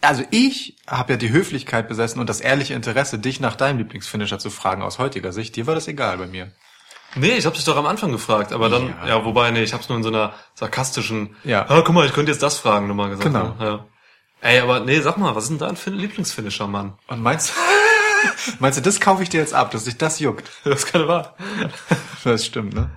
also 0.00 0.22
ich 0.30 0.76
habe 0.86 1.14
ja 1.14 1.16
die 1.16 1.30
Höflichkeit 1.30 1.88
besessen 1.88 2.20
und 2.20 2.28
das 2.28 2.40
ehrliche 2.40 2.74
Interesse, 2.74 3.18
dich 3.18 3.40
nach 3.40 3.56
deinem 3.56 3.78
Lieblingsfinisher 3.78 4.38
zu 4.38 4.50
fragen 4.50 4.82
aus 4.82 4.98
heutiger 4.98 5.32
Sicht. 5.32 5.56
Dir 5.56 5.66
war 5.66 5.74
das 5.74 5.88
egal 5.88 6.18
bei 6.18 6.26
mir. 6.26 6.52
Nee, 7.16 7.36
ich 7.36 7.46
habe 7.46 7.54
dich 7.54 7.64
doch 7.64 7.76
am 7.76 7.86
Anfang 7.86 8.10
gefragt, 8.10 8.52
aber 8.52 8.68
dann 8.68 8.88
Ja. 8.88 9.06
ja, 9.06 9.24
wobei 9.24 9.50
nee, 9.50 9.62
ich 9.62 9.72
habe 9.72 9.82
es 9.82 9.88
nur 9.88 9.96
in 9.96 10.02
so 10.02 10.08
einer 10.08 10.34
sarkastischen 10.54 11.36
Ja. 11.44 11.68
Ah, 11.68 11.82
guck 11.82 11.94
mal, 11.94 12.06
ich 12.06 12.12
könnte 12.12 12.32
jetzt 12.32 12.42
das 12.42 12.58
fragen, 12.58 12.88
nochmal 12.88 13.10
gesagt. 13.10 13.26
Genau. 13.26 13.56
Ja. 13.60 13.86
Ey, 14.44 14.60
aber 14.60 14.80
nee, 14.80 15.00
sag 15.00 15.16
mal, 15.16 15.34
was 15.34 15.44
ist 15.44 15.50
denn 15.50 15.58
dein 15.58 15.76
Fin- 15.76 15.94
Lieblingsfinisher, 15.94 16.66
Mann? 16.66 16.98
Und 17.08 17.22
meinst 17.22 17.52
meinst 18.58 18.78
du, 18.78 18.82
das 18.82 19.00
kaufe 19.00 19.22
ich 19.22 19.28
dir 19.30 19.40
jetzt 19.40 19.54
ab, 19.54 19.70
dass 19.70 19.84
dich 19.84 19.96
das 19.96 20.20
juckt? 20.20 20.50
Das 20.64 20.84
ist 20.84 20.92
keine 20.92 21.08
Wahl. 21.08 21.34
Das 22.24 22.44
stimmt, 22.44 22.74
ne? 22.74 22.90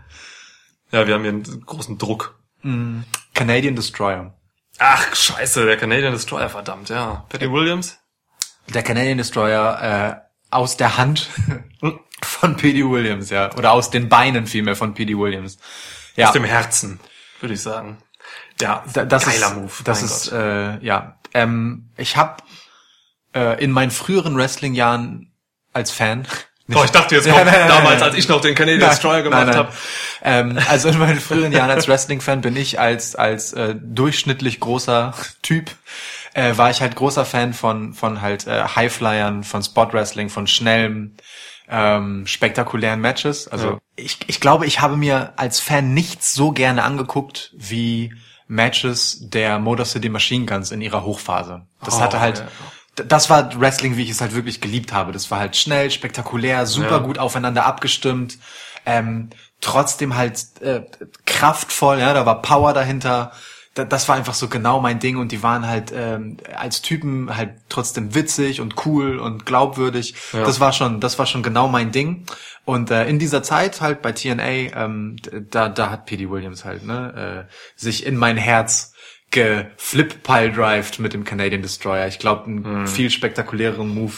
Ja, 0.91 1.07
wir 1.07 1.13
haben 1.13 1.21
hier 1.21 1.31
einen 1.31 1.65
großen 1.65 1.97
Druck. 1.97 2.37
Canadian 3.33 3.75
Destroyer. 3.75 4.33
Ach, 4.79 5.15
scheiße, 5.15 5.65
der 5.65 5.77
Canadian 5.77 6.11
Destroyer, 6.13 6.49
verdammt, 6.49 6.89
ja. 6.89 7.25
Patty 7.29 7.49
Williams? 7.51 7.97
Der 8.73 8.83
Canadian 8.83 9.17
Destroyer 9.17 9.81
äh, 9.81 10.15
aus 10.51 10.75
der 10.77 10.97
Hand 10.97 11.29
Von 12.23 12.57
P.D. 12.57 12.83
Williams, 12.89 13.29
ja. 13.29 13.53
Oder 13.55 13.71
aus 13.73 13.89
den 13.91 14.09
Beinen 14.09 14.47
vielmehr 14.47 14.75
von 14.75 14.93
P.D. 14.95 15.15
Williams. 15.17 15.57
Ja, 16.15 16.27
Aus 16.27 16.33
dem 16.33 16.43
Herzen, 16.45 16.99
würde 17.39 17.53
ich 17.53 17.61
sagen. 17.61 17.99
Ja, 18.59 18.83
da, 18.91 19.05
das 19.05 19.25
geiler 19.25 19.47
ist, 19.49 19.55
Move. 19.55 19.71
Das 19.83 20.01
ist, 20.01 20.31
Gott. 20.31 20.39
äh, 20.39 20.77
ja. 20.83 21.16
Ähm, 21.33 21.89
ich 21.97 22.17
habe 22.17 22.37
äh, 23.33 23.63
in 23.63 23.71
meinen 23.71 23.91
früheren 23.91 24.35
Wrestling-Jahren 24.37 25.31
als 25.73 25.91
Fan. 25.91 26.27
Oh, 26.75 26.83
ich 26.83 26.91
dachte, 26.91 27.15
jetzt 27.15 27.29
kommt 27.29 27.37
nein, 27.45 27.53
nein, 27.53 27.67
damals, 27.69 28.01
als 28.01 28.15
ich 28.15 28.27
noch 28.27 28.41
den 28.41 28.53
Canadian 28.53 28.81
Nein, 28.81 28.89
Destroyer 28.89 29.21
gemacht 29.21 29.55
habe. 29.55 29.71
Ähm, 30.21 30.59
also 30.67 30.89
in 30.89 30.97
meinen 30.97 31.21
früheren 31.21 31.53
Jahren 31.53 31.69
als 31.69 31.87
Wrestling-Fan 31.87 32.41
bin 32.41 32.57
ich 32.57 32.77
als 32.77 33.15
als 33.15 33.53
äh, 33.53 33.73
durchschnittlich 33.81 34.59
großer 34.59 35.13
Typ 35.41 35.71
äh, 36.33 36.57
war 36.57 36.69
ich 36.69 36.81
halt 36.81 36.97
großer 36.97 37.23
Fan 37.23 37.53
von 37.53 37.93
von 37.93 38.21
halt 38.21 38.47
äh, 38.47 38.63
Highflyern, 38.75 39.45
von 39.45 39.63
Spot 39.63 39.93
Wrestling, 39.93 40.27
von 40.27 40.45
schnellen 40.45 41.15
ähm, 41.69 42.27
spektakulären 42.27 42.99
Matches. 42.99 43.47
Also 43.47 43.69
Ja. 43.69 43.77
ich 43.95 44.19
ich 44.27 44.41
glaube, 44.41 44.65
ich 44.65 44.81
habe 44.81 44.97
mir 44.97 45.31
als 45.37 45.61
Fan 45.61 45.93
nichts 45.93 46.33
so 46.33 46.51
gerne 46.51 46.83
angeguckt 46.83 47.53
wie 47.55 48.13
Matches 48.47 49.17
der 49.21 49.59
Motor 49.59 49.85
City 49.85 50.09
Machine 50.09 50.45
Guns 50.45 50.71
in 50.71 50.81
ihrer 50.81 51.03
Hochphase. 51.03 51.65
Das 51.83 51.95
Oh, 51.95 52.01
hatte 52.01 52.19
halt 52.19 52.39
ja. 52.39 52.47
Das 53.05 53.29
war 53.29 53.59
Wrestling, 53.61 53.95
wie 53.95 54.01
ich 54.01 54.09
es 54.09 54.21
halt 54.21 54.33
wirklich 54.33 54.59
geliebt 54.59 54.91
habe. 54.91 55.11
Das 55.11 55.29
war 55.29 55.37
halt 55.37 55.55
schnell, 55.55 55.91
spektakulär, 55.91 56.65
super 56.65 56.93
Ja. 56.93 56.97
gut 56.97 57.19
aufeinander 57.19 57.63
abgestimmt, 57.67 58.39
ähm, 58.87 59.29
trotzdem 59.61 60.15
halt 60.15 60.39
äh, 60.61 60.81
kraftvoll, 61.25 61.99
ja, 61.99 62.13
da 62.15 62.25
war 62.25 62.41
Power 62.41 62.73
dahinter. 62.73 63.31
Da, 63.77 63.85
das 63.85 64.09
war 64.09 64.15
einfach 64.15 64.33
so 64.33 64.47
genau 64.47 64.79
mein 64.79 64.99
Ding 64.99 65.17
und 65.17 65.31
die 65.31 65.43
waren 65.43 65.67
halt 65.67 65.93
ähm, 65.95 66.37
als 66.55 66.81
Typen 66.81 67.35
halt 67.35 67.51
trotzdem 67.69 68.15
witzig 68.15 68.61
und 68.61 68.85
cool 68.85 69.19
und 69.19 69.45
glaubwürdig. 69.45 70.15
Ja. 70.33 70.43
Das 70.43 70.59
war 70.59 70.73
schon, 70.73 70.99
das 70.99 71.19
war 71.19 71.25
schon 71.25 71.43
genau 71.43 71.67
mein 71.67 71.91
Ding. 71.91 72.25
Und 72.65 72.91
äh, 72.91 73.07
in 73.07 73.19
dieser 73.19 73.43
Zeit 73.43 73.81
halt 73.81 74.01
bei 74.01 74.11
TNA, 74.11 74.43
ähm, 74.43 75.15
da, 75.51 75.69
da 75.69 75.89
hat 75.89 76.05
P.D. 76.05 76.29
Williams 76.29 76.65
halt 76.65 76.85
ne, 76.85 77.47
äh, 77.47 77.53
sich 77.75 78.05
in 78.05 78.17
mein 78.17 78.37
Herz 78.37 78.93
geflip-pile-drived 79.31 80.99
mit 80.99 81.13
dem 81.13 81.23
Canadian 81.23 81.61
Destroyer. 81.61 82.07
Ich 82.07 82.19
glaube, 82.19 82.45
einen 82.45 82.87
viel 82.87 83.09
spektakuläreren 83.09 83.93
Move 83.93 84.13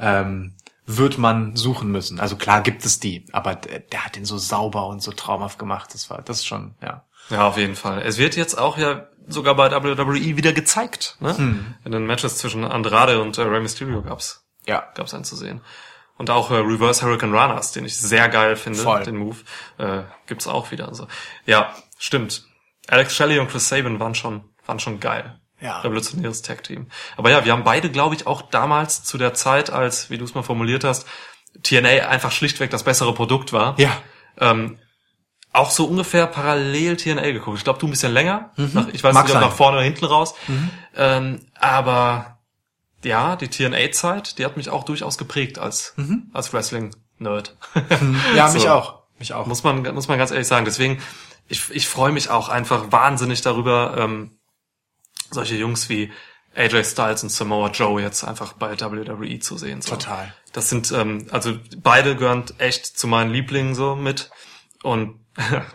ähm, 0.00 0.54
wird 0.86 1.18
man 1.18 1.54
suchen 1.54 1.92
müssen. 1.92 2.18
Also 2.18 2.36
klar 2.36 2.62
gibt 2.62 2.84
es 2.84 2.98
die, 2.98 3.26
aber 3.32 3.54
der, 3.54 3.80
der 3.80 4.06
hat 4.06 4.16
den 4.16 4.24
so 4.24 4.38
sauber 4.38 4.86
und 4.86 5.02
so 5.02 5.12
traumhaft 5.12 5.58
gemacht. 5.58 5.92
Das 5.92 6.08
war 6.08 6.22
das 6.22 6.38
ist 6.38 6.46
schon, 6.46 6.74
ja. 6.82 7.04
Ja, 7.30 7.46
auf 7.48 7.56
jeden 7.56 7.76
Fall. 7.76 8.02
Es 8.02 8.18
wird 8.18 8.36
jetzt 8.36 8.58
auch 8.58 8.78
ja 8.78 9.06
sogar 9.26 9.54
bei 9.54 9.70
WWE 9.70 10.36
wieder 10.36 10.52
gezeigt. 10.52 11.16
Ne? 11.20 11.36
Hm. 11.36 11.74
In 11.84 11.92
den 11.92 12.06
Matches 12.06 12.38
zwischen 12.38 12.64
Andrade 12.64 13.20
und 13.20 13.36
äh, 13.38 13.42
Rey 13.42 13.60
Mysterio 13.60 14.02
gab's 14.02 14.46
Ja. 14.66 14.88
gab's 14.94 15.12
einen 15.14 15.24
zu 15.24 15.36
sehen. 15.36 15.60
Und 16.16 16.30
auch 16.30 16.50
äh, 16.50 16.54
Reverse 16.56 17.04
Hurricane 17.04 17.32
Runners, 17.32 17.72
den 17.72 17.84
ich 17.84 17.96
sehr 17.96 18.28
geil 18.28 18.56
finde, 18.56 18.78
Voll. 18.80 19.04
den 19.04 19.16
Move, 19.16 19.36
äh, 19.78 20.02
gibt's 20.26 20.48
auch 20.48 20.70
wieder. 20.72 20.88
Also, 20.88 21.06
ja, 21.46 21.74
stimmt. 21.98 22.44
Alex 22.88 23.14
Shelley 23.14 23.38
und 23.38 23.50
Chris 23.50 23.68
Sabin 23.68 24.00
waren 24.00 24.14
schon 24.14 24.44
waren 24.66 24.80
schon 24.80 25.00
geil. 25.00 25.38
Ja. 25.60 25.80
Revolutionäres 25.80 26.42
Tag-Team. 26.42 26.88
Aber 27.16 27.30
ja, 27.30 27.44
wir 27.44 27.52
haben 27.52 27.64
beide, 27.64 27.90
glaube 27.90 28.14
ich, 28.14 28.26
auch 28.26 28.42
damals 28.42 29.02
zu 29.02 29.18
der 29.18 29.34
Zeit, 29.34 29.70
als, 29.70 30.08
wie 30.10 30.18
du 30.18 30.24
es 30.24 30.34
mal 30.34 30.42
formuliert 30.42 30.84
hast, 30.84 31.06
TNA 31.62 32.08
einfach 32.08 32.30
schlichtweg 32.32 32.70
das 32.70 32.84
bessere 32.84 33.12
Produkt 33.14 33.52
war. 33.52 33.74
Ja. 33.78 33.90
Ähm, 34.38 34.78
auch 35.58 35.70
so 35.70 35.86
ungefähr 35.86 36.26
parallel 36.26 36.96
TNA 36.96 37.32
geguckt. 37.32 37.58
Ich 37.58 37.64
glaube, 37.64 37.78
du 37.78 37.86
ein 37.86 37.90
bisschen 37.90 38.12
länger. 38.12 38.50
Nach, 38.56 38.88
ich 38.88 39.02
weiß 39.02 39.14
Mag 39.14 39.26
nicht, 39.26 39.34
ob 39.36 39.42
nach 39.42 39.52
vorne 39.52 39.76
oder 39.78 39.84
hinten 39.84 40.04
raus. 40.04 40.34
Ähm, 40.96 41.46
aber 41.58 42.38
ja, 43.04 43.36
die 43.36 43.48
TNA-Zeit, 43.48 44.38
die 44.38 44.44
hat 44.44 44.56
mich 44.56 44.70
auch 44.70 44.84
durchaus 44.84 45.18
geprägt 45.18 45.58
als, 45.58 45.94
als 46.32 46.52
Wrestling-Nerd. 46.52 47.56
Ja, 48.34 48.48
mich 48.52 48.62
So. 48.62 48.68
auch. 48.70 48.98
Mich 49.18 49.34
auch. 49.34 49.46
muss 49.46 49.64
man, 49.64 49.82
muss 49.94 50.08
man 50.08 50.18
ganz 50.18 50.30
ehrlich 50.30 50.46
sagen. 50.46 50.64
Deswegen, 50.64 51.00
ich, 51.48 51.70
ich 51.70 51.88
freue 51.88 52.12
mich 52.12 52.30
auch 52.30 52.48
einfach 52.48 52.92
wahnsinnig 52.92 53.40
darüber, 53.40 53.96
ähm, 53.98 54.38
solche 55.30 55.56
Jungs 55.56 55.88
wie 55.88 56.12
AJ 56.54 56.84
Styles 56.84 57.22
und 57.22 57.28
Samoa 57.30 57.70
Joe 57.70 58.00
jetzt 58.00 58.24
einfach 58.24 58.54
bei 58.54 58.78
WWE 58.78 59.38
zu 59.40 59.56
sehen. 59.58 59.82
So. 59.82 59.90
Total. 59.90 60.32
Das 60.52 60.68
sind, 60.70 60.90
ähm, 60.92 61.26
also 61.30 61.54
beide 61.76 62.16
gehören 62.16 62.44
echt 62.58 62.86
zu 62.86 63.06
meinen 63.06 63.30
Lieblingen 63.30 63.74
so 63.74 63.94
mit. 63.96 64.30
Und 64.82 65.17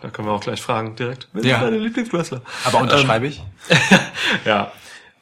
da 0.02 0.10
können 0.10 0.28
wir 0.28 0.32
auch 0.32 0.40
gleich 0.42 0.60
fragen 0.60 0.94
direkt. 0.96 1.28
Wer 1.32 1.44
Ja. 1.44 1.58
sind 1.60 1.66
deine 1.72 1.78
Lieblingswrestler? 1.78 2.42
Aber 2.64 2.78
unterschreibe 2.80 3.26
ich? 3.26 3.42
Ja. 4.44 4.72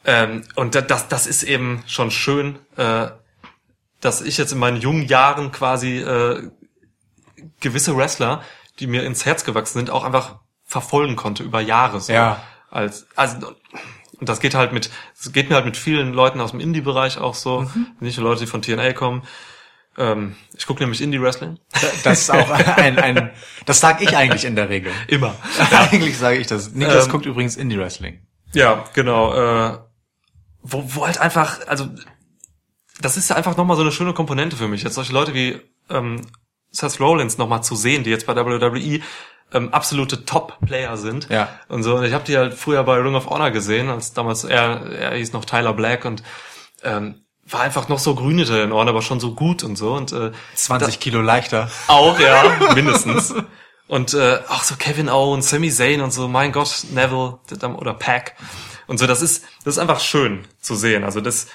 Ähm, 0.05 0.43
und 0.55 0.75
da- 0.75 0.81
das, 0.81 1.07
das 1.07 1.27
ist 1.27 1.43
eben 1.43 1.81
schon 1.87 2.11
schön, 2.11 2.59
äh, 2.75 3.07
dass 4.01 4.21
ich 4.21 4.37
jetzt 4.37 4.51
in 4.51 4.59
meinen 4.59 4.81
jungen 4.81 5.07
Jahren 5.07 5.51
quasi 5.53 5.99
äh, 5.99 6.49
gewisse 7.61 7.95
Wrestler, 7.95 8.41
die 8.79 8.87
mir 8.87 9.03
ins 9.05 9.25
Herz 9.25 9.45
gewachsen 9.45 9.79
sind, 9.79 9.89
auch 9.89 10.03
einfach 10.03 10.39
verfolgen 10.65 11.15
konnte 11.15 11.43
über 11.43 11.61
Jahre. 11.61 12.01
So. 12.01 12.11
Ja. 12.11 12.41
Als, 12.69 13.07
also, 13.15 13.53
und 14.19 14.27
das 14.29 14.39
geht 14.41 14.55
halt 14.55 14.73
mit, 14.73 14.89
das 15.17 15.31
geht 15.31 15.49
mir 15.49 15.55
halt 15.55 15.65
mit 15.65 15.77
vielen 15.77 16.11
Leuten 16.13 16.41
aus 16.41 16.51
dem 16.51 16.59
Indie-Bereich 16.59 17.17
auch 17.17 17.35
so, 17.35 17.61
Mhm. 17.61 17.87
nicht 18.01 18.17
nur 18.17 18.27
Leute, 18.29 18.41
die 18.41 18.47
von 18.47 18.61
TNA 18.61 18.91
kommen. 18.93 19.23
Ähm, 19.97 20.35
ich 20.55 20.65
gucke 20.65 20.81
nämlich 20.81 21.01
Indie-Wrestling. 21.01 21.59
Das 22.03 22.21
ist 22.21 22.31
auch 22.31 22.49
ein, 22.49 22.97
ein 22.97 23.31
das 23.65 23.79
sage 23.79 24.03
ich 24.03 24.15
eigentlich 24.17 24.45
in 24.45 24.55
der 24.55 24.69
Regel. 24.69 24.91
Immer. 25.07 25.35
Eigentlich 25.71 26.17
sage 26.17 26.37
ich 26.37 26.47
das. 26.47 26.71
Niklas 26.71 27.05
Ähm, 27.05 27.11
guckt 27.11 27.25
übrigens 27.25 27.55
Indie 27.55 27.77
Wrestling. 27.77 28.25
Ja, 28.53 28.85
genau. 28.93 29.33
Äh, 29.33 29.77
wo, 30.61 30.83
wo 30.95 31.05
halt 31.05 31.19
einfach, 31.19 31.67
also 31.67 31.89
das 33.01 33.17
ist 33.17 33.29
ja 33.29 33.35
einfach 33.35 33.57
nochmal 33.57 33.75
so 33.75 33.83
eine 33.83 33.91
schöne 33.91 34.13
Komponente 34.13 34.55
für 34.55 34.67
mich. 34.67 34.83
Jetzt 34.83 34.95
solche 34.95 35.13
Leute 35.13 35.33
wie 35.33 35.59
ähm, 35.89 36.21
Seth 36.71 36.99
Rollins 36.99 37.37
nochmal 37.37 37.63
zu 37.63 37.75
sehen, 37.75 38.03
die 38.03 38.09
jetzt 38.09 38.25
bei 38.25 38.35
WWE 38.35 39.01
ähm, 39.53 39.73
absolute 39.73 40.25
Top-Player 40.25 40.97
sind. 40.97 41.29
Ja. 41.29 41.49
Und 41.67 41.83
so. 41.83 41.97
Und 41.97 42.03
ich 42.05 42.13
habe 42.13 42.23
die 42.23 42.37
halt 42.37 42.53
früher 42.53 42.83
bei 42.83 42.97
Ring 42.97 43.15
of 43.15 43.27
Honor 43.27 43.51
gesehen, 43.51 43.89
als 43.89 44.13
damals 44.13 44.43
er, 44.43 44.91
er 44.91 45.15
hieß 45.15 45.33
noch 45.33 45.45
Tyler 45.45 45.73
Black 45.73 46.05
und 46.05 46.23
ähm, 46.83 47.22
war 47.47 47.61
einfach 47.61 47.89
noch 47.89 47.99
so 47.99 48.15
grün 48.15 48.37
hinter 48.37 48.57
den 48.57 48.71
Ohren, 48.71 48.87
aber 48.87 49.01
schon 49.01 49.19
so 49.19 49.33
gut 49.35 49.63
und 49.63 49.75
so. 49.77 49.93
Und 49.93 50.11
äh, 50.11 50.31
20 50.55 50.99
Kilo 50.99 51.21
leichter. 51.21 51.69
auch, 51.87 52.19
ja, 52.19 52.43
mindestens. 52.75 53.33
Und 53.87 54.13
äh, 54.13 54.39
auch 54.47 54.63
so 54.63 54.75
Kevin 54.75 55.09
Owens, 55.09 55.49
Sami 55.49 55.69
Zayn 55.69 56.01
und 56.01 56.11
so, 56.11 56.27
mein 56.27 56.51
Gott, 56.51 56.85
Neville 56.91 57.39
oder 57.77 57.93
Pack 57.93 58.35
und 58.87 58.97
so, 58.97 59.07
das 59.07 59.21
ist 59.21 59.43
das 59.65 59.75
ist 59.75 59.79
einfach 59.79 59.99
schön 59.99 60.45
zu 60.61 60.75
sehen. 60.75 61.03
Also 61.03 61.19
das 61.21 61.47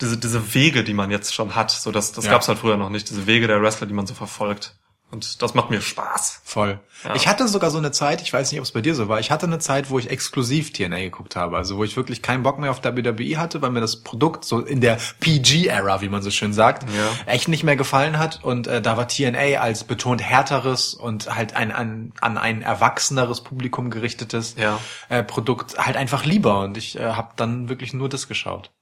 diese 0.00 0.16
diese 0.16 0.54
Wege, 0.54 0.84
die 0.84 0.94
man 0.94 1.10
jetzt 1.10 1.34
schon 1.34 1.54
hat, 1.54 1.70
so 1.70 1.92
das 1.92 2.12
das 2.12 2.24
Ja. 2.24 2.32
gab's 2.32 2.48
halt 2.48 2.58
früher 2.58 2.76
noch 2.76 2.88
nicht, 2.90 3.08
diese 3.10 3.26
Wege 3.26 3.46
der 3.46 3.62
Wrestler, 3.62 3.86
die 3.86 3.94
man 3.94 4.06
so 4.06 4.14
verfolgt. 4.14 4.74
Und 5.08 5.40
das 5.40 5.54
macht 5.54 5.70
mir 5.70 5.80
Spaß. 5.80 6.40
Voll. 6.44 6.80
Ich 7.14 7.28
hatte 7.28 7.46
sogar 7.46 7.70
so 7.70 7.78
eine 7.78 7.92
Zeit, 7.92 8.20
ich 8.22 8.32
weiß 8.32 8.50
nicht, 8.50 8.58
ob 8.60 8.64
es 8.64 8.72
bei 8.72 8.80
dir 8.80 8.94
so 8.96 9.08
war, 9.08 9.20
ich 9.20 9.30
hatte 9.30 9.46
eine 9.46 9.60
Zeit, 9.60 9.88
wo 9.88 9.98
ich 10.00 10.10
exklusiv 10.10 10.72
TNA 10.72 10.98
geguckt 10.98 11.36
habe, 11.36 11.56
also 11.56 11.76
wo 11.76 11.84
ich 11.84 11.96
wirklich 11.96 12.22
keinen 12.22 12.42
Bock 12.42 12.58
mehr 12.58 12.72
auf 12.72 12.82
WWE 12.82 13.38
hatte, 13.38 13.62
weil 13.62 13.70
mir 13.70 13.80
das 13.80 14.02
Produkt 14.02 14.44
so 14.44 14.60
in 14.60 14.80
der 14.80 14.98
PG-Ära, 15.20 16.00
wie 16.00 16.08
man 16.08 16.22
so 16.22 16.30
schön 16.30 16.52
sagt, 16.52 16.82
Ja. 16.90 17.08
echt 17.32 17.46
nicht 17.46 17.62
mehr 17.62 17.76
gefallen 17.76 18.18
hat 18.18 18.42
und 18.42 18.66
äh, 18.66 18.82
da 18.82 18.96
war 18.96 19.06
TNA 19.06 19.60
als 19.60 19.84
betont 19.84 20.22
härteres 20.22 20.94
und 20.94 21.32
halt 21.34 21.54
ein, 21.54 21.70
ein 21.70 22.12
an 22.20 22.36
ein 22.36 22.62
erwachseneres 22.62 23.42
Publikum 23.42 23.90
gerichtetes 23.90 24.56
Ja. 24.58 24.80
äh, 25.08 25.22
Produkt 25.22 25.78
halt 25.78 25.96
einfach 25.96 26.24
lieber 26.24 26.60
und 26.62 26.76
ich 26.76 26.98
äh, 26.98 27.04
habe 27.12 27.30
dann 27.36 27.68
wirklich 27.68 27.92
nur 27.94 28.08
das 28.08 28.26
geschaut. 28.26 28.72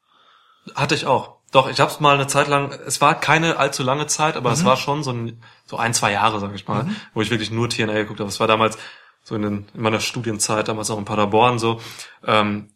Hatte 0.74 0.94
ich 0.94 1.04
auch. 1.04 1.36
Doch, 1.54 1.70
ich 1.70 1.78
habe 1.78 1.88
es 1.88 2.00
mal 2.00 2.14
eine 2.16 2.26
Zeit 2.26 2.48
lang, 2.48 2.72
es 2.84 3.00
war 3.00 3.14
keine 3.20 3.58
allzu 3.58 3.84
lange 3.84 4.08
Zeit, 4.08 4.36
aber 4.36 4.50
Mhm. 4.50 4.54
es 4.54 4.64
war 4.64 4.76
schon 4.76 5.04
so 5.04 5.12
ein, 5.12 5.40
so 5.66 5.76
ein, 5.76 5.94
zwei 5.94 6.10
Jahre, 6.10 6.40
sag 6.40 6.52
ich 6.52 6.66
mal, 6.66 6.88
wo 7.14 7.22
ich 7.22 7.30
wirklich 7.30 7.52
nur 7.52 7.68
TNA 7.70 7.92
geguckt 7.92 8.18
habe. 8.18 8.28
Es 8.28 8.40
war 8.40 8.48
damals 8.48 8.76
so 9.22 9.36
in, 9.36 9.42
den, 9.42 9.66
in 9.72 9.80
meiner 9.82 10.00
Studienzeit, 10.00 10.66
damals 10.66 10.90
auch 10.90 10.98
in 10.98 11.04
Paderborn 11.04 11.60
so, 11.60 11.80
ähm, 12.26 12.70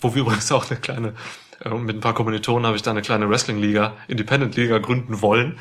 wo 0.00 0.12
wir 0.12 0.22
übrigens 0.26 0.50
auch 0.50 0.68
eine 0.68 0.80
kleine, 0.80 1.14
äh, 1.64 1.68
mit 1.70 1.94
ein 1.96 2.00
paar 2.00 2.14
Kommilitonen 2.14 2.66
habe 2.66 2.74
ich 2.74 2.82
da 2.82 2.90
eine 2.90 3.00
kleine 3.02 3.30
Wrestling-Liga, 3.30 3.92
Independent-Liga 4.08 4.78
gründen 4.78 5.22
wollen, 5.22 5.56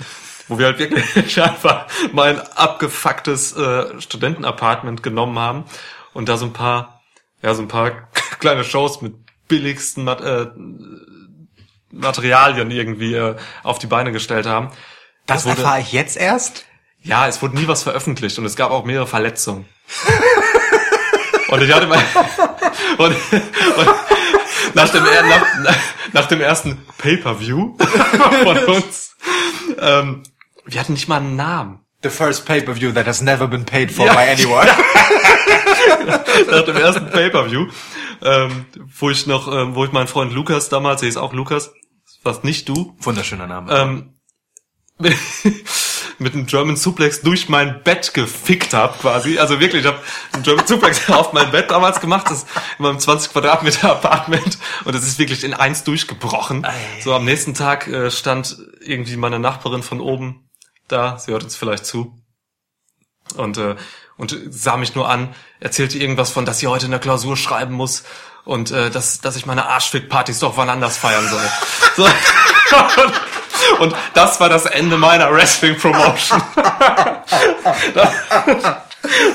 wo 0.47 0.57
wir 0.57 0.65
halt 0.65 0.79
wirklich 0.79 1.39
einfach 1.43 1.85
mein 2.13 2.39
abgefucktes 2.39 3.55
äh, 3.55 4.01
Studentenapartment 4.01 5.03
genommen 5.03 5.37
haben 5.37 5.65
und 6.13 6.29
da 6.29 6.37
so 6.37 6.45
ein 6.45 6.53
paar, 6.53 7.03
ja, 7.43 7.53
so 7.53 7.61
ein 7.61 7.67
paar 7.67 7.91
kleine 8.39 8.63
Shows 8.63 9.01
mit 9.03 9.13
billigsten 9.47 10.07
äh, 10.07 10.47
Materialien 11.93 12.71
irgendwie 12.71 13.13
äh, 13.15 13.35
auf 13.63 13.79
die 13.79 13.87
Beine 13.87 14.11
gestellt 14.11 14.45
haben. 14.45 14.69
Das 15.25 15.45
wurde- 15.45 15.61
erfahre 15.61 15.79
ich 15.81 15.91
jetzt 15.93 16.17
erst? 16.17 16.65
Ja, 17.01 17.27
es 17.27 17.41
wurde 17.41 17.55
nie 17.57 17.67
was 17.67 17.83
veröffentlicht 17.83 18.37
und 18.39 18.45
es 18.45 18.55
gab 18.55 18.71
auch 18.71 18.85
mehrere 18.85 19.07
Verletzungen. 19.07 19.65
und 21.49 21.61
ich 21.61 21.71
hatte 21.73 21.87
mal 21.87 21.99
und, 22.97 23.15
und 23.15 23.89
nach 24.73 24.89
dem 24.89 25.03
nach, 25.03 25.75
nach 26.13 26.25
dem 26.27 26.41
ersten 26.41 26.83
Pay-per-View 26.97 27.77
von 28.43 28.57
uns, 28.75 29.15
ähm, 29.79 30.23
wir 30.65 30.79
hatten 30.79 30.93
nicht 30.93 31.07
mal 31.09 31.17
einen 31.17 31.35
Namen. 31.35 31.79
The 32.03 32.09
first 32.09 32.45
pay-per-view 32.45 32.91
that 32.93 33.05
has 33.05 33.21
never 33.21 33.47
been 33.47 33.65
paid 33.65 33.91
for 33.91 34.05
Ja. 34.05 34.13
by 34.13 34.29
anyone. 34.29 34.67
nach 36.51 36.63
dem 36.65 36.75
ersten 36.77 37.09
Pay-per-View, 37.09 37.67
ähm, 38.23 38.65
wo 38.99 39.09
ich 39.09 39.25
noch, 39.27 39.47
ähm, 39.53 39.75
wo 39.75 39.85
ich 39.85 39.91
meinen 39.91 40.07
Freund 40.07 40.33
Lukas 40.33 40.69
damals, 40.69 41.01
der 41.01 41.09
ist 41.09 41.17
auch 41.17 41.33
Lukas, 41.33 41.73
was 42.23 42.43
nicht 42.43 42.69
du, 42.69 42.95
Wunderschöner 42.99 43.47
Name. 43.47 43.73
ähm, 43.73 44.09
mit 46.19 46.33
einem 46.33 46.45
German 46.45 46.77
Suplex 46.77 47.21
durch 47.21 47.49
mein 47.49 47.83
Bett 47.83 48.13
gefickt 48.13 48.73
habe, 48.73 48.97
quasi. 48.99 49.39
Also 49.39 49.59
wirklich, 49.59 49.81
ich 49.81 49.87
habe 49.87 49.99
einen 50.31 50.43
German 50.43 50.67
Suplex 50.67 51.09
auf 51.09 51.33
mein 51.33 51.51
Bett 51.51 51.71
damals 51.71 51.99
gemacht, 51.99 52.27
das 52.29 52.43
in 52.77 52.83
meinem 52.83 52.99
20 52.99 53.31
Quadratmeter 53.31 53.91
Apartment. 53.91 54.57
Und 54.85 54.95
es 54.95 55.05
ist 55.05 55.19
wirklich 55.19 55.43
in 55.43 55.53
eins 55.53 55.83
durchgebrochen. 55.83 56.65
So 57.01 57.13
am 57.13 57.25
nächsten 57.25 57.53
Tag 57.53 57.87
äh, 57.87 58.11
stand 58.11 58.57
irgendwie 58.79 59.17
meine 59.17 59.39
Nachbarin 59.39 59.83
von 59.83 59.99
oben 59.99 60.43
da, 60.87 61.17
sie 61.17 61.31
hört 61.31 61.43
uns 61.43 61.55
vielleicht 61.55 61.85
zu. 61.85 62.15
Und 63.35 63.57
äh, 63.57 63.75
und 64.15 64.37
sah 64.49 64.77
mich 64.77 64.93
nur 64.93 65.09
an, 65.09 65.33
erzählte 65.59 65.97
irgendwas 65.97 66.29
von, 66.29 66.45
dass 66.45 66.59
sie 66.59 66.67
heute 66.67 66.85
eine 66.85 66.99
Klausur 66.99 67.35
schreiben 67.35 67.73
muss 67.73 68.03
und 68.45 68.71
äh, 68.71 68.89
dass 68.89 69.21
dass 69.21 69.35
ich 69.35 69.45
meine 69.45 69.65
Arschfick-Partys 69.67 70.39
doch 70.39 70.57
wann 70.57 70.69
anders 70.69 70.97
feiern 70.97 71.27
soll. 71.27 71.41
So. 71.95 72.07
Und 73.83 73.95
das 74.15 74.39
war 74.39 74.49
das 74.49 74.65
Ende 74.65 74.97
meiner 74.97 75.31
Wrestling-Promotion. 75.31 76.41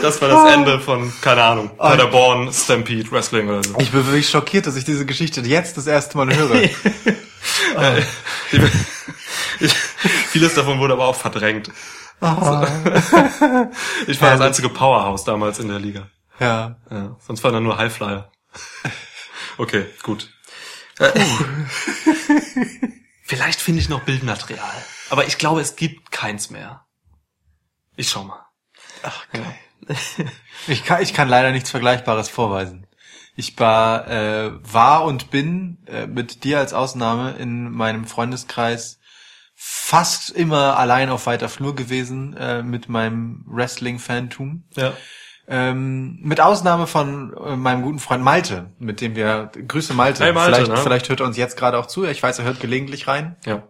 Das 0.02 0.20
war 0.22 0.28
das 0.28 0.52
Ende 0.54 0.80
von, 0.80 1.12
keine 1.20 1.42
Ahnung, 1.42 1.76
Paderborn, 1.76 2.50
Stampede, 2.52 3.10
Wrestling 3.12 3.48
oder 3.48 3.62
so. 3.62 3.74
Ich 3.78 3.90
bin 3.92 4.04
wirklich 4.06 4.28
schockiert, 4.28 4.66
dass 4.66 4.76
ich 4.76 4.84
diese 4.84 5.04
Geschichte 5.04 5.42
jetzt 5.42 5.76
das 5.76 5.86
erste 5.86 6.16
Mal 6.16 6.34
höre. 6.34 6.56
Ich, 9.60 9.72
vieles 9.74 10.54
davon 10.54 10.78
wurde 10.78 10.92
aber 10.94 11.06
auch 11.06 11.16
verdrängt. 11.16 11.70
Ich 14.06 14.20
war 14.20 14.30
das 14.30 14.40
einzige 14.40 14.68
Powerhouse 14.68 15.24
damals 15.24 15.58
in 15.58 15.68
der 15.68 15.78
Liga. 15.80 16.06
ja. 16.38 16.76
Ja, 16.90 17.16
sonst 17.26 17.42
waren 17.44 17.52
da 17.54 17.60
nur 17.60 17.76
Highflyer. 17.76 18.30
Okay, 19.60 19.86
gut. 20.04 20.32
Äh, 21.00 21.10
Vielleicht 23.24 23.60
finde 23.60 23.80
ich 23.80 23.88
noch 23.88 24.04
Bildmaterial. 24.04 24.84
Aber 25.10 25.26
ich 25.26 25.36
glaube, 25.36 25.60
es 25.60 25.74
gibt 25.74 26.12
keins 26.12 26.48
mehr. 26.50 26.86
Ich 27.96 28.08
schau 28.08 28.24
mal. 28.24 28.46
Ich 30.66 30.84
kann, 30.84 31.02
ich 31.02 31.14
kann 31.14 31.28
leider 31.28 31.50
nichts 31.50 31.70
Vergleichbares 31.70 32.28
vorweisen. 32.28 32.86
Ich 33.36 33.58
war, 33.58 34.08
äh, 34.08 34.50
war 34.62 35.04
und 35.04 35.30
bin 35.30 35.78
äh, 35.86 36.06
mit 36.06 36.44
dir 36.44 36.58
als 36.58 36.74
Ausnahme 36.74 37.36
in 37.38 37.70
meinem 37.70 38.04
Freundeskreis 38.04 38.98
fast 39.54 40.30
immer 40.30 40.76
allein 40.76 41.08
auf 41.08 41.26
weiter 41.26 41.48
Flur 41.48 41.74
gewesen 41.74 42.36
äh, 42.36 42.62
mit 42.62 42.88
meinem 42.88 43.44
Wrestling-Fantum. 43.46 44.64
Ja. 44.74 44.92
Ähm, 45.50 46.18
mit 46.22 46.40
Ausnahme 46.40 46.86
von 46.86 47.34
äh, 47.34 47.56
meinem 47.56 47.82
guten 47.82 47.98
Freund 47.98 48.22
Malte, 48.22 48.70
mit 48.78 49.00
dem 49.00 49.16
wir 49.16 49.50
Grüße 49.66 49.94
Malte. 49.94 50.22
Hey, 50.24 50.34
Malte, 50.34 50.56
vielleicht, 50.56 50.70
ne? 50.70 50.76
vielleicht 50.76 51.08
hört 51.08 51.20
er 51.20 51.26
uns 51.26 51.38
jetzt 51.38 51.56
gerade 51.56 51.78
auch 51.78 51.86
zu. 51.86 52.04
Ich 52.04 52.22
weiß, 52.22 52.38
er 52.38 52.44
hört 52.44 52.60
gelegentlich 52.60 53.08
rein. 53.08 53.36
Ja. 53.46 53.62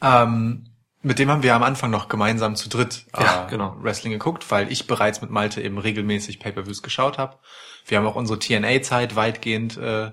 Ähm, 0.00 0.70
mit 1.02 1.18
dem 1.18 1.30
haben 1.30 1.42
wir 1.42 1.54
am 1.54 1.62
Anfang 1.62 1.90
noch 1.90 2.08
gemeinsam 2.08 2.56
zu 2.56 2.68
dritt 2.68 3.06
äh, 3.14 3.22
Ja, 3.22 3.46
genau. 3.46 3.76
Wrestling 3.80 4.12
geguckt, 4.12 4.50
weil 4.50 4.70
ich 4.72 4.86
bereits 4.86 5.20
mit 5.20 5.30
Malte 5.30 5.62
eben 5.62 5.78
regelmäßig 5.78 6.40
Pay-per-Views 6.40 6.82
geschaut 6.82 7.18
habe. 7.18 7.38
Wir 7.86 7.98
haben 7.98 8.06
auch 8.06 8.16
unsere 8.16 8.38
TNA-Zeit 8.38 9.16
weitgehend 9.16 9.76
äh, 9.76 10.12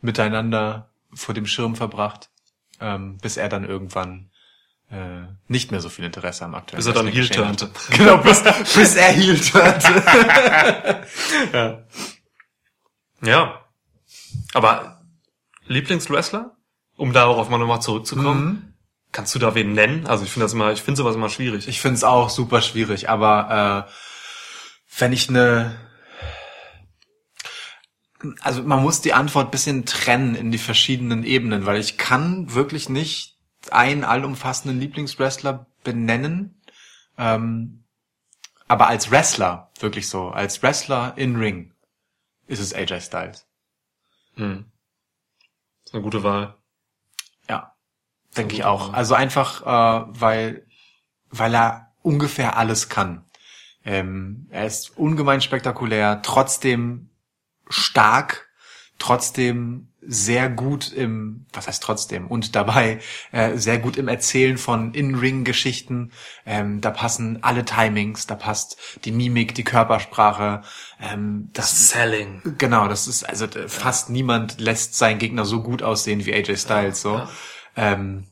miteinander 0.00 0.90
vor 1.14 1.34
dem 1.34 1.46
Schirm 1.46 1.76
verbracht, 1.76 2.30
ähm, 2.80 3.18
bis 3.18 3.36
er 3.36 3.48
dann 3.48 3.64
irgendwann 3.64 4.30
äh, 4.92 5.26
nicht 5.48 5.70
mehr 5.70 5.80
so 5.80 5.88
viel 5.88 6.04
Interesse 6.04 6.44
am 6.44 6.54
aktuellen 6.54 6.84
Bis 6.84 6.86
er 6.86 6.92
dann 6.92 7.06
heel 7.06 7.28
turnte. 7.28 7.70
Genau, 7.90 8.18
bis, 8.18 8.42
bis 8.74 8.94
er 8.94 9.12
heel 9.12 9.40
turnte. 9.40 10.02
Ja. 11.52 11.82
Ja. 13.24 13.64
Aber 14.52 15.02
Lieblingswrestler? 15.66 16.56
Um 16.96 17.12
darauf 17.12 17.48
mal 17.48 17.58
nochmal 17.58 17.80
zurückzukommen. 17.80 18.74
Kannst 19.12 19.34
du 19.34 19.38
da 19.38 19.54
wen 19.54 19.72
nennen? 19.72 20.06
Also 20.06 20.24
ich 20.24 20.30
finde 20.30 20.44
das 20.44 20.52
immer, 20.52 20.72
ich 20.72 20.82
finde 20.82 20.98
sowas 20.98 21.14
immer 21.14 21.28
schwierig. 21.28 21.68
Ich 21.68 21.80
finde 21.80 21.96
es 21.96 22.04
auch 22.04 22.28
super 22.28 22.60
schwierig, 22.60 23.08
aber 23.08 23.86
äh, 23.88 23.92
wenn 24.98 25.12
ich 25.12 25.28
eine 25.28 25.74
also 28.40 28.62
man 28.62 28.82
muss 28.82 29.00
die 29.00 29.14
Antwort 29.14 29.50
bisschen 29.50 29.84
trennen 29.84 30.34
in 30.34 30.52
die 30.52 30.58
verschiedenen 30.58 31.24
Ebenen, 31.24 31.66
weil 31.66 31.80
ich 31.80 31.96
kann 31.96 32.54
wirklich 32.54 32.88
nicht 32.88 33.31
einen 33.72 34.04
allumfassenden 34.04 34.80
Lieblingswrestler 34.80 35.66
benennen. 35.84 36.60
Ähm, 37.18 37.84
aber 38.68 38.86
als 38.86 39.10
Wrestler, 39.10 39.70
wirklich 39.80 40.08
so, 40.08 40.30
als 40.30 40.62
Wrestler 40.62 41.14
in 41.16 41.36
Ring, 41.36 41.74
ist 42.46 42.60
es 42.60 42.74
AJ 42.74 43.00
Styles. 43.00 43.46
Hm. 44.34 44.64
Das 45.84 45.90
ist 45.90 45.94
eine 45.94 46.02
gute 46.02 46.22
Wahl. 46.22 46.56
Ja, 47.48 47.74
denke 48.36 48.54
ich 48.54 48.64
auch. 48.64 48.88
Wahl. 48.88 48.94
Also 48.94 49.14
einfach, 49.14 49.62
äh, 49.62 50.06
weil, 50.08 50.66
weil 51.30 51.54
er 51.54 51.92
ungefähr 52.02 52.56
alles 52.56 52.88
kann. 52.88 53.24
Ähm, 53.84 54.46
er 54.50 54.66
ist 54.66 54.96
ungemein 54.96 55.40
spektakulär, 55.40 56.22
trotzdem 56.22 57.10
stark, 57.68 58.48
trotzdem 59.02 59.88
sehr 60.04 60.48
gut 60.48 60.90
im, 60.92 61.46
was 61.52 61.68
heißt 61.68 61.82
trotzdem, 61.82 62.26
und 62.26 62.56
dabei 62.56 62.98
äh, 63.30 63.56
sehr 63.56 63.78
gut 63.78 63.96
im 63.96 64.08
Erzählen 64.08 64.58
von 64.58 64.94
In-Ring-Geschichten. 64.94 66.10
Ähm, 66.44 66.80
da 66.80 66.90
passen 66.90 67.38
alle 67.42 67.64
Timings, 67.64 68.26
da 68.26 68.34
passt 68.34 68.76
die 69.04 69.12
Mimik, 69.12 69.54
die 69.54 69.62
Körpersprache. 69.64 70.62
Ähm, 71.00 71.50
das 71.52 71.90
Selling. 71.90 72.42
Genau, 72.58 72.88
das 72.88 73.06
ist, 73.06 73.22
also 73.28 73.44
äh, 73.44 73.68
fast 73.68 74.10
niemand 74.10 74.60
lässt 74.60 74.96
seinen 74.98 75.18
Gegner 75.18 75.44
so 75.44 75.62
gut 75.62 75.82
aussehen 75.84 76.24
wie 76.26 76.34
AJ 76.34 76.56
Styles, 76.56 77.00
so. 77.02 77.14
ja. 77.18 77.28
Ähm, 77.76 78.24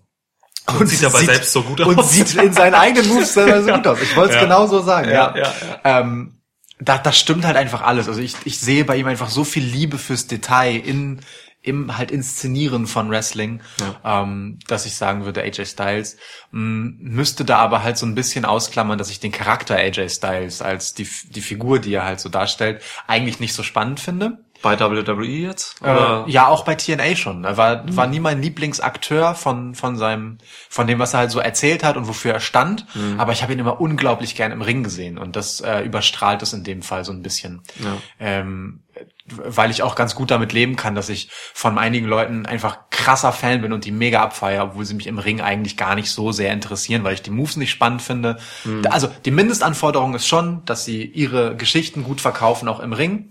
Und 0.78 0.88
sieht 0.88 1.02
dabei 1.04 1.24
selbst 1.24 1.52
so 1.52 1.62
gut 1.62 1.80
Und 1.80 1.98
aus. 1.98 2.12
sieht 2.12 2.34
in 2.34 2.52
seinen 2.52 2.74
eigenen 2.74 3.08
Moves 3.08 3.32
selber 3.34 3.62
so 3.62 3.72
gut 3.74 3.86
aus. 3.86 4.02
Ich 4.02 4.16
wollte 4.16 4.30
es 4.30 4.36
Ja. 4.36 4.42
genau 4.42 4.66
so 4.66 4.80
sagen, 4.82 5.08
ja. 5.08 5.36
Ja, 5.36 5.52
ja, 5.84 6.00
Ähm, 6.00 6.39
da, 6.80 6.98
das 6.98 7.18
stimmt 7.18 7.44
halt 7.44 7.56
einfach 7.56 7.82
alles. 7.82 8.08
Also 8.08 8.20
ich, 8.20 8.34
ich 8.44 8.58
sehe 8.58 8.84
bei 8.84 8.96
ihm 8.96 9.06
einfach 9.06 9.30
so 9.30 9.44
viel 9.44 9.64
Liebe 9.64 9.98
fürs 9.98 10.26
Detail 10.26 10.76
in, 10.76 11.20
im 11.62 11.98
halt 11.98 12.10
Inszenieren 12.10 12.86
von 12.86 13.10
Wrestling, 13.10 13.60
ähm, 14.04 14.58
dass 14.66 14.86
ich 14.86 14.94
sagen 14.94 15.24
würde, 15.24 15.42
AJ 15.42 15.66
Styles 15.66 16.16
mh, 16.52 16.94
müsste 16.98 17.44
da 17.44 17.58
aber 17.58 17.82
halt 17.82 17.98
so 17.98 18.06
ein 18.06 18.14
bisschen 18.14 18.44
ausklammern, 18.44 18.98
dass 18.98 19.10
ich 19.10 19.20
den 19.20 19.32
Charakter 19.32 19.76
AJ 19.76 20.08
Styles 20.08 20.62
als 20.62 20.94
die, 20.94 21.08
die 21.28 21.42
Figur, 21.42 21.78
die 21.78 21.92
er 21.92 22.04
halt 22.04 22.20
so 22.20 22.28
darstellt, 22.28 22.82
eigentlich 23.06 23.40
nicht 23.40 23.52
so 23.52 23.62
spannend 23.62 24.00
finde. 24.00 24.38
Bei 24.62 24.78
WWE 24.78 25.24
jetzt? 25.24 25.76
Äh, 25.82 26.30
ja, 26.30 26.48
auch 26.48 26.64
bei 26.64 26.74
TNA 26.74 27.16
schon. 27.16 27.44
Er 27.44 27.56
war, 27.56 27.84
war 27.96 28.06
nie 28.06 28.20
mein 28.20 28.42
Lieblingsakteur 28.42 29.34
von, 29.34 29.74
von 29.74 29.96
seinem, 29.96 30.38
von 30.68 30.86
dem, 30.86 30.98
was 30.98 31.14
er 31.14 31.20
halt 31.20 31.30
so 31.30 31.40
erzählt 31.40 31.82
hat 31.82 31.96
und 31.96 32.08
wofür 32.08 32.34
er 32.34 32.40
stand. 32.40 32.86
Aber 33.18 33.32
ich 33.32 33.42
habe 33.42 33.52
ihn 33.52 33.58
immer 33.58 33.80
unglaublich 33.80 34.34
gern 34.34 34.52
im 34.52 34.62
Ring 34.62 34.82
gesehen 34.82 35.18
und 35.18 35.36
das 35.36 35.60
äh, 35.60 35.80
überstrahlt 35.80 36.42
es 36.42 36.52
in 36.52 36.64
dem 36.64 36.82
Fall 36.82 37.04
so 37.04 37.12
ein 37.12 37.22
bisschen. 37.22 37.62
Ja. 37.82 37.96
Ähm, 38.18 38.80
weil 39.24 39.70
ich 39.70 39.82
auch 39.82 39.94
ganz 39.94 40.14
gut 40.14 40.30
damit 40.30 40.52
leben 40.52 40.76
kann, 40.76 40.94
dass 40.94 41.08
ich 41.08 41.30
von 41.30 41.78
einigen 41.78 42.06
Leuten 42.06 42.46
einfach 42.46 42.78
krasser 42.90 43.32
Fan 43.32 43.62
bin 43.62 43.72
und 43.72 43.84
die 43.84 43.92
mega 43.92 44.20
abfeier, 44.22 44.64
obwohl 44.64 44.84
sie 44.84 44.94
mich 44.94 45.06
im 45.06 45.18
Ring 45.18 45.40
eigentlich 45.40 45.76
gar 45.76 45.94
nicht 45.94 46.10
so 46.10 46.32
sehr 46.32 46.52
interessieren, 46.52 47.04
weil 47.04 47.14
ich 47.14 47.22
die 47.22 47.30
Moves 47.30 47.56
nicht 47.56 47.70
spannend 47.70 48.02
finde. 48.02 48.38
Also 48.90 49.08
die 49.24 49.30
Mindestanforderung 49.30 50.14
ist 50.14 50.26
schon, 50.26 50.64
dass 50.64 50.84
sie 50.84 51.04
ihre 51.04 51.56
Geschichten 51.56 52.04
gut 52.04 52.20
verkaufen, 52.20 52.68
auch 52.68 52.80
im 52.80 52.92
Ring 52.92 53.30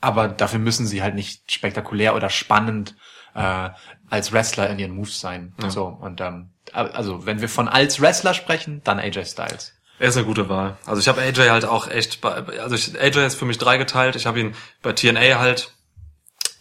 aber 0.00 0.28
dafür 0.28 0.58
müssen 0.58 0.86
sie 0.86 1.02
halt 1.02 1.14
nicht 1.14 1.50
spektakulär 1.52 2.14
oder 2.14 2.30
spannend 2.30 2.96
äh, 3.34 3.70
als 4.08 4.32
Wrestler 4.32 4.68
in 4.70 4.78
ihren 4.78 4.92
Moves 4.94 5.20
sein. 5.20 5.54
So 5.68 5.86
und 5.86 6.20
ähm, 6.20 6.50
also 6.72 7.26
wenn 7.26 7.40
wir 7.40 7.48
von 7.48 7.68
als 7.68 8.00
Wrestler 8.00 8.34
sprechen, 8.34 8.80
dann 8.84 8.98
AJ 8.98 9.24
Styles. 9.26 9.74
Er 9.98 10.08
ist 10.08 10.16
eine 10.16 10.24
gute 10.26 10.48
Wahl. 10.48 10.78
Also 10.86 11.00
ich 11.00 11.08
habe 11.08 11.20
AJ 11.20 11.50
halt 11.50 11.64
auch 11.66 11.86
echt, 11.88 12.20
bei, 12.22 12.30
also 12.60 12.74
ich, 12.74 12.98
AJ 12.98 13.26
ist 13.26 13.34
für 13.34 13.44
mich 13.44 13.58
dreigeteilt. 13.58 14.16
Ich 14.16 14.24
habe 14.26 14.40
ihn 14.40 14.54
bei 14.82 14.92
TNA 14.94 15.38
halt 15.38 15.72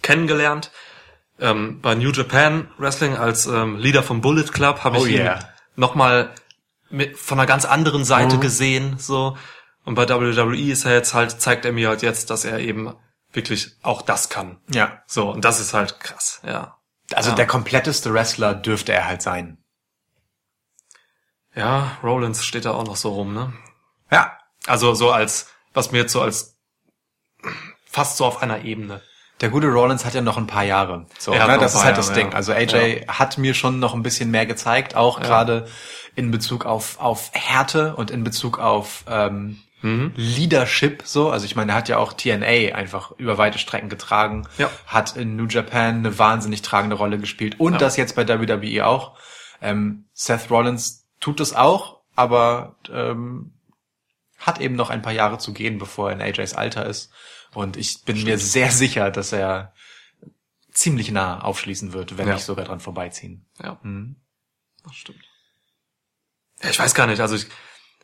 kennengelernt. 0.01 0.71
Ähm, 1.39 1.79
bei 1.81 1.95
New 1.95 2.11
Japan 2.11 2.69
Wrestling 2.77 3.15
als 3.15 3.45
ähm, 3.47 3.77
Leader 3.77 4.03
vom 4.03 4.19
Bullet 4.21 4.43
Club 4.51 4.83
habe 4.83 4.97
ich 4.97 5.03
Oh 5.03 5.07
ihn 5.07 5.21
yeah. 5.21 5.39
nochmal 5.77 6.31
mit, 6.89 7.17
von 7.17 7.39
einer 7.39 7.47
ganz 7.47 7.63
anderen 7.65 8.03
Seite 8.03 8.35
Mhm. 8.35 8.41
gesehen. 8.41 8.95
So 8.99 9.37
und 9.85 9.95
bei 9.95 10.07
WWE 10.09 10.71
ist 10.71 10.85
er 10.85 10.93
jetzt 10.93 11.13
halt 11.13 11.39
zeigt 11.39 11.63
er 11.65 11.71
mir 11.71 11.87
halt 11.87 12.01
jetzt, 12.01 12.29
dass 12.29 12.43
er 12.43 12.59
eben 12.59 12.93
wirklich 13.33 13.75
auch 13.83 14.01
das 14.01 14.29
kann. 14.29 14.59
Ja, 14.71 15.03
So 15.07 15.29
und 15.31 15.45
das 15.45 15.59
ist 15.59 15.73
halt 15.73 15.99
krass. 15.99 16.41
Ja. 16.45 16.77
also 17.13 17.29
Ja. 17.31 17.35
der 17.35 17.47
kompletteste 17.47 18.13
Wrestler 18.13 18.53
dürfte 18.55 18.91
er 18.93 19.05
halt 19.05 19.21
sein. 19.21 19.57
Ja, 21.55 21.97
Rollins 22.03 22.45
steht 22.45 22.65
da 22.65 22.71
auch 22.71 22.85
noch 22.85 22.95
so 22.95 23.09
rum, 23.13 23.33
ne? 23.33 23.53
Ja, 24.11 24.37
Also 24.67 24.93
so 24.93 25.11
als, 25.11 25.47
was 25.73 25.91
mir 25.91 25.99
jetzt 25.99 26.11
so 26.13 26.21
als 26.21 26.57
fast 27.85 28.17
so 28.17 28.25
auf 28.25 28.41
einer 28.41 28.63
Ebene. 28.63 29.01
der 29.41 29.49
gute 29.49 29.67
Rollins 29.67 30.03
hat 30.05 30.13
ja 30.13 30.21
noch 30.21 30.37
ein 30.37 30.47
paar 30.47 30.63
Jahre. 30.63 31.05
So, 31.17 31.31
ne, 31.33 31.57
das 31.59 31.73
ist 31.75 31.83
halt 31.83 31.97
das 31.97 32.07
Jahre, 32.09 32.19
Ding. 32.19 32.29
ja. 32.31 32.35
Also 32.35 32.51
AJ 32.53 33.05
hat 33.07 33.37
mir 33.37 33.53
schon 33.53 33.79
noch 33.79 33.93
ein 33.93 34.03
bisschen 34.03 34.31
mehr 34.31 34.45
gezeigt, 34.45 34.95
auch 34.95 35.19
gerade 35.21 35.67
in 36.15 36.29
Bezug 36.31 36.65
auf 36.65 36.99
auf 36.99 37.31
Härte 37.33 37.95
und 37.95 38.11
in 38.11 38.23
Bezug 38.23 38.59
auf 38.59 39.05
ähm, 39.07 39.61
Mhm. 39.81 40.11
Leadership 40.15 41.03
so. 41.05 41.29
Also 41.29 41.45
ich 41.45 41.55
meine, 41.55 41.71
er 41.71 41.75
hat 41.75 41.89
ja 41.89 41.97
auch 41.97 42.13
TNA 42.13 42.75
einfach 42.75 43.11
über 43.17 43.37
weite 43.37 43.59
Strecken 43.59 43.89
getragen, 43.89 44.47
Ja. 44.57 44.69
hat 44.87 45.15
in 45.15 45.35
New 45.35 45.47
Japan 45.47 45.97
eine 45.99 46.17
wahnsinnig 46.19 46.61
tragende 46.61 46.95
Rolle 46.97 47.17
gespielt 47.17 47.59
und 47.59 47.79
das 47.81 47.95
jetzt 47.97 48.15
bei 48.15 48.27
WWE 48.27 48.85
auch. 48.85 49.17
Ähm, 49.61 50.05
Seth 50.13 50.49
Rollins 50.49 51.07
tut 51.19 51.39
es 51.39 51.53
auch, 51.53 52.01
aber 52.15 52.75
ähm, 52.91 53.53
hat 54.37 54.59
eben 54.61 54.75
noch 54.75 54.89
ein 54.89 55.01
paar 55.01 55.13
Jahre 55.13 55.37
zu 55.37 55.53
gehen, 55.53 55.77
bevor 55.77 56.09
er 56.11 56.15
in 56.15 56.21
AJs 56.21 56.53
Alter 56.53 56.85
ist. 56.85 57.11
Und 57.53 57.75
ich 57.77 58.03
bin 58.05 58.23
mir 58.23 58.37
sehr 58.37 58.71
sicher, 58.71 59.11
dass 59.11 59.31
er 59.33 59.73
ziemlich 60.71 61.11
nah 61.11 61.41
aufschließen 61.41 61.91
wird, 61.93 62.17
wenn 62.17 62.27
Ja. 62.27 62.35
nicht 62.35 62.45
sogar 62.45 62.63
dran 62.65 62.79
vorbeiziehen. 62.79 63.45
Ja, 63.61 63.79
Mhm. 63.81 64.15
das 64.83 64.95
stimmt. 64.95 65.23
Ja, 66.63 66.69
ich 66.69 66.79
weiß 66.79 66.93
gar 66.95 67.07
nicht. 67.07 67.19
Also 67.21 67.35
ich, 67.35 67.47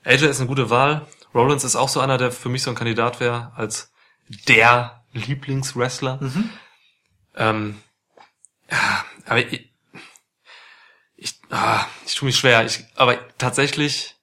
AJ 0.04 0.26
ist 0.26 0.40
eine 0.40 0.48
gute 0.48 0.70
Wahl. 0.70 1.06
Rollins 1.36 1.64
ist 1.64 1.76
auch 1.76 1.90
so 1.90 2.00
einer, 2.00 2.18
der 2.18 2.32
für 2.32 2.50
mich 2.50 2.64
so 2.64 2.72
ein 2.72 2.76
Kandidat 2.76 3.20
wäre 3.20 3.52
als 3.56 3.92
der 4.48 5.04
Lieblingswrestler. 5.12 6.20
Ähm, 7.36 7.82
ja, 8.72 9.06
aber 9.26 9.40
ich, 9.40 9.74
ich, 11.16 11.40
ah, 11.50 11.86
ich 12.06 12.16
tue 12.16 12.28
mich 12.28 12.38
schwer. 12.38 12.66
Ich, 12.66 12.86
aber 12.96 13.20
tatsächlich 13.38 14.16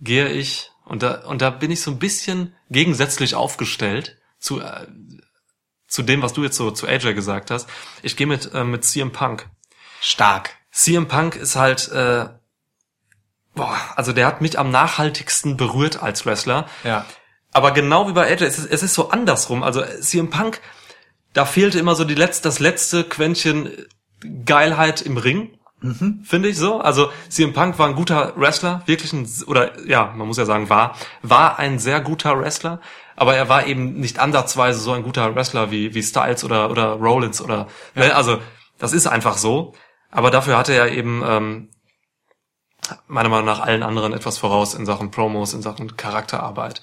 gehe 0.00 0.28
ich 0.28 0.70
und 0.84 1.02
da 1.02 1.24
und 1.26 1.40
da 1.40 1.50
bin 1.50 1.70
ich 1.70 1.80
so 1.80 1.92
ein 1.92 1.98
bisschen 1.98 2.54
gegensätzlich 2.68 3.34
aufgestellt 3.34 4.20
zu 4.38 4.60
äh, 4.60 4.86
zu 5.86 6.02
dem, 6.02 6.22
was 6.22 6.32
du 6.32 6.42
jetzt 6.42 6.56
so 6.56 6.70
zu 6.70 6.86
AJ 6.86 7.14
gesagt 7.14 7.50
hast. 7.50 7.68
Ich 8.02 8.16
gehe 8.16 8.26
mit 8.26 8.52
äh, 8.52 8.64
mit 8.64 8.84
CM 8.84 9.12
Punk. 9.12 9.48
Stark. 10.00 10.58
CM 10.72 11.06
Punk 11.06 11.36
ist 11.36 11.54
halt, 11.54 11.88
äh, 11.92 12.28
boah, 13.54 13.76
also 13.96 14.12
der 14.12 14.26
hat 14.26 14.40
mich 14.40 14.58
am 14.58 14.70
nachhaltigsten 14.70 15.56
berührt 15.56 16.02
als 16.02 16.26
Wrestler. 16.26 16.66
Ja. 16.84 17.04
Aber 17.52 17.72
genau 17.72 18.08
wie 18.08 18.12
bei 18.12 18.30
AJ, 18.30 18.44
es 18.44 18.58
ist, 18.58 18.70
es 18.70 18.82
ist 18.82 18.94
so 18.94 19.10
andersrum. 19.10 19.62
Also 19.62 19.82
CM 20.00 20.30
Punk, 20.30 20.60
da 21.32 21.44
fehlte 21.44 21.78
immer 21.78 21.94
so 21.94 22.04
die 22.04 22.14
letzte, 22.14 22.44
das 22.44 22.58
letzte 22.60 23.04
Quäntchen 23.04 23.70
Geilheit 24.44 25.02
im 25.02 25.16
Ring. 25.16 25.58
Finde 26.24 26.48
ich 26.48 26.56
so. 26.56 26.80
Also 26.80 27.10
CM 27.28 27.52
Punk 27.52 27.78
war 27.78 27.88
ein 27.88 27.96
guter 27.96 28.34
Wrestler, 28.36 28.82
wirklich 28.86 29.12
ein, 29.12 29.28
oder 29.46 29.84
ja, 29.86 30.12
man 30.14 30.28
muss 30.28 30.36
ja 30.36 30.44
sagen, 30.44 30.70
war, 30.70 30.96
war 31.22 31.58
ein 31.58 31.80
sehr 31.80 32.00
guter 32.00 32.38
Wrestler, 32.40 32.80
aber 33.16 33.34
er 33.34 33.48
war 33.48 33.66
eben 33.66 33.94
nicht 33.94 34.20
ansatzweise 34.20 34.78
so 34.78 34.92
ein 34.92 35.02
guter 35.02 35.34
Wrestler 35.34 35.72
wie, 35.72 35.92
wie 35.92 36.02
Styles 36.02 36.44
oder, 36.44 36.70
oder 36.70 36.92
Rollins 36.92 37.40
oder, 37.40 37.66
ne, 37.96 38.14
also 38.14 38.38
das 38.78 38.92
ist 38.92 39.08
einfach 39.08 39.36
so. 39.36 39.74
Aber 40.10 40.30
dafür 40.30 40.56
hatte 40.56 40.72
er 40.72 40.92
eben, 40.92 41.22
ähm, 41.26 41.70
meiner 43.06 43.28
Meinung 43.28 43.46
nach 43.46 43.60
allen 43.60 43.82
anderen 43.82 44.12
etwas 44.12 44.38
voraus 44.38 44.74
in 44.74 44.86
Sachen 44.86 45.10
Promos, 45.10 45.54
in 45.54 45.62
Sachen 45.62 45.96
Charakterarbeit. 45.96 46.82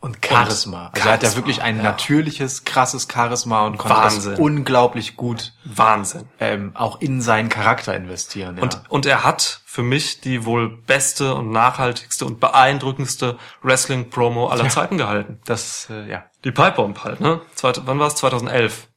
Und 0.00 0.18
Charisma. 0.26 0.90
Also 0.92 1.06
er 1.08 1.14
hat 1.14 1.22
ja 1.22 1.28
Charisma, 1.28 1.36
wirklich 1.36 1.62
ein 1.62 1.76
ja. 1.76 1.84
natürliches, 1.84 2.64
krasses 2.64 3.06
Charisma 3.10 3.66
und 3.66 3.78
konnte 3.78 3.96
Wahnsinn. 3.96 4.30
das 4.32 4.40
unglaublich 4.40 5.16
gut 5.16 5.52
Wahnsinn. 5.64 6.28
ähm, 6.40 6.72
auch 6.74 7.00
in 7.00 7.20
seinen 7.20 7.48
Charakter 7.48 7.94
investieren. 7.94 8.56
Ja. 8.56 8.64
Und, 8.64 8.82
und 8.88 9.06
er 9.06 9.22
hat 9.22 9.60
für 9.64 9.84
mich 9.84 10.20
die 10.20 10.44
wohl 10.44 10.68
beste 10.68 11.36
und 11.36 11.52
nachhaltigste 11.52 12.26
und 12.26 12.40
beeindruckendste 12.40 13.38
Wrestling-Promo 13.62 14.48
aller 14.48 14.68
Zeiten 14.68 14.98
gehalten. 14.98 15.38
das, 15.44 15.86
äh, 15.88 16.10
ja. 16.10 16.24
Die 16.42 16.50
Pipe 16.50 16.72
Bomb 16.72 17.04
halt, 17.04 17.20
ne? 17.20 17.40
Zweit, 17.54 17.82
wann 17.86 18.00
war 18.00 18.08
es? 18.08 18.16
2011. 18.16 18.88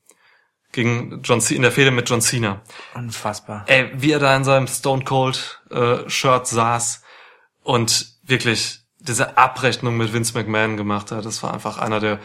Gegen 0.75 1.21
John 1.23 1.39
Cena, 1.39 1.55
in 1.55 1.61
der 1.61 1.71
Fehde 1.71 1.89
mit 1.89 2.09
John 2.09 2.19
Cena. 2.19 2.61
Unfassbar. 2.95 3.63
Ey, 3.67 3.91
wie 3.93 4.11
er 4.11 4.19
da 4.19 4.35
in 4.35 4.43
seinem 4.43 4.67
Stone 4.67 5.05
Cold 5.05 5.61
äh, 5.71 6.09
Shirt 6.09 6.47
saß 6.47 7.01
und 7.63 8.07
wirklich 8.23 8.81
diese 8.99 9.37
Abrechnung 9.37 9.95
mit 9.95 10.11
Vince 10.11 10.37
McMahon 10.37 10.75
gemacht 10.75 11.13
hat, 11.13 11.25
das 11.25 11.41
war 11.43 11.53
einfach 11.53 11.77
einer 11.77 12.01
der 12.01 12.19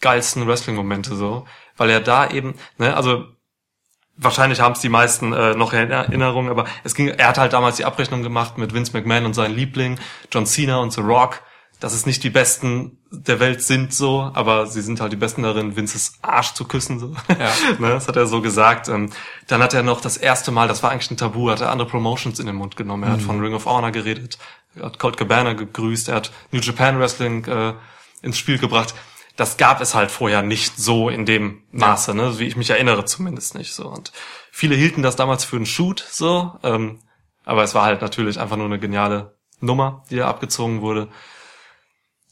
geilsten 0.00 0.46
Wrestling-Momente 0.46 1.16
so, 1.16 1.44
weil 1.76 1.90
er 1.90 2.00
da 2.00 2.30
eben, 2.30 2.54
ne, 2.76 2.96
also 2.96 3.24
wahrscheinlich 4.16 4.60
haben 4.60 4.74
es 4.74 4.80
die 4.80 4.88
meisten 4.88 5.32
äh, 5.32 5.54
noch 5.54 5.72
in 5.72 5.90
Erinnerung, 5.90 6.50
aber 6.50 6.66
es 6.84 6.94
ging, 6.94 7.08
er 7.08 7.26
hat 7.26 7.38
halt 7.38 7.52
damals 7.52 7.78
die 7.78 7.84
Abrechnung 7.84 8.22
gemacht 8.22 8.58
mit 8.58 8.74
Vince 8.74 8.92
McMahon 8.92 9.24
und 9.24 9.34
seinen 9.34 9.56
Liebling 9.56 9.98
John 10.30 10.46
Cena 10.46 10.76
und 10.76 10.92
The 10.92 11.00
Rock, 11.00 11.42
dass 11.80 11.92
es 11.92 12.06
nicht 12.06 12.24
die 12.24 12.30
Besten 12.30 12.98
der 13.10 13.38
Welt 13.38 13.62
sind 13.62 13.94
so, 13.94 14.30
aber 14.34 14.66
sie 14.66 14.82
sind 14.82 15.00
halt 15.00 15.12
die 15.12 15.16
Besten 15.16 15.42
darin, 15.42 15.76
Vinces 15.76 16.14
Arsch 16.22 16.54
zu 16.54 16.64
küssen 16.64 16.98
so. 16.98 17.14
Ja. 17.28 17.52
ne, 17.78 17.90
das 17.90 18.08
hat 18.08 18.16
er 18.16 18.26
so 18.26 18.40
gesagt. 18.40 18.88
Ähm, 18.88 19.10
dann 19.46 19.62
hat 19.62 19.74
er 19.74 19.82
noch 19.82 20.00
das 20.00 20.16
erste 20.16 20.50
Mal, 20.50 20.66
das 20.66 20.82
war 20.82 20.90
eigentlich 20.90 21.10
ein 21.10 21.16
Tabu, 21.16 21.50
hat 21.50 21.60
er 21.60 21.70
andere 21.70 21.88
Promotions 21.88 22.40
in 22.40 22.46
den 22.46 22.56
Mund 22.56 22.76
genommen. 22.76 23.04
Er 23.04 23.12
hat 23.12 23.22
von 23.22 23.40
Ring 23.40 23.54
of 23.54 23.66
Honor 23.66 23.92
geredet, 23.92 24.38
er 24.74 24.86
hat 24.86 24.98
Colt 24.98 25.16
Cabana 25.16 25.52
gegrüßt, 25.52 26.08
er 26.08 26.16
hat 26.16 26.32
New 26.50 26.60
Japan 26.60 26.98
Wrestling 26.98 27.44
äh, 27.44 27.74
ins 28.22 28.38
Spiel 28.38 28.58
gebracht. 28.58 28.94
Das 29.36 29.56
gab 29.56 29.80
es 29.80 29.94
halt 29.94 30.10
vorher 30.10 30.42
nicht 30.42 30.76
so 30.76 31.08
in 31.08 31.24
dem 31.24 31.62
Maße, 31.70 32.12
ne, 32.12 32.40
wie 32.40 32.46
ich 32.46 32.56
mich 32.56 32.70
erinnere 32.70 33.04
zumindest 33.04 33.54
nicht 33.54 33.72
so. 33.72 33.86
Und 33.86 34.12
viele 34.50 34.74
hielten 34.74 35.02
das 35.02 35.14
damals 35.14 35.44
für 35.44 35.56
einen 35.56 35.66
Shoot 35.66 36.04
so, 36.10 36.58
ähm, 36.64 36.98
aber 37.44 37.62
es 37.62 37.74
war 37.74 37.84
halt 37.84 38.02
natürlich 38.02 38.40
einfach 38.40 38.56
nur 38.56 38.66
eine 38.66 38.80
geniale 38.80 39.36
Nummer, 39.60 40.04
die 40.10 40.16
da 40.16 40.28
abgezogen 40.28 40.80
wurde. 40.80 41.08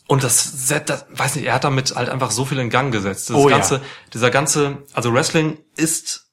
Und 0.09 0.23
das 0.23 0.69
Set, 0.69 0.89
das, 0.89 1.07
weiß 1.11 1.35
nicht, 1.37 1.47
er 1.47 1.55
hat 1.55 1.65
damit 1.65 1.95
halt 1.97 2.09
einfach 2.09 2.31
so 2.31 2.45
viel 2.45 2.59
in 2.59 2.71
Gang 2.71 2.93
gesetzt. 2.93 3.29
Das 3.31 3.37
Oh 3.37 3.49
ja. 3.49 3.57
ganze, 3.57 3.81
dieser 4.15 4.31
ganze, 4.31 4.79
also 4.93 5.13
Wrestling 5.13 5.59
ist 5.77 6.29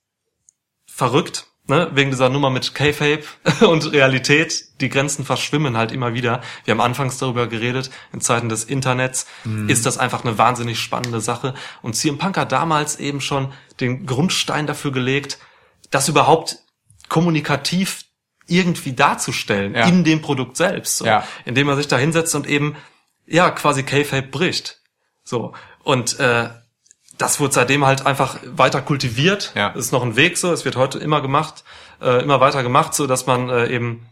verrückt, 0.86 1.48
ne, 1.68 1.90
wegen 1.94 2.12
dieser 2.12 2.30
Nummer 2.30 2.50
mit 2.52 2.76
K-Fape 2.76 3.24
und 3.66 3.92
Realität. 3.92 4.66
Die 4.80 4.90
Grenzen 4.90 5.26
verschwimmen 5.26 5.76
halt 5.76 5.92
immer 5.92 6.14
wieder. 6.14 6.42
Wir 6.66 6.74
haben 6.74 6.82
anfangs 6.82 7.18
darüber 7.18 7.48
geredet, 7.48 7.90
in 8.12 8.22
Zeiten 8.22 8.48
des 8.50 8.64
Internets 8.66 9.26
ist 9.68 9.86
das 9.86 9.98
einfach 9.98 10.24
eine 10.24 10.38
wahnsinnig 10.38 10.80
spannende 10.80 11.20
Sache. 11.22 11.54
Und 11.82 11.96
CM 11.96 12.18
Punk 12.20 12.38
hat 12.38 12.52
damals 12.52 12.98
eben 13.00 13.22
schon 13.22 13.54
den 13.80 14.06
Grundstein 14.06 14.68
dafür 14.68 14.92
gelegt, 14.92 15.40
das 15.90 16.10
überhaupt 16.10 16.60
kommunikativ 17.10 18.04
irgendwie 18.46 18.94
darzustellen 18.94 19.74
Ja. 19.74 19.86
in 19.88 20.04
dem 20.04 20.22
Produkt 20.22 20.58
selbst, 20.58 20.98
so. 20.98 21.06
Ja. 21.06 21.26
indem 21.46 21.70
er 21.70 21.78
sich 21.78 21.88
da 21.88 21.98
hinsetzt 21.98 22.36
und 22.36 22.46
eben 22.46 22.76
ja 23.26 23.50
quasi 23.52 23.84
K-Fape 23.84 24.28
bricht, 24.28 24.82
so 25.24 25.54
und 25.84 26.20
äh, 26.20 26.50
das 27.18 27.40
wurde 27.40 27.54
seitdem 27.54 27.86
halt 27.86 28.06
einfach 28.06 28.40
weiter 28.44 28.82
kultiviert. 28.82 29.52
Ja. 29.56 29.70
Das 29.70 29.86
ist 29.86 29.92
noch 29.92 30.02
ein 30.04 30.16
Weg 30.16 30.38
so. 30.38 30.52
Es 30.52 30.66
wird 30.66 30.76
heute 30.76 30.98
immer 30.98 31.22
gemacht, 31.22 31.64
äh, 32.02 32.22
immer 32.24 32.40
weiter 32.40 32.64
gemacht, 32.64 32.94
so 32.96 33.06
dass 33.06 33.28
man 33.28 33.50
äh, 33.50 33.68
eben 33.68 34.08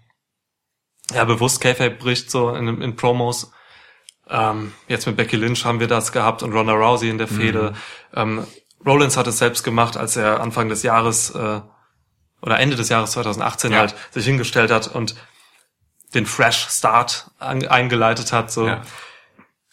ja 1.14 1.26
bewusst 1.26 1.62
K-Fape 1.62 1.96
bricht 1.96 2.30
so 2.30 2.52
in, 2.52 2.82
in 2.82 2.96
Promos. 2.96 3.52
Ähm, 4.30 4.74
jetzt 4.88 5.08
mit 5.08 5.18
Becky 5.18 5.36
Lynch 5.36 5.66
haben 5.66 5.80
wir 5.80 5.88
das 5.88 6.12
gehabt 6.12 6.44
und 6.44 6.54
Ronda 6.54 6.74
Rousey 6.74 7.10
in 7.10 7.18
der 7.18 7.28
Fehde. 7.28 7.74
Ähm, 8.14 8.46
Rollins 8.86 9.18
hat 9.18 9.28
es 9.28 9.40
selbst 9.40 9.64
gemacht, 9.64 9.98
als 9.98 10.16
er 10.16 10.40
Anfang 10.40 10.70
des 10.70 10.84
Jahres 10.84 11.32
äh, 11.32 11.62
oder 12.42 12.60
Ende 12.60 12.76
des 12.76 12.90
Jahres 12.90 13.12
2018 13.12 13.72
Ja. 13.72 13.80
halt 13.80 13.96
sich 14.12 14.26
hingestellt 14.26 14.72
hat 14.72 14.88
und 14.88 15.16
den 16.14 16.26
Fresh 16.26 16.68
Start 16.70 17.32
an, 17.40 17.66
eingeleitet 17.68 18.32
hat. 18.34 18.52
So 18.52 18.68
Ja. 18.68 18.82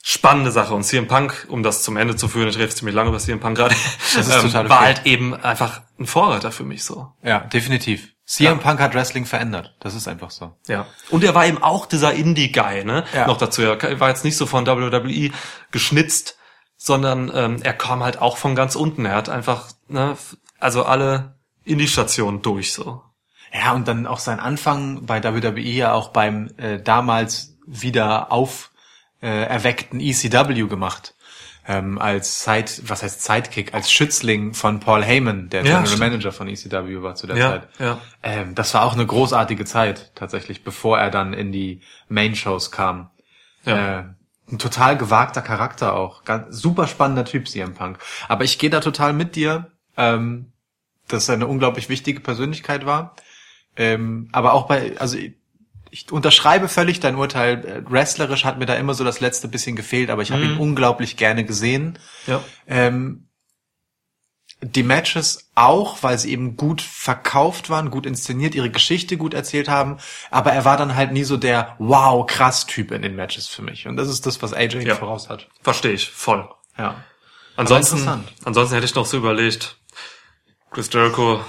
spannende 0.03 0.51
Sache. 0.53 0.75
Und 0.75 0.85
CM 0.85 1.07
Punk, 1.09 1.47
um 1.51 1.63
das 1.63 1.83
zum 1.83 1.97
Ende 1.97 2.17
zu 2.17 2.29
führen, 2.29 2.49
ich 2.49 2.59
rede 2.59 2.71
ziemlich 2.75 2.95
lange 2.95 3.11
über 3.11 3.19
CM 3.19 3.41
Punk 3.41 3.57
gerade, 3.57 3.75
Das 4.15 4.27
ist 4.27 4.35
ähm, 4.35 4.43
total 4.43 4.69
war 4.69 4.79
okay. 4.79 4.87
halt 4.87 5.07
eben 5.07 5.35
einfach 5.35 5.83
ein 5.99 6.07
Vorreiter 6.07 6.51
für 6.53 6.65
mich 6.65 6.85
so. 6.85 7.13
Ja, 7.23 7.41
definitiv. 7.41 8.09
CM 8.25 8.45
Ja. 8.59 8.63
Punk 8.63 8.81
hat 8.81 8.95
Wrestling 8.95 9.25
verändert. 9.27 9.75
Das 9.81 9.95
ist 9.95 10.07
einfach 10.07 10.31
so. 10.31 10.55
Ja. 10.67 10.87
Und 11.11 11.25
er 11.25 11.35
war 11.35 11.47
eben 11.47 11.63
auch 11.63 11.87
dieser 11.87 12.13
Indie-Guy, 12.13 12.85
ne? 12.85 13.05
Ja. 13.15 13.27
Noch 13.27 13.39
dazu. 13.39 13.63
Er 13.63 14.01
war 14.01 14.09
jetzt 14.11 14.25
nicht 14.25 14.37
so 14.37 14.45
von 14.47 14.67
WWE 14.67 15.31
geschnitzt, 15.71 16.37
sondern 16.77 17.31
ähm, 17.35 17.63
er 17.63 17.73
kam 17.73 18.03
halt 18.05 18.21
auch 18.21 18.37
von 18.37 18.55
ganz 18.55 18.77
unten. 18.77 19.05
Er 19.07 19.15
hat 19.17 19.29
einfach, 19.31 19.69
ne, 19.89 20.17
also 20.61 20.85
alle 20.85 21.37
Indie-Stationen 21.65 22.43
durch 22.43 22.73
so. 22.73 23.03
Ja, 23.53 23.73
und 23.73 23.89
dann 23.89 24.07
auch 24.07 24.19
sein 24.19 24.41
Anfang 24.41 25.07
bei 25.07 25.23
WWE 25.23 25.61
ja 25.61 25.93
auch 25.93 26.09
beim 26.09 26.51
äh, 26.59 26.81
damals 26.81 27.57
wieder 27.67 28.33
auf 28.33 28.71
äh, 29.23 29.45
erweckten 29.45 30.01
ECW 30.01 30.67
gemacht. 30.69 31.15
Ähm, 31.67 31.99
als 31.99 32.45
Side, 32.45 32.71
was 32.85 33.03
heißt 33.03 33.23
Sidekick, 33.23 33.75
als 33.75 33.93
Schützling 33.93 34.55
von 34.55 34.81
Paul 34.81 35.05
Heyman, 35.05 35.51
der 35.51 35.63
General. 35.65 35.99
Manager 35.99 36.33
von 36.33 36.49
ECW 36.49 37.03
war 37.03 37.15
zu 37.15 37.27
der 37.27 37.37
Ja, 37.37 37.51
Zeit. 37.51 37.69
ja. 37.79 37.99
Ähm, 38.23 38.55
das 38.55 38.73
war 38.73 38.85
auch 38.85 38.95
eine 38.95 39.05
großartige 39.05 39.67
Zeit, 39.67 40.13
tatsächlich, 40.15 40.65
bevor 40.65 40.99
er 40.99 41.11
dann 41.11 41.35
in 41.35 41.53
die 41.53 41.83
Main-Shows 42.09 42.71
kam. 42.71 43.11
Ja. 43.65 43.99
Äh, 43.99 44.05
ein 44.51 44.59
total 44.59 44.97
gewagter 44.97 45.43
Charakter 45.43 45.95
auch. 45.95 46.25
Ganz, 46.25 46.57
super 46.57 46.87
spannender 46.87 47.27
Typ, 47.27 47.47
CM 47.47 47.75
Punk. 47.75 47.99
Aber 48.29 48.45
ich 48.45 48.59
gehe 48.59 48.71
da 48.71 48.81
total 48.81 49.13
mit 49.13 49.37
dir, 49.37 49.71
ähm, 49.99 50.53
dass 51.07 51.29
er 51.29 51.35
eine 51.35 51.47
unglaublich 51.49 51.91
wichtige 51.91 52.21
Persönlichkeit 52.21 52.87
war. 52.87 53.15
Ähm, 53.79 54.29
aber 54.33 54.53
auch 54.53 54.67
bei, 54.67 54.99
also 54.99 55.17
ich, 55.17 55.33
ich 55.91 56.13
unterschreibe 56.13 56.69
völlig 56.69 57.01
dein 57.01 57.15
Urteil. 57.17 57.65
Äh, 57.65 57.91
Wrestlerisch 57.91 58.45
hat 58.45 58.59
mir 58.59 58.67
da 58.67 58.75
immer 58.75 58.93
so 58.93 59.05
das 59.05 59.21
letzte 59.21 59.49
bisschen 59.49 59.77
gefehlt, 59.77 60.11
aber 60.11 60.21
ich 60.23 60.33
habe 60.33 60.43
ihn 60.45 60.59
unglaublich 60.59 61.17
gerne 61.17 61.45
gesehen. 61.45 61.99
Ja. 62.27 62.43
Ähm, 62.67 63.25
die 64.61 64.83
Matches 64.83 65.51
auch, 65.55 66.03
weil 66.03 66.19
sie 66.19 66.33
eben 66.33 66.57
gut 66.57 66.83
verkauft 66.83 67.71
waren, 67.71 67.91
gut 67.91 68.07
inszeniert, 68.07 68.57
ihre 68.57 68.71
Geschichte 68.71 69.17
gut 69.17 69.33
erzählt 69.33 69.69
haben, 69.69 69.99
aber 70.33 70.51
er 70.53 70.65
war 70.65 70.77
dann 70.77 70.97
halt 70.97 71.13
nie 71.13 71.23
so 71.23 71.37
der 71.37 71.77
wow 71.79 72.27
krass 72.27 72.67
Typ 72.67 72.91
in 72.91 73.03
den 73.03 73.15
Matches 73.15 73.47
für 73.47 73.63
mich 73.63 73.87
und 73.87 73.97
das 73.97 74.09
ist 74.09 74.27
das, 74.27 74.43
was 74.43 74.53
AJ 74.53 74.81
Ja. 74.85 74.97
voraus 74.97 75.29
hat. 75.29 75.47
Verstehe 75.63 75.93
ich, 75.93 76.11
voll. 76.11 76.49
Ja. 76.77 77.05
Ansonsten, 77.55 78.25
ansonsten 78.45 78.75
hätte 78.75 78.87
ich 78.87 78.97
noch 78.97 79.07
so 79.07 79.17
überlegt, 79.17 79.77
Chris 80.73 80.91
Jericho, 80.93 81.41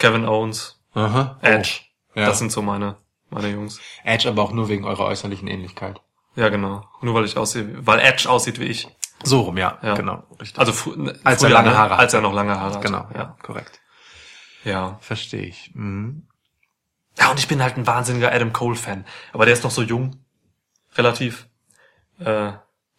Kevin 0.00 0.26
Owens, 0.26 0.80
Aha. 0.94 1.38
Edge, 1.42 1.82
Oh. 2.16 2.18
Ja. 2.20 2.26
das 2.26 2.40
sind 2.40 2.50
so 2.50 2.60
meine, 2.62 2.96
meine 3.30 3.48
Jungs. 3.50 3.78
Edge 4.02 4.28
aber 4.28 4.42
auch 4.42 4.50
nur 4.52 4.68
wegen 4.68 4.84
eurer 4.84 5.04
äußerlichen 5.04 5.46
Ähnlichkeit. 5.46 6.00
Ja, 6.34 6.48
genau. 6.48 6.84
Nur 7.02 7.14
weil 7.14 7.24
ich 7.24 7.36
aussehe, 7.36 7.86
weil 7.86 8.00
Edge 8.00 8.28
aussieht 8.28 8.58
wie 8.58 8.64
ich. 8.64 8.88
So 9.22 9.42
rum, 9.42 9.56
ja, 9.58 9.78
Ja. 9.82 9.94
genau. 9.94 10.24
Richtig. 10.40 10.58
Also 10.58 10.72
fr 10.72 10.96
ne, 10.96 11.10
Als 11.22 11.42
er 11.42 11.48
früher, 11.48 11.56
lange 11.58 11.70
ne? 11.70 11.78
Haare 11.78 11.90
hatte. 11.90 12.00
Als 12.00 12.14
er 12.14 12.20
noch 12.22 12.32
lange 12.32 12.58
Haare 12.58 12.74
hatte. 12.74 12.80
genau, 12.86 13.06
ja, 13.14 13.18
Ja. 13.20 13.36
korrekt. 13.42 13.80
Ja. 14.64 14.98
Verstehe 15.00 15.42
ich. 15.46 15.70
Mhm. 15.74 16.26
Ja, 17.18 17.30
und 17.30 17.38
ich 17.38 17.46
bin 17.48 17.62
halt 17.62 17.76
ein 17.76 17.86
wahnsinniger 17.86 18.32
Adam 18.32 18.52
Cole-Fan. 18.52 19.04
Aber 19.32 19.44
der 19.44 19.52
ist 19.54 19.62
noch 19.62 19.70
so 19.70 19.82
jung. 19.82 20.16
Relativ. 20.96 21.46
Äh, 22.18 22.52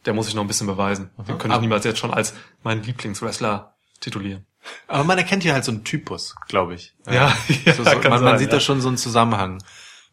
der 0.06 0.14
muss 0.14 0.28
sich 0.28 0.36
noch 0.36 0.44
ein 0.44 0.48
bisschen 0.48 0.68
beweisen. 0.68 1.12
Den 1.18 1.38
könnte 1.38 1.56
ich 1.56 1.62
niemals 1.62 1.84
jetzt 1.86 2.00
schon 2.00 2.14
als 2.14 2.34
meinen 2.64 2.84
Lieblingswrestler 2.84 3.76
titulieren. 4.00 4.46
Aber 4.88 5.04
man 5.04 5.18
erkennt 5.18 5.44
hier 5.44 5.54
halt 5.54 5.66
so 5.66 5.72
einen 5.72 5.84
Typus, 5.84 6.36
glaube 6.48 6.76
ich. 6.76 6.94
Ja, 7.06 7.36
ja, 7.66 7.74
so, 7.74 7.84
so, 7.84 7.90
man, 7.90 8.10
man 8.10 8.20
sein, 8.20 8.40
sieht 8.40 8.50
ja. 8.50 8.56
da 8.56 8.60
schon 8.60 8.82
so 8.82 8.88
einen 8.88 8.98
Zusammenhang 8.98 9.64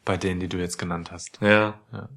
bei 0.04 0.16
denen, 0.16 0.40
die 0.40 0.48
du 0.48 0.58
jetzt 0.58 0.78
genannt 0.78 1.10
hast. 1.10 1.38
Ja. 1.40 1.78
Ja. 1.92 2.08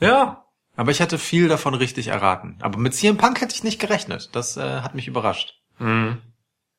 Ja. 0.00 0.44
Aber 0.76 0.90
ich 0.90 1.00
hatte 1.00 1.18
viel 1.18 1.46
davon 1.46 1.74
richtig 1.74 2.08
erraten. 2.08 2.58
Aber 2.60 2.78
mit 2.78 2.94
CM 2.94 3.16
Punk 3.16 3.40
hätte 3.40 3.54
ich 3.54 3.62
nicht 3.62 3.80
gerechnet. 3.80 4.30
Das 4.32 4.56
äh, 4.56 4.80
hat 4.80 4.94
mich 4.94 5.06
überrascht. 5.06 5.60
Mhm. 5.78 6.20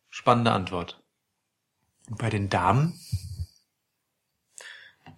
Spannende 0.10 0.52
Antwort. 0.52 1.02
Und 2.10 2.18
bei 2.18 2.30
den 2.30 2.50
Damen? 2.50 3.00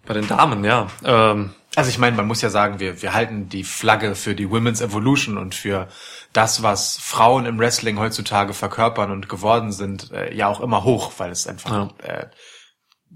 Bei 0.06 0.14
den 0.14 0.28
Damen, 0.28 0.64
ja. 0.64 0.86
Ähm, 1.04 1.54
Also 1.78 1.90
ich 1.90 1.98
meine, 1.98 2.16
man 2.16 2.26
muss 2.26 2.42
ja 2.42 2.50
sagen, 2.50 2.80
wir, 2.80 3.02
wir 3.02 3.14
halten 3.14 3.48
die 3.48 3.62
Flagge 3.62 4.16
für 4.16 4.34
die 4.34 4.50
Women's 4.50 4.80
Evolution 4.80 5.38
und 5.38 5.54
für 5.54 5.86
das, 6.32 6.64
was 6.64 6.98
Frauen 7.00 7.46
im 7.46 7.56
Wrestling 7.60 8.00
heutzutage 8.00 8.52
verkörpern 8.52 9.12
und 9.12 9.28
geworden 9.28 9.70
sind, 9.70 10.10
äh, 10.10 10.34
ja 10.34 10.48
auch 10.48 10.60
immer 10.60 10.82
hoch, 10.82 11.12
weil 11.18 11.30
es 11.30 11.46
einfach 11.46 11.90
äh, 12.02 12.26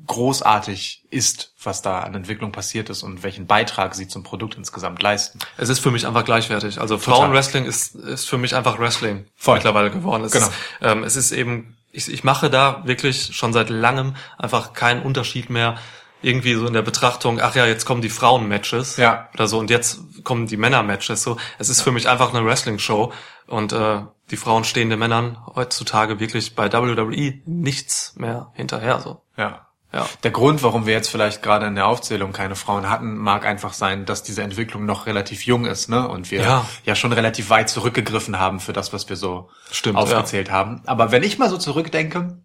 großartig 0.07 1.07
ist, 1.11 1.55
was 1.63 1.83
da 1.83 2.01
an 2.01 2.15
Entwicklung 2.15 2.53
passiert 2.53 2.89
ist 2.89 3.03
und 3.03 3.25
welchen 3.25 3.49
Beitrag 3.49 3.97
sie 3.97 4.07
zum 4.07 4.23
Produkt 4.23 4.55
insgesamt 4.57 5.03
leisten. 5.03 5.41
es 5.57 5.69
ist 5.69 5.81
für 5.81 5.91
mich 5.91 6.07
einfach 6.07 6.25
gleichwertig. 6.25 6.81
Also 6.81 6.99
Frauenwrestling 6.99 7.65
ist, 7.65 7.97
ist 7.97 8.29
für 8.29 8.39
mich 8.39 8.55
einfach 8.55 8.79
Wrestling 8.79 9.27
Voll. 9.35 9.57
mittlerweile 9.57 9.91
geworden. 9.91 10.23
Es 10.23 10.31
Genau. 10.33 10.47
ist, 10.47 10.55
ähm, 10.81 11.03
es 11.03 11.17
ist 11.17 11.33
eben, 11.33 11.77
ich, 11.91 12.11
ich 12.13 12.23
mache 12.23 12.49
da 12.49 12.83
wirklich 12.85 13.35
schon 13.37 13.53
seit 13.53 13.71
langem 13.71 14.15
einfach 14.39 14.73
keinen 14.73 15.03
Unterschied 15.03 15.51
mehr 15.51 15.77
irgendwie 16.23 16.55
so 16.55 16.67
in 16.67 16.73
der 16.73 16.83
Betrachtung, 16.83 17.41
ach 17.41 17.55
ja, 17.55 17.67
jetzt 17.67 17.85
kommen 17.85 18.01
die 18.03 18.09
Frauen-Matches 18.09 18.97
Ja. 18.97 19.29
oder 19.35 19.47
so 19.49 19.59
und 19.59 19.71
jetzt 19.71 20.01
kommen 20.25 20.47
die 20.47 20.57
Männer-Matches. 20.57 21.23
So, 21.23 21.37
es 21.59 21.69
ist 21.69 21.83
für 21.83 21.93
mich 21.93 22.09
einfach 22.09 22.33
eine 22.33 22.45
Wrestling-Show 22.47 23.13
und 23.47 23.73
äh, 23.73 24.01
die 24.31 24.37
Frauen 24.37 24.65
stehen 24.65 24.89
den 24.91 24.99
Männern 24.99 25.37
heutzutage 25.55 26.21
wirklich 26.21 26.55
bei 26.55 26.73
WWE 26.73 27.35
nichts 27.45 28.15
mehr 28.17 28.51
hinterher. 28.55 29.01
So, 29.01 29.23
Ja. 29.37 29.67
ja, 29.93 30.07
Der 30.23 30.31
Grund, 30.31 30.63
warum 30.63 30.87
wir 30.87 30.95
jetzt 30.95 31.09
vielleicht 31.11 31.43
gerade 31.43 31.67
in 31.67 31.75
der 31.75 31.87
Aufzählung 31.87 32.33
keine 32.33 32.55
Frauen 32.55 32.89
hatten, 32.89 33.17
mag 33.19 33.45
einfach 33.45 33.73
sein, 33.75 34.05
dass 34.07 34.23
diese 34.23 34.43
Entwicklung 34.43 34.87
noch 34.87 35.07
relativ 35.07 35.45
jung 35.45 35.67
ist, 35.67 35.89
ne? 35.91 36.09
Und 36.09 36.31
wir 36.31 36.41
ja, 36.43 36.67
Ja. 36.85 36.95
schon 36.95 37.13
relativ 37.13 37.51
weit 37.51 37.69
zurückgegriffen 37.69 38.39
haben 38.39 38.61
für 38.61 38.73
das, 38.73 38.93
was 38.93 39.09
wir 39.09 39.17
so 39.17 39.51
Stimmt, 39.71 39.99
aufgezählt 39.99 40.51
haben. 40.51 40.83
Aber 40.87 41.11
wenn 41.13 41.23
ich 41.25 41.39
mal 41.39 41.51
so 41.51 41.59
zurückdenke, 41.59 42.39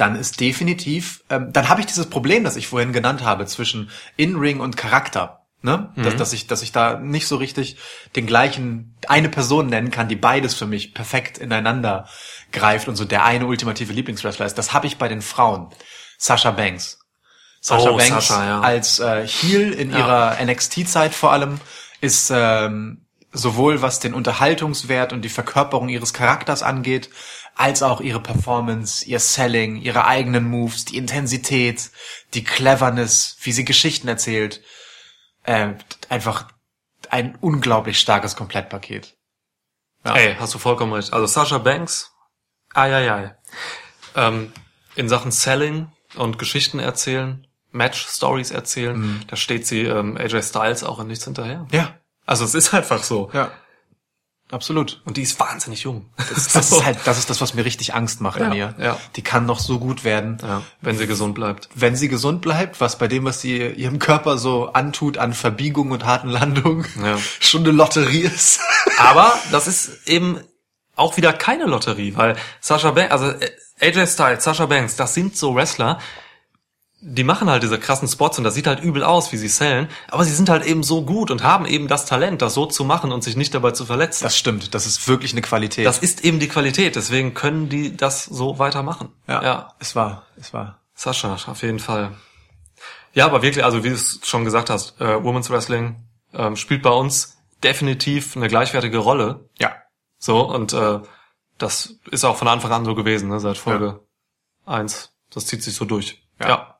dann 0.00 0.16
ist 0.16 0.40
definitiv, 0.40 1.22
ähm, 1.30 1.52
dann 1.52 1.68
habe 1.68 1.80
ich 1.80 1.86
dieses 1.86 2.06
Problem, 2.08 2.44
das 2.44 2.56
ich 2.56 2.68
vorhin 2.68 2.92
genannt 2.92 3.22
habe, 3.22 3.46
zwischen 3.46 3.90
In-Ring 4.16 4.60
und 4.60 4.76
Charakter. 4.76 5.36
Ne? 5.62 5.92
Dass, 5.96 6.16
dass, 6.16 6.32
ich, 6.32 6.46
dass 6.46 6.62
ich 6.62 6.72
da 6.72 6.98
nicht 6.98 7.26
so 7.26 7.36
richtig 7.36 7.76
den 8.16 8.24
gleichen, 8.26 8.96
eine 9.08 9.28
Person 9.28 9.66
nennen 9.66 9.90
kann, 9.90 10.08
die 10.08 10.16
beides 10.16 10.54
für 10.54 10.66
mich 10.66 10.94
perfekt 10.94 11.36
ineinander 11.36 12.08
greift 12.50 12.88
und 12.88 12.96
so 12.96 13.04
der 13.04 13.24
eine 13.26 13.44
ultimative 13.44 13.92
Lieblingswrestler 13.92 14.46
ist. 14.46 14.56
Das 14.56 14.72
habe 14.72 14.86
ich 14.86 14.96
bei 14.96 15.06
den 15.08 15.20
Frauen. 15.20 15.68
Sasha 16.16 16.52
Banks. 16.52 16.98
Sasha 17.60 17.90
Oh, 17.90 17.96
Banks 17.98 18.28
Sasha, 18.28 18.42
ja. 18.46 18.60
als 18.60 19.00
äh, 19.00 19.26
Heel 19.28 19.72
in 19.72 19.90
Ja. 19.90 19.98
ihrer 19.98 20.36
NXT-Zeit 20.46 21.12
vor 21.12 21.32
allem 21.32 21.60
ist 22.00 22.30
ähm, 22.34 23.04
sowohl 23.32 23.82
was 23.82 24.00
den 24.00 24.14
Unterhaltungswert 24.14 25.12
und 25.12 25.22
die 25.22 25.28
Verkörperung 25.28 25.90
ihres 25.90 26.14
Charakters 26.14 26.62
angeht, 26.62 27.10
als 27.54 27.82
auch 27.82 28.00
ihre 28.00 28.20
Performance, 28.20 29.04
ihr 29.04 29.20
Selling, 29.20 29.76
ihre 29.76 30.04
eigenen 30.06 30.44
Moves, 30.44 30.84
die 30.86 30.96
Intensität, 30.96 31.90
die 32.34 32.44
Cleverness, 32.44 33.36
wie 33.42 33.52
sie 33.52 33.64
Geschichten 33.64 34.08
erzählt. 34.08 34.62
Äh, 35.44 35.74
einfach 36.08 36.48
ein 37.10 37.36
unglaublich 37.40 37.98
starkes 37.98 38.36
Komplettpaket. 38.36 39.16
Ja. 40.04 40.14
Ey, 40.16 40.36
hast 40.38 40.54
du 40.54 40.58
vollkommen 40.58 40.92
recht. 40.92 41.12
Also 41.12 41.26
Sasha 41.26 41.58
Banks, 41.58 42.12
ai, 42.74 42.94
ai, 42.94 43.10
ai. 43.12 43.36
Ähm, 44.16 44.52
in 44.96 45.08
Sachen 45.08 45.30
Selling 45.30 45.90
und 46.16 46.38
Geschichten 46.38 46.78
erzählen, 46.78 47.46
Match-Stories 47.72 48.50
erzählen, 48.50 48.98
Mhm. 48.98 49.20
da 49.28 49.36
steht 49.36 49.66
sie 49.66 49.82
ähm, 49.82 50.16
AJ 50.16 50.42
Styles 50.42 50.82
auch 50.84 50.98
in 51.00 51.06
nichts 51.08 51.24
hinterher. 51.24 51.66
Ja, 51.72 51.94
Also 52.26 52.44
es 52.44 52.54
ist 52.54 52.74
einfach 52.74 53.02
so. 53.02 53.30
ja. 53.32 53.50
Absolut. 54.50 55.00
Und 55.04 55.16
die 55.16 55.22
ist 55.22 55.38
wahnsinnig 55.38 55.82
jung. 55.84 56.06
Das, 56.16 56.48
das 56.48 56.72
ist 56.72 56.84
halt, 56.84 56.98
das 57.04 57.18
ist 57.18 57.30
das, 57.30 57.40
was 57.40 57.54
mir 57.54 57.64
richtig 57.64 57.94
Angst 57.94 58.20
macht 58.20 58.40
an 58.40 58.52
Ja, 58.52 58.74
ihr. 58.78 58.84
ja. 58.84 58.96
Die 59.16 59.22
kann 59.22 59.46
noch 59.46 59.60
so 59.60 59.78
gut 59.78 60.02
werden. 60.04 60.38
ja, 60.42 60.62
wenn 60.80 60.98
sie 60.98 61.06
gesund 61.06 61.34
bleibt. 61.34 61.68
wenn 61.74 61.94
sie 61.96 62.08
gesund 62.08 62.40
bleibt, 62.42 62.80
was 62.80 62.98
bei 62.98 63.06
dem, 63.08 63.24
was 63.24 63.40
sie 63.40 63.58
ihrem 63.58 63.98
Körper 63.98 64.38
so 64.38 64.72
antut 64.72 65.18
an 65.18 65.32
Verbiegung 65.34 65.90
und 65.92 66.04
harten 66.04 66.28
Landungen, 66.30 66.84
Ja. 67.02 67.16
schon 67.38 67.62
eine 67.62 67.70
Lotterie 67.72 68.20
ist. 68.22 68.60
Aber 68.98 69.32
das 69.52 69.66
ist 69.68 70.08
eben 70.08 70.40
auch 70.96 71.16
wieder 71.16 71.32
keine 71.32 71.64
Lotterie, 71.66 72.16
weil 72.16 72.36
Sasha 72.60 72.90
Banks, 72.90 73.12
also 73.12 73.30
äh, 73.30 73.50
AJ 73.80 74.06
Styles, 74.08 74.44
Sasha 74.44 74.66
Banks, 74.66 74.96
das 74.96 75.14
sind 75.14 75.36
so 75.36 75.54
Wrestler, 75.54 75.98
die 77.02 77.24
machen 77.24 77.48
halt 77.48 77.62
diese 77.62 77.78
krassen 77.78 78.08
Spots 78.08 78.38
und 78.38 78.44
das 78.44 78.54
sieht 78.54 78.66
halt 78.66 78.80
übel 78.82 79.02
aus, 79.02 79.32
wie 79.32 79.36
sie 79.36 79.48
sellen, 79.48 79.88
aber 80.08 80.24
sie 80.24 80.32
sind 80.32 80.48
halt 80.50 80.66
eben 80.66 80.82
so 80.82 81.04
gut 81.04 81.30
und 81.30 81.42
haben 81.42 81.64
eben 81.64 81.88
das 81.88 82.04
Talent, 82.06 82.42
das 82.42 82.54
so 82.54 82.66
zu 82.66 82.84
machen 82.84 83.10
und 83.10 83.24
sich 83.24 83.36
nicht 83.36 83.54
dabei 83.54 83.70
zu 83.70 83.86
verletzen. 83.86 84.24
Das 84.24 84.36
stimmt, 84.36 84.74
das 84.74 84.86
ist 84.86 85.08
wirklich 85.08 85.32
eine 85.32 85.40
Qualität. 85.40 85.86
Das 85.86 85.98
ist 85.98 86.24
eben 86.24 86.40
die 86.40 86.48
Qualität, 86.48 86.96
deswegen 86.96 87.32
können 87.34 87.68
die 87.68 87.96
das 87.96 88.24
so 88.24 88.58
weitermachen. 88.58 89.08
ja, 89.26 89.42
ja. 89.42 89.74
es 89.78 89.96
war, 89.96 90.26
es 90.36 90.52
war. 90.52 90.78
Sascha, 90.94 91.36
auf 91.46 91.62
jeden 91.62 91.78
Fall. 91.78 92.12
Ja, 93.14 93.24
aber 93.24 93.42
wirklich, 93.42 93.64
also 93.64 93.82
wie 93.82 93.88
du 93.88 93.94
es 93.94 94.20
schon 94.22 94.44
gesagt 94.44 94.68
hast, 94.68 95.00
äh, 95.00 95.24
Women's 95.24 95.48
Wrestling 95.50 96.04
ähm, 96.34 96.56
spielt 96.56 96.82
bei 96.82 96.90
uns 96.90 97.38
definitiv 97.62 98.36
eine 98.36 98.48
gleichwertige 98.48 98.98
Rolle. 98.98 99.48
Ja, 99.58 99.72
So, 100.18 100.42
und 100.42 100.74
äh, 100.74 101.00
das 101.56 101.94
ist 102.10 102.24
auch 102.24 102.36
von 102.36 102.48
Anfang 102.48 102.72
an 102.72 102.84
so 102.84 102.94
gewesen, 102.94 103.30
ne, 103.30 103.40
seit 103.40 103.58
Folge 103.58 104.00
eins. 104.66 105.12
Das 105.30 105.46
zieht 105.46 105.62
sich 105.62 105.74
so 105.74 105.84
durch. 105.84 106.22
Ja. 106.40 106.48
ja. 106.48 106.79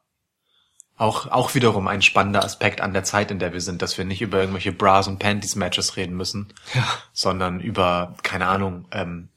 Auch, 1.00 1.26
auch 1.28 1.54
wiederum 1.54 1.88
ein 1.88 2.02
spannender 2.02 2.44
Aspekt 2.44 2.80
an 2.80 2.92
der 2.92 3.04
Zeit, 3.04 3.30
in 3.30 3.38
der 3.38 3.52
wir 3.54 3.60
sind, 3.60 3.80
dass 3.80 3.96
wir 3.96 4.04
nicht 4.04 4.20
über 4.20 4.38
irgendwelche 4.38 4.72
Bras 4.72 5.08
und 5.08 5.18
Panties 5.18 5.56
Matches 5.56 5.96
reden 5.96 6.14
müssen, 6.16 6.52
Ja. 6.74 6.86
sondern 7.12 7.58
über, 7.60 8.14
keine 8.22 8.46
Ahnung, 8.48 8.86
ähm, 8.92 9.28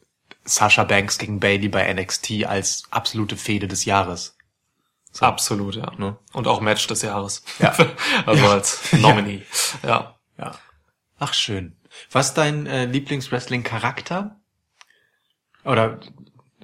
Sasha 0.44 0.84
Banks 0.84 1.18
gegen 1.18 1.40
Bailey 1.40 1.70
bei 1.70 1.92
NXT 1.94 2.46
als 2.46 2.84
absolute 2.92 3.38
Fehde 3.38 3.70
des 3.70 3.86
Jahres. 3.86 4.36
So. 5.14 5.26
Absolut, 5.26 5.76
ja. 5.76 5.92
Ne? 5.98 6.18
Und 6.34 6.48
auch 6.48 6.60
Match 6.60 6.86
des 6.88 7.02
Jahres. 7.02 7.44
Ja. 7.60 7.74
also 8.26 8.44
Ja. 8.44 8.52
als 8.52 8.92
Nominee. 8.94 9.44
Ja. 9.84 10.16
Ja. 10.38 10.56
Ach, 11.20 11.34
schön. 11.34 11.78
Was 12.12 12.30
ist 12.30 12.34
dein 12.34 12.66
äh, 12.66 12.86
Lieblings-Wrestling-Charakter? 12.86 14.36
Oder, 15.64 16.00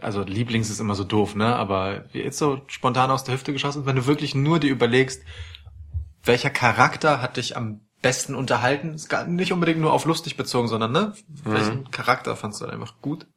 also 0.02 0.24
Lieblings 0.24 0.70
ist 0.70 0.80
immer 0.80 0.96
so 0.96 1.04
doof, 1.04 1.36
ne? 1.36 1.56
Aber 1.56 2.06
jetzt 2.14 2.38
so 2.38 2.62
spontan 2.68 3.12
aus 3.12 3.24
der 3.24 3.36
Hüfte 3.36 3.54
geschossen, 3.54 3.86
wenn 3.86 3.96
du 3.96 4.06
wirklich 4.06 4.36
nur 4.36 4.60
dir 4.60 4.72
überlegst, 4.72 5.24
welcher 6.24 6.50
Charakter 6.50 7.22
hat 7.22 7.38
dich 7.38 7.56
am 7.56 7.82
besten 8.02 8.36
unterhalten? 8.36 8.94
Ist 8.94 9.10
gar 9.10 9.26
nicht 9.26 9.52
unbedingt 9.52 9.80
nur 9.80 9.94
auf 9.94 10.06
lustig 10.06 10.38
bezogen, 10.38 10.68
sondern, 10.68 10.92
ne? 10.92 11.14
Welchen 11.44 11.92
Charakter 11.92 12.36
fandst 12.36 12.62
du 12.62 12.66
einfach 12.66 12.96
gut? 13.02 13.28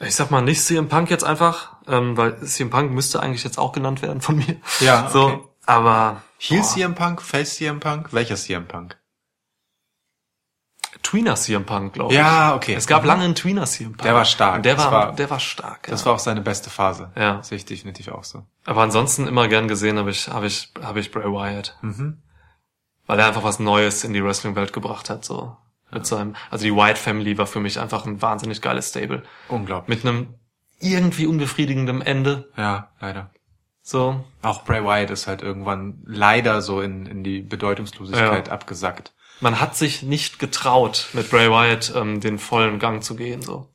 Ich 0.00 0.14
sag 0.14 0.30
mal 0.30 0.42
nicht 0.42 0.62
CM 0.62 0.88
Punk 0.88 1.10
jetzt 1.10 1.24
einfach, 1.24 1.76
ähm, 1.86 2.16
weil 2.16 2.40
CM 2.42 2.70
Punk 2.70 2.92
müsste 2.92 3.20
eigentlich 3.20 3.44
jetzt 3.44 3.58
auch 3.58 3.72
genannt 3.72 4.02
werden 4.02 4.20
von 4.20 4.36
mir. 4.36 4.56
Ja, 4.80 5.08
So, 5.08 5.26
okay. 5.26 5.40
aber 5.66 6.22
Heel 6.38 6.60
boah, 6.60 6.66
CM 6.66 6.94
Punk, 6.94 7.22
Face 7.22 7.54
CM 7.56 7.80
Punk, 7.80 8.12
welcher 8.12 8.36
CM 8.36 8.66
Punk? 8.66 8.98
Tweener 11.14 11.34
CM 11.36 11.64
Punk, 11.64 11.92
glaube 11.92 12.12
ich. 12.12 12.18
Ja, 12.18 12.54
okay. 12.56 12.74
Es 12.74 12.86
gab 12.86 13.02
Mhm. 13.02 13.08
lange 13.08 13.24
einen 13.24 13.34
Tweener 13.36 13.64
CM 13.66 13.92
Punk. 13.92 14.02
Der 14.02 14.14
war 14.14 14.24
stark. 14.24 14.56
Und 14.56 14.64
der 14.66 14.74
Das 14.74 14.84
war, 14.86 14.92
war- 14.92 15.12
der 15.14 15.30
war 15.30 15.38
stark. 15.40 15.86
Das 15.86 16.00
ja. 16.00 16.06
war 16.06 16.14
auch 16.14 16.18
seine 16.18 16.40
beste 16.40 16.70
Phase. 16.70 17.12
Ja. 17.16 17.42
Sehe 17.42 17.56
ich 17.56 17.64
definitiv 17.64 18.08
auch 18.08 18.24
so. 18.24 18.42
Aber 18.64 18.82
ansonsten 18.82 19.26
immer 19.28 19.46
gern 19.48 19.68
gesehen 19.68 19.98
habe 19.98 20.10
ich, 20.10 20.28
habe 20.28 20.46
ich, 20.46 20.72
habe 20.82 20.98
ich 21.00 21.12
Bray 21.12 21.26
Wyatt. 21.26 21.76
Mhm. 21.82 22.18
Weil 23.06 23.18
er 23.20 23.26
einfach 23.26 23.44
was 23.44 23.58
Neues 23.60 24.02
in 24.02 24.12
die 24.12 24.24
Wrestling-Welt 24.24 24.72
gebracht 24.72 25.08
hat, 25.10 25.24
so. 25.24 25.56
Mit 25.92 26.06
seinem, 26.06 26.34
also 26.50 26.64
die 26.64 26.74
Wyatt 26.74 26.98
Family 26.98 27.38
war 27.38 27.46
für 27.46 27.60
mich 27.60 27.78
einfach 27.78 28.06
ein 28.06 28.20
wahnsinnig 28.20 28.60
geiles 28.60 28.88
Stable. 28.88 29.22
Unglaublich. 29.48 30.02
Mit 30.02 30.04
einem 30.06 30.34
irgendwie 30.80 31.26
unbefriedigenden 31.26 32.02
Ende, 32.02 32.50
Ja, 32.56 32.88
leider. 33.00 33.30
so. 33.82 34.24
Auch 34.42 34.64
Bray 34.64 34.82
Wyatt 34.82 35.10
ist 35.10 35.28
halt 35.28 35.42
irgendwann 35.42 36.02
leider 36.06 36.60
so 36.62 36.80
in, 36.80 37.06
in 37.06 37.22
die 37.22 37.40
Bedeutungslosigkeit 37.42 38.48
abgesackt. 38.48 39.12
Man 39.40 39.60
hat 39.60 39.76
sich 39.76 40.02
nicht 40.02 40.38
getraut, 40.38 41.08
mit 41.12 41.30
Bray 41.30 41.50
Wyatt 41.50 41.92
ähm, 41.94 42.20
den 42.20 42.38
vollen 42.38 42.78
Gang 42.78 43.02
zu 43.02 43.16
gehen, 43.16 43.42
so. 43.42 43.68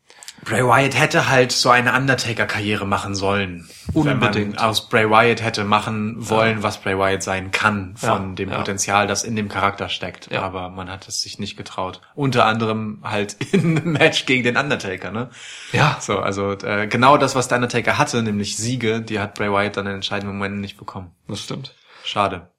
Bray 0.45 0.63
Wyatt 0.63 0.97
hätte 0.97 1.27
halt 1.29 1.51
so 1.51 1.69
eine 1.69 1.93
Undertaker-Karriere 1.93 2.87
machen 2.87 3.13
sollen. 3.13 3.69
wenn 3.93 4.13
Unbedingt. 4.13 4.55
man 4.55 4.65
aus 4.65 4.87
Bray 4.87 5.09
Wyatt 5.09 5.43
hätte 5.43 5.65
machen 5.65 6.15
wollen, 6.29 6.63
was 6.63 6.79
Bray 6.81 6.97
Wyatt 6.97 7.21
sein 7.23 7.51
kann 7.51 7.97
von 7.97 8.29
Ja, 8.29 8.35
dem 8.35 8.49
ja. 8.49 8.57
Potenzial, 8.57 9.05
das 9.05 9.25
in 9.25 9.35
dem 9.35 9.49
Charakter 9.49 9.89
steckt. 9.89 10.31
Ja. 10.31 10.41
Aber 10.43 10.69
man 10.69 10.89
hat 10.89 11.07
es 11.09 11.19
sich 11.19 11.39
nicht 11.39 11.57
getraut. 11.57 11.99
Unter 12.15 12.45
anderem 12.45 12.99
halt 13.03 13.33
in 13.51 13.77
einem 13.77 13.91
Match 13.91 14.25
gegen 14.25 14.43
den 14.43 14.55
Undertaker, 14.55 15.11
ne? 15.11 15.29
Ja. 15.73 15.97
So, 15.99 16.19
also 16.19 16.53
äh, 16.53 16.87
genau 16.87 17.17
das, 17.17 17.35
was 17.35 17.49
der 17.49 17.57
Undertaker 17.57 17.97
hatte, 17.97 18.23
nämlich 18.23 18.55
Siege, 18.55 19.01
die 19.01 19.19
hat 19.19 19.33
Bray 19.35 19.51
Wyatt 19.51 19.75
dann 19.75 19.87
in 19.87 19.95
entscheidenden 19.95 20.37
Momenten 20.37 20.61
nicht 20.61 20.77
bekommen. 20.77 21.11
Das 21.27 21.41
stimmt. 21.41 21.75
Schade. 22.05 22.49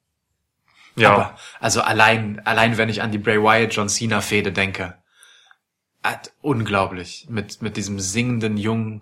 Ja. 1.01 1.13
Aber 1.13 1.37
also 1.59 1.81
allein, 1.81 2.41
allein 2.45 2.77
wenn 2.77 2.89
ich 2.89 3.01
an 3.01 3.11
die 3.11 3.17
Bray 3.17 3.41
Wyatt 3.41 3.73
John 3.73 3.89
Cena 3.89 4.21
Fehde 4.21 4.51
denke, 4.51 4.97
hat, 6.03 6.31
unglaublich 6.41 7.27
mit 7.29 7.61
mit 7.61 7.77
diesem 7.77 7.99
singenden 7.99 8.57
Jungen 8.57 9.01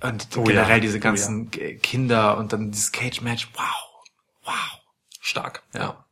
und 0.00 0.28
Oh 0.36 0.42
generell 0.44 0.76
ja. 0.76 0.80
diese 0.80 0.98
Oh 0.98 1.00
ganzen 1.00 1.50
K- 1.50 1.76
Kinder 1.76 2.36
und 2.36 2.52
dann 2.52 2.70
dieses 2.70 2.92
Cage 2.92 3.20
Match. 3.22 3.48
Wow, 3.54 4.02
wow. 4.44 4.80
Stark. 5.20 5.62
Ja. 5.74 6.04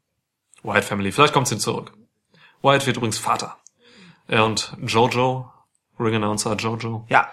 Wyatt 0.63 0.85
Family. 0.85 1.13
Vielleicht 1.13 1.33
kommt's 1.35 1.51
hin 1.51 1.61
zurück. 1.61 1.93
Wyatt 2.63 2.87
wird 2.87 2.97
übrigens 2.97 3.19
Vater. 3.19 3.57
Er 4.29 4.45
und 4.45 4.75
Jojo, 4.87 5.51
Ring 5.99 6.15
Announcer 6.15 6.55
Jojo, 6.57 7.05
Ja, 7.09 7.29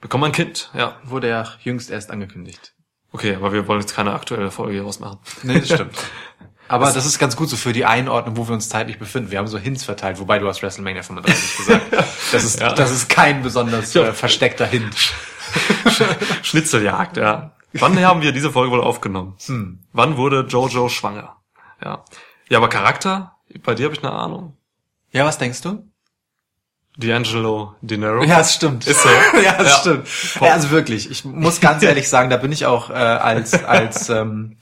bekommen 0.00 0.24
ein 0.24 0.32
Kind. 0.32 0.70
Ja. 0.74 0.98
wurde 1.04 1.28
ja 1.28 1.48
jüngst 1.62 1.90
erst 1.90 2.10
angekündigt. 2.10 2.74
Okay, 3.10 3.34
aber 3.34 3.52
wir 3.52 3.66
wollen 3.68 3.80
jetzt 3.80 3.94
keine 3.94 4.12
aktuelle 4.14 4.50
Folge 4.50 4.74
hier 4.74 4.84
ausmachen. 4.86 5.18
Nee, 5.42 5.58
das 5.60 5.68
stimmt. 5.68 5.96
Aber 6.72 6.90
das 6.90 7.04
ist 7.06 7.18
ganz 7.18 7.36
gut 7.36 7.48
so 7.50 7.56
für 7.56 7.72
die 7.72 7.84
Einordnung, 7.84 8.36
wo 8.36 8.48
wir 8.48 8.54
uns 8.54 8.68
zeitlich 8.68 8.98
befinden. 8.98 9.30
Wir 9.30 9.38
haben 9.38 9.46
so 9.46 9.58
Hints 9.58 9.84
verteilt, 9.84 10.18
wobei 10.18 10.38
du 10.38 10.48
hast 10.48 10.62
WrestleMania 10.62 11.02
35 11.02 11.56
gesagt. 11.58 11.82
Das 12.32 12.44
ist, 12.44 12.60
Ja. 12.60 12.72
das 12.72 12.90
ist 12.90 13.08
kein 13.08 13.42
besonders 13.42 13.94
äh, 13.94 14.12
versteckter 14.12 14.66
Hint. 14.66 14.94
Schnitzeljagd, 16.42 17.16
ja. 17.16 17.52
Wann 17.74 17.98
haben 18.04 18.22
wir 18.22 18.32
diese 18.32 18.50
Folge 18.50 18.72
wohl 18.72 18.80
aufgenommen? 18.82 19.36
Hm. 19.46 19.80
Wann 19.92 20.16
wurde 20.16 20.46
Jojo 20.48 20.88
schwanger? 20.88 21.36
Ja. 21.82 22.04
Ja, 22.48 22.58
aber 22.58 22.68
Charakter? 22.68 23.36
Bei 23.64 23.74
dir 23.74 23.84
habe 23.86 23.94
ich 23.94 24.02
eine 24.04 24.12
Ahnung. 24.12 24.56
Ja, 25.10 25.24
was 25.24 25.38
denkst 25.38 25.62
du? 25.62 25.86
D'Angelo 26.98 27.72
Dinero. 27.80 28.22
Ja, 28.24 28.40
es 28.40 28.52
stimmt. 28.54 28.86
Ist 28.86 29.02
so. 29.02 29.08
ja, 29.42 29.56
es 29.58 29.68
Ja. 29.68 29.76
stimmt. 29.78 30.08
Ja, 30.40 30.52
also 30.52 30.70
wirklich, 30.70 31.10
ich 31.10 31.24
muss 31.24 31.60
ganz 31.60 31.82
ehrlich 31.82 32.08
sagen, 32.08 32.28
da 32.28 32.36
bin 32.36 32.52
ich 32.52 32.66
auch 32.66 32.90
äh, 32.90 32.92
als 32.94 33.64
als 33.64 34.10
ähm, 34.10 34.58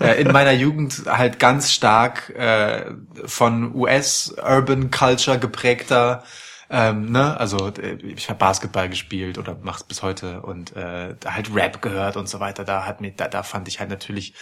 äh, 0.00 0.20
in 0.20 0.32
meiner 0.32 0.52
Jugend 0.52 1.02
halt 1.06 1.38
ganz 1.38 1.72
stark 1.72 2.30
äh, 2.30 2.86
von 3.24 3.74
US 3.74 4.34
Urban 4.38 4.90
Culture 4.90 5.38
geprägter 5.38 6.22
ähm, 6.70 7.10
ne, 7.10 7.38
also 7.38 7.68
äh, 7.68 7.94
ich 7.94 8.28
habe 8.28 8.38
Basketball 8.38 8.88
gespielt 8.88 9.38
oder 9.38 9.56
mach's 9.62 9.84
bis 9.84 10.02
heute 10.02 10.42
und 10.42 10.76
äh, 10.76 11.14
halt 11.24 11.54
Rap 11.54 11.80
gehört 11.80 12.16
und 12.16 12.28
so 12.28 12.40
weiter. 12.40 12.64
Da 12.64 12.84
hat 12.84 13.00
mir, 13.00 13.12
da, 13.12 13.28
da 13.28 13.42
fand 13.42 13.68
ich 13.68 13.80
halt 13.80 13.88
natürlich 13.88 14.34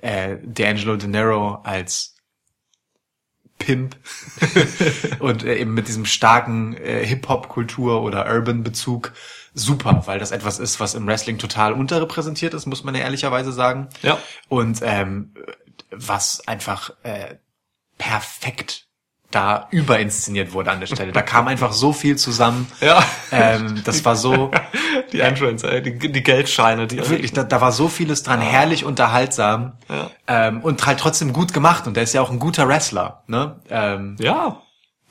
äh, 0.00 0.36
D'Angelo 0.36 0.96
Dinero 0.96 1.60
als 1.64 2.16
Pimp 3.58 3.96
und 5.18 5.44
äh, 5.44 5.56
eben 5.56 5.74
mit 5.74 5.88
diesem 5.88 6.04
starken 6.04 6.76
äh, 6.76 7.04
Hip-Hop-Kultur 7.04 8.02
oder 8.02 8.32
Urban-Bezug 8.32 9.12
super, 9.54 10.02
weil 10.06 10.18
das 10.18 10.30
etwas 10.30 10.58
ist, 10.58 10.80
was 10.80 10.94
im 10.94 11.06
Wrestling 11.06 11.38
total 11.38 11.72
unterrepräsentiert 11.72 12.54
ist, 12.54 12.66
muss 12.66 12.84
man 12.84 12.94
ja 12.94 13.02
ehrlicherweise 13.02 13.52
sagen. 13.52 13.88
Ja. 14.02 14.18
Und 14.48 14.80
ähm, 14.82 15.34
was 15.90 16.46
einfach 16.46 16.90
äh, 17.02 17.36
perfekt 17.98 18.86
da 19.30 19.68
überinszeniert 19.70 20.52
wurde 20.52 20.70
an 20.70 20.80
der 20.80 20.86
Stelle. 20.86 21.12
Da 21.12 21.22
kam 21.22 21.48
einfach 21.48 21.72
so 21.72 21.92
viel 21.94 22.16
zusammen. 22.16 22.70
Ja. 22.80 23.02
Ähm, 23.30 23.80
das 23.84 24.04
war 24.04 24.14
so, 24.14 24.50
Die 25.12 25.20
Entrance, 25.20 25.66
ey, 25.70 25.80
die, 25.82 25.98
die 26.12 26.22
Geldscheine, 26.22 26.86
die 26.86 26.98
wirklich, 26.98 27.32
da, 27.32 27.42
da 27.42 27.60
war 27.62 27.72
so 27.72 27.88
vieles 27.88 28.22
dran, 28.22 28.40
herrlich 28.42 28.84
unterhaltsam 28.84 29.72
Ja. 29.88 30.10
ähm, 30.26 30.60
und 30.60 30.84
halt 30.84 31.00
trotzdem 31.00 31.32
gut 31.32 31.52
gemacht. 31.54 31.86
Und 31.86 31.96
der 31.96 32.02
ist 32.02 32.12
ja 32.12 32.20
auch 32.20 32.30
ein 32.30 32.38
guter 32.38 32.68
Wrestler. 32.68 33.22
Ne? 33.26 33.56
Ähm, 33.70 34.16
Ja. 34.20 34.60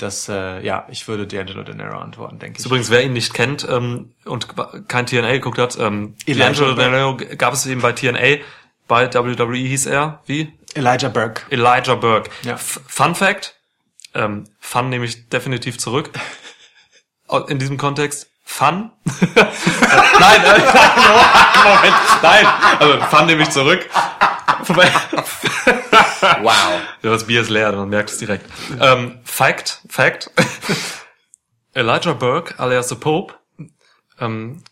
Das, 0.01 0.27
äh, 0.29 0.65
ja, 0.65 0.87
ich 0.89 1.07
würde 1.07 1.25
D'Angelo 1.25 1.63
Dinero 1.63 1.99
antworten, 1.99 2.39
denke 2.39 2.59
ich. 2.59 2.65
übrigens, 2.65 2.89
wer 2.89 3.03
ihn 3.03 3.13
nicht 3.13 3.35
kennt 3.35 3.67
ähm, 3.69 4.11
und 4.25 4.47
kein 4.87 5.05
TNA 5.05 5.33
geguckt 5.33 5.59
hat, 5.59 5.77
ähm, 5.77 6.15
D'Angelo 6.27 6.73
Burke. 6.73 6.83
Dinero 6.83 7.17
gab 7.37 7.53
es 7.53 7.67
eben 7.67 7.81
bei 7.81 7.91
TNA, 7.91 8.43
bei 8.87 9.13
WWE 9.13 9.57
hieß 9.57 9.85
er, 9.85 10.21
wie? 10.25 10.51
Elijah 10.73 11.09
Burke. 11.09 11.43
Elijah 11.51 11.95
Burke. 11.95 12.31
Ja. 12.41 12.53
F 12.55 12.79
Fun 12.87 13.13
Fact, 13.13 13.55
ähm, 14.15 14.45
Fun 14.59 14.89
nehme 14.89 15.05
ich 15.05 15.29
definitiv 15.29 15.77
zurück. 15.77 16.09
In 17.47 17.59
diesem 17.59 17.77
Kontext, 17.77 18.29
Fun? 18.43 18.91
nein, 19.05 20.41
äh, 20.43 20.59
Moment, 21.63 21.95
nein, 22.23 22.47
also 22.79 22.99
Fun 23.05 23.25
nehme 23.27 23.43
ich 23.43 23.49
zurück. 23.51 23.87
Wow. 26.41 26.81
Ja, 27.01 27.09
das 27.09 27.25
Bier 27.25 27.41
ist 27.41 27.49
leer, 27.49 27.71
man 27.71 27.89
merkt 27.89 28.09
es 28.09 28.17
direkt. 28.17 28.45
Ähm, 28.79 29.19
Fact, 29.23 29.81
Fact. 29.87 30.29
Elijah 31.73 32.13
Burke, 32.13 32.59
alias 32.59 32.89
The 32.89 32.95
Pope, 32.95 33.33
ähm, 34.19 34.63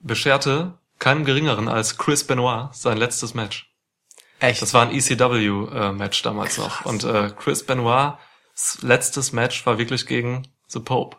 bescherte 0.00 0.78
keinem 0.98 1.24
geringeren 1.24 1.68
als 1.68 1.98
Chris 1.98 2.24
Benoit 2.24 2.74
sein 2.74 2.96
letztes 2.96 3.34
Match. 3.34 3.70
Echt? 4.40 4.60
Das 4.60 4.74
war 4.74 4.82
ein 4.82 4.94
ECW-Match 4.94 6.22
damals 6.22 6.58
noch. 6.58 6.84
Und 6.84 7.04
äh, 7.04 7.30
Chris 7.38 7.64
Benoits 7.64 8.18
letztes 8.82 9.32
Match 9.32 9.64
war 9.66 9.78
wirklich 9.78 10.06
gegen 10.06 10.48
The 10.68 10.80
Pope. 10.80 11.16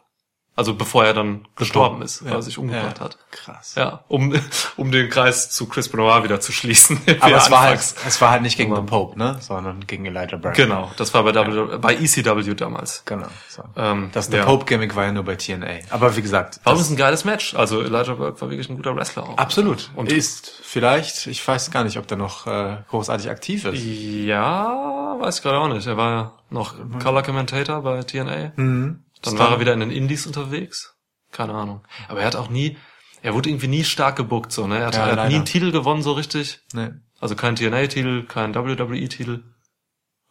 Also 0.57 0.73
bevor 0.73 1.05
er 1.05 1.13
dann 1.13 1.47
gestorben 1.55 2.01
ist, 2.01 2.25
weil 2.25 2.33
er 2.33 2.41
sich 2.41 2.57
umgebracht 2.57 2.97
ja. 2.97 3.03
hat. 3.05 3.17
Krass. 3.29 3.75
Ja, 3.75 4.03
um, 4.07 4.33
um 4.75 4.91
den 4.91 5.07
Kreis 5.11 5.51
zu 5.51 5.67
Chris 5.67 5.87
Benoit 5.87 6.23
wieder 6.23 6.39
zu 6.39 6.51
schließen. 6.51 6.99
Aber 7.19 7.37
es 7.37 7.51
war, 7.51 7.61
halt, 7.61 7.79
es 7.79 8.19
war 8.21 8.31
halt 8.31 8.41
nicht 8.41 8.57
gegen 8.57 8.75
The 8.75 8.81
Pope, 8.81 9.19
ne? 9.19 9.37
Sondern 9.39 9.85
gegen 9.85 10.07
Elijah 10.07 10.37
Burke. 10.37 10.63
Genau, 10.63 10.91
das 10.97 11.13
war 11.13 11.21
bei, 11.23 11.35
w, 11.35 11.77
bei 11.77 11.93
ECW 11.95 12.55
damals. 12.55 13.03
Genau. 13.05 13.27
So. 13.47 13.61
Ähm, 13.75 14.09
Das 14.13 14.31
The 14.31 14.37
ja. 14.37 14.45
Pope-Gimmick 14.45 14.95
war 14.95 15.05
ja 15.05 15.11
nur 15.11 15.23
bei 15.25 15.35
TNA. 15.35 15.67
Aber 15.91 16.17
wie 16.17 16.23
gesagt. 16.23 16.59
War 16.63 16.73
das- 16.73 16.81
übrigens 16.81 16.89
ein 16.89 16.97
geiles 16.97 17.23
Match. 17.23 17.53
Also 17.53 17.81
Elijah 17.83 18.15
Burke 18.15 18.41
war 18.41 18.49
wirklich 18.49 18.67
ein 18.67 18.77
guter 18.77 18.95
Wrestler 18.95 19.29
auch. 19.29 19.37
Absolut. 19.37 19.91
Und- 19.95 20.11
ist 20.11 20.51
vielleicht, 20.63 21.27
ich 21.27 21.47
weiß 21.47 21.69
gar 21.69 21.83
nicht, 21.83 21.97
ob 21.99 22.07
der 22.07 22.17
noch 22.17 22.47
äh, 22.47 22.77
großartig 22.89 23.29
aktiv 23.29 23.65
ist. 23.65 23.79
Ja, 23.83 25.15
weiß 25.19 25.37
ich 25.37 25.43
gerade 25.43 25.59
auch 25.59 25.67
nicht. 25.67 25.85
Er 25.85 25.97
war 25.97 26.09
ja 26.11 26.31
noch 26.49 26.73
Color 27.01 27.21
Commentator 27.21 27.81
bei 27.81 28.01
TNA. 28.01 28.53
Mhm. 28.55 29.03
Dann 29.21 29.37
war 29.37 29.51
er 29.51 29.59
wieder 29.59 29.73
in 29.73 29.79
den 29.79 29.91
Indies 29.91 30.27
unterwegs. 30.27 30.95
Keine 31.31 31.53
Ahnung. 31.53 31.81
Aber 32.07 32.21
er 32.21 32.27
hat 32.27 32.35
auch 32.35 32.49
nie, 32.49 32.77
er 33.21 33.33
wurde 33.33 33.49
irgendwie 33.49 33.67
nie 33.67 33.83
stark 33.83 34.15
gebuckt, 34.15 34.51
so, 34.51 34.67
ne? 34.67 34.79
Er 34.79 34.87
hat, 34.87 34.95
Ja, 34.95 35.07
er 35.07 35.15
hat 35.17 35.29
nie 35.29 35.35
einen 35.35 35.45
Titel 35.45 35.71
gewonnen, 35.71 36.01
so 36.01 36.13
richtig. 36.13 36.61
Nee. 36.73 36.91
Also 37.19 37.35
kein 37.35 37.55
TNA-Titel, 37.55 38.23
kein 38.25 38.53
WWE-Titel. 38.53 39.43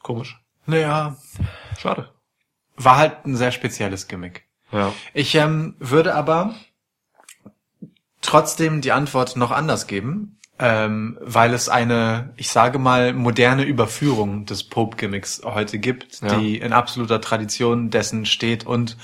Komisch. 0.03 0.39
Naja, 0.67 1.17
Schade. 1.79 2.13
war 2.77 2.97
halt 2.97 3.25
ein 3.27 3.37
sehr 3.37 3.53
spezielles 3.53 4.09
Gimmick. 4.09 4.47
Ja. 4.73 4.93
Ich 5.15 5.35
ähm, 5.35 5.77
würde 5.79 6.15
aber 6.15 6.55
trotzdem 8.21 8.81
die 8.81 8.93
Antwort 8.93 9.37
noch 9.37 9.51
anders 9.51 9.87
geben, 9.87 10.36
ähm, 10.59 11.19
weil 11.21 11.53
es 11.53 11.69
eine, 11.69 12.31
ich 12.37 12.49
sage 12.51 12.79
mal, 12.79 13.13
moderne 13.13 13.65
Überführung 13.65 14.47
des 14.47 14.65
Pope-Gimmicks 14.65 15.43
heute 15.45 15.79
gibt, 15.79 16.21
Ja. 16.23 16.37
die 16.37 16.59
in 16.59 16.73
absoluter 16.73 17.21
Tradition 17.21 17.91
dessen 17.91 18.27
steht 18.27 18.65
und 18.67 18.97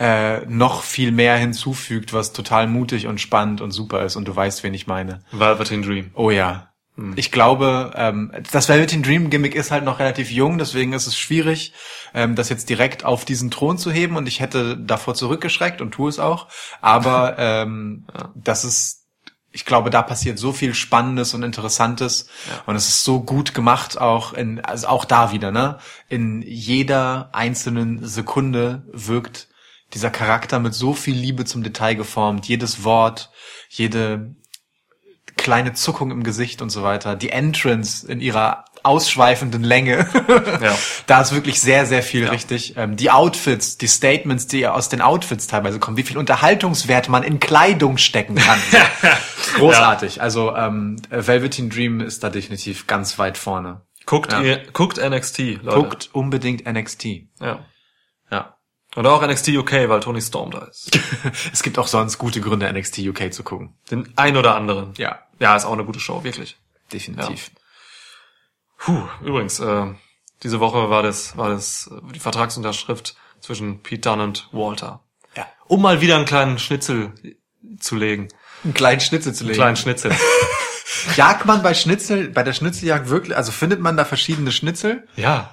äh, 0.00 0.44
noch 0.46 0.82
viel 0.82 1.12
mehr 1.12 1.36
hinzufügt, 1.36 2.12
was 2.12 2.32
total 2.32 2.66
mutig 2.66 3.06
und 3.06 3.20
spannend 3.20 3.60
und 3.60 3.70
super 3.70 4.04
ist. 4.04 4.16
Und 4.16 4.26
du 4.26 4.34
weißt, 4.34 4.64
wen 4.64 4.74
ich 4.74 4.86
meine. 4.86 5.20
Velveteen 5.30 5.82
Dream. 5.82 6.10
Oh 6.14 6.30
ja. 6.30 6.70
Ich 7.16 7.32
glaube, 7.32 7.92
ähm, 7.96 8.30
das 8.52 8.68
Velveteen 8.68 9.02
Dream 9.02 9.28
Gimmick 9.28 9.56
ist 9.56 9.72
halt 9.72 9.82
noch 9.84 9.98
relativ 9.98 10.30
jung, 10.30 10.58
deswegen 10.58 10.92
ist 10.92 11.08
es 11.08 11.18
schwierig, 11.18 11.72
ähm, 12.14 12.36
das 12.36 12.48
jetzt 12.50 12.68
direkt 12.70 13.04
auf 13.04 13.24
diesen 13.24 13.50
Thron 13.50 13.78
zu 13.78 13.90
heben 13.90 14.16
und 14.16 14.28
ich 14.28 14.38
hätte 14.38 14.76
davor 14.76 15.14
zurückgeschreckt 15.16 15.80
und 15.80 15.90
tue 15.90 16.08
es 16.08 16.20
auch. 16.20 16.46
Aber 16.80 17.34
ähm, 17.38 18.06
das 18.36 18.64
ist, 18.64 19.03
ich 19.54 19.64
glaube, 19.64 19.88
da 19.88 20.02
passiert 20.02 20.36
so 20.36 20.52
viel 20.52 20.74
Spannendes 20.74 21.32
und 21.32 21.44
Interessantes. 21.44 22.26
Und 22.66 22.74
es 22.74 22.88
ist 22.88 23.04
so 23.04 23.20
gut 23.20 23.54
gemacht, 23.54 24.00
auch 24.00 24.32
in, 24.32 24.60
also 24.64 24.88
auch 24.88 25.04
da 25.04 25.30
wieder, 25.30 25.52
ne? 25.52 25.78
In 26.08 26.42
jeder 26.42 27.30
einzelnen 27.32 28.04
Sekunde 28.04 28.82
wirkt 28.90 29.46
dieser 29.94 30.10
Charakter 30.10 30.58
mit 30.58 30.74
so 30.74 30.92
viel 30.92 31.14
Liebe 31.14 31.44
zum 31.44 31.62
Detail 31.62 31.94
geformt, 31.94 32.48
jedes 32.48 32.82
Wort, 32.82 33.30
jede 33.68 34.34
kleine 35.36 35.72
Zuckung 35.72 36.10
im 36.10 36.24
Gesicht 36.24 36.60
und 36.60 36.70
so 36.70 36.82
weiter, 36.82 37.14
die 37.14 37.30
Entrance 37.30 38.10
in 38.10 38.20
ihrer 38.20 38.64
ausschweifenden 38.84 39.64
Länge. 39.64 40.06
Ja. 40.62 40.76
Da 41.06 41.20
ist 41.20 41.34
wirklich 41.34 41.60
sehr, 41.60 41.84
sehr 41.86 42.02
viel 42.02 42.26
richtig. 42.28 42.74
Ähm, 42.76 42.96
die 42.96 43.10
Outfits, 43.10 43.76
die 43.76 43.88
Statements, 43.88 44.46
die 44.46 44.66
aus 44.66 44.88
den 44.88 45.00
Outfits 45.02 45.46
teilweise 45.46 45.78
kommen, 45.78 45.96
wie 45.96 46.02
viel 46.02 46.16
Unterhaltungswert 46.18 47.08
man 47.08 47.22
in 47.22 47.40
Kleidung 47.40 47.98
stecken 47.98 48.36
kann. 48.36 48.58
Großartig. 49.56 50.22
Also 50.22 50.54
ähm, 50.56 50.96
Velveteen 51.10 51.70
Dream 51.70 52.00
ist 52.00 52.22
da 52.24 52.30
definitiv 52.30 52.86
ganz 52.86 53.18
weit 53.18 53.38
vorne. 53.38 53.82
Guckt, 54.06 54.32
Ja. 54.32 54.40
ihr, 54.42 54.62
guckt 54.72 54.98
NXT, 54.98 55.62
Leute. 55.62 55.76
Guckt 55.76 56.10
unbedingt 56.12 56.66
NXT. 56.70 57.04
Ja. 57.40 57.64
Ja. 58.30 58.56
Und 58.96 59.06
auch 59.06 59.26
NXT 59.26 59.48
UK, 59.48 59.72
weil 59.88 60.00
Tony 60.00 60.20
Storm 60.22 60.50
da 60.50 60.66
ist. 60.66 60.98
Es 61.52 61.62
gibt 61.62 61.78
auch 61.78 61.86
sonst 61.88 62.18
gute 62.18 62.40
Gründe, 62.40 62.70
NXT 62.72 62.98
UK 63.00 63.32
zu 63.32 63.42
gucken. 63.42 63.74
Den 63.90 64.12
ein 64.16 64.36
oder 64.36 64.54
anderen. 64.54 64.92
Ja. 64.96 65.20
Ja, 65.40 65.56
ist 65.56 65.64
auch 65.64 65.72
eine 65.72 65.84
gute 65.84 66.00
Show, 66.00 66.22
wirklich. 66.24 66.56
Definitiv. 66.92 67.50
Puh, 68.78 69.02
übrigens, 69.22 69.60
äh, 69.60 69.86
diese 70.42 70.60
Woche 70.60 70.90
war 70.90 71.02
das, 71.02 71.36
war 71.36 71.48
das 71.50 71.90
äh, 71.92 72.12
die 72.12 72.20
Vertragsunterschrift 72.20 73.16
zwischen 73.40 73.82
Pete 73.82 74.08
Dunne 74.08 74.24
und 74.24 74.48
Walter. 74.52 75.00
Ja. 75.36 75.46
Um 75.66 75.82
mal 75.82 76.00
wieder 76.00 76.16
einen 76.16 76.24
kleinen 76.26 76.58
Schnitzel 76.58 77.12
zu 77.80 77.96
legen. 77.96 78.28
Einen 78.62 78.74
kleinen 78.74 79.00
Schnitzel 79.00 79.32
zu 79.34 79.44
Einen 79.44 79.48
legen. 79.48 79.58
kleinen 79.58 79.76
Schnitzel. 79.76 80.12
Jagt 81.16 81.44
man 81.44 81.62
bei 81.62 81.74
Schnitzel, 81.74 82.28
bei 82.30 82.42
der 82.42 82.52
Schnitzeljagd 82.52 83.08
wirklich, 83.08 83.36
also 83.36 83.52
findet 83.52 83.80
man 83.80 83.96
da 83.96 84.04
verschiedene 84.04 84.52
Schnitzel? 84.52 85.06
ja. 85.16 85.50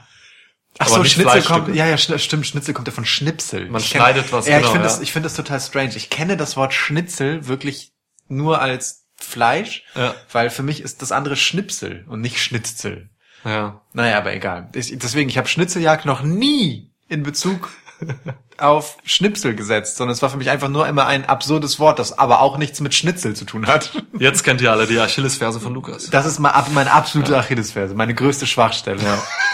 Ach 0.79 0.87
so, 0.87 1.03
Schnitzel 1.03 1.41
kommt, 1.41 1.75
ja, 1.75 1.85
ja, 1.85 1.97
stimmt, 1.97 2.47
Schnitzel 2.47 2.73
kommt 2.73 2.87
ja 2.87 2.93
von 2.93 3.03
Schnipsel. 3.03 3.69
Man 3.69 3.81
Ich 3.81 3.89
schneidet 3.89 4.31
was, 4.31 4.47
Ja, 4.47 4.55
ich 4.55 4.61
genau, 4.61 4.71
finde 4.71 4.87
ja. 4.87 4.93
das, 4.93 5.01
ich 5.01 5.11
finde 5.11 5.25
das 5.27 5.35
total 5.35 5.59
strange. 5.59 5.97
Ich 5.97 6.09
kenne 6.09 6.37
das 6.37 6.55
Wort 6.55 6.73
Schnitzel 6.73 7.45
wirklich 7.47 7.91
nur 8.29 8.61
als 8.61 9.00
Fleisch, 9.23 9.83
Ja. 9.95 10.13
weil 10.31 10.49
für 10.49 10.63
mich 10.63 10.81
ist 10.81 11.01
das 11.01 11.11
andere 11.11 11.35
Schnipsel 11.35 12.05
und 12.07 12.21
nicht 12.21 12.41
Schnitzel. 12.41 13.09
Ja. 13.45 13.81
Naja, 13.93 14.17
aber 14.17 14.33
egal. 14.33 14.69
Ich, 14.73 14.97
deswegen, 14.97 15.29
ich 15.29 15.37
habe 15.37 15.47
Schnitzeljagd 15.47 16.05
noch 16.05 16.21
nie 16.21 16.89
in 17.09 17.23
Bezug 17.23 17.69
auf 18.57 18.97
Schnipsel 19.03 19.55
gesetzt, 19.55 19.97
sondern 19.97 20.13
es 20.13 20.21
war 20.21 20.29
für 20.29 20.37
mich 20.37 20.49
einfach 20.49 20.69
nur 20.69 20.87
immer 20.87 21.07
ein 21.07 21.25
absurdes 21.25 21.79
Wort, 21.79 21.97
das 21.99 22.17
aber 22.17 22.41
auch 22.41 22.57
nichts 22.57 22.79
mit 22.81 22.93
Schnitzel 22.93 23.35
zu 23.35 23.45
tun 23.45 23.65
hat. 23.67 23.91
Jetzt 24.19 24.43
kennt 24.43 24.61
ihr 24.61 24.71
alle 24.71 24.85
die 24.87 24.99
Achillesferse 24.99 25.59
von 25.59 25.73
Lukas. 25.73 26.09
Das 26.11 26.25
ist 26.25 26.39
mein, 26.39 26.51
meine 26.73 26.91
absolute 26.91 27.35
Achillesferse, 27.37 27.95
meine 27.95 28.13
größte 28.13 28.45
Schwachstelle. 28.47 28.99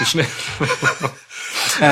Die 0.01 0.05
Schnitt. 0.05 0.27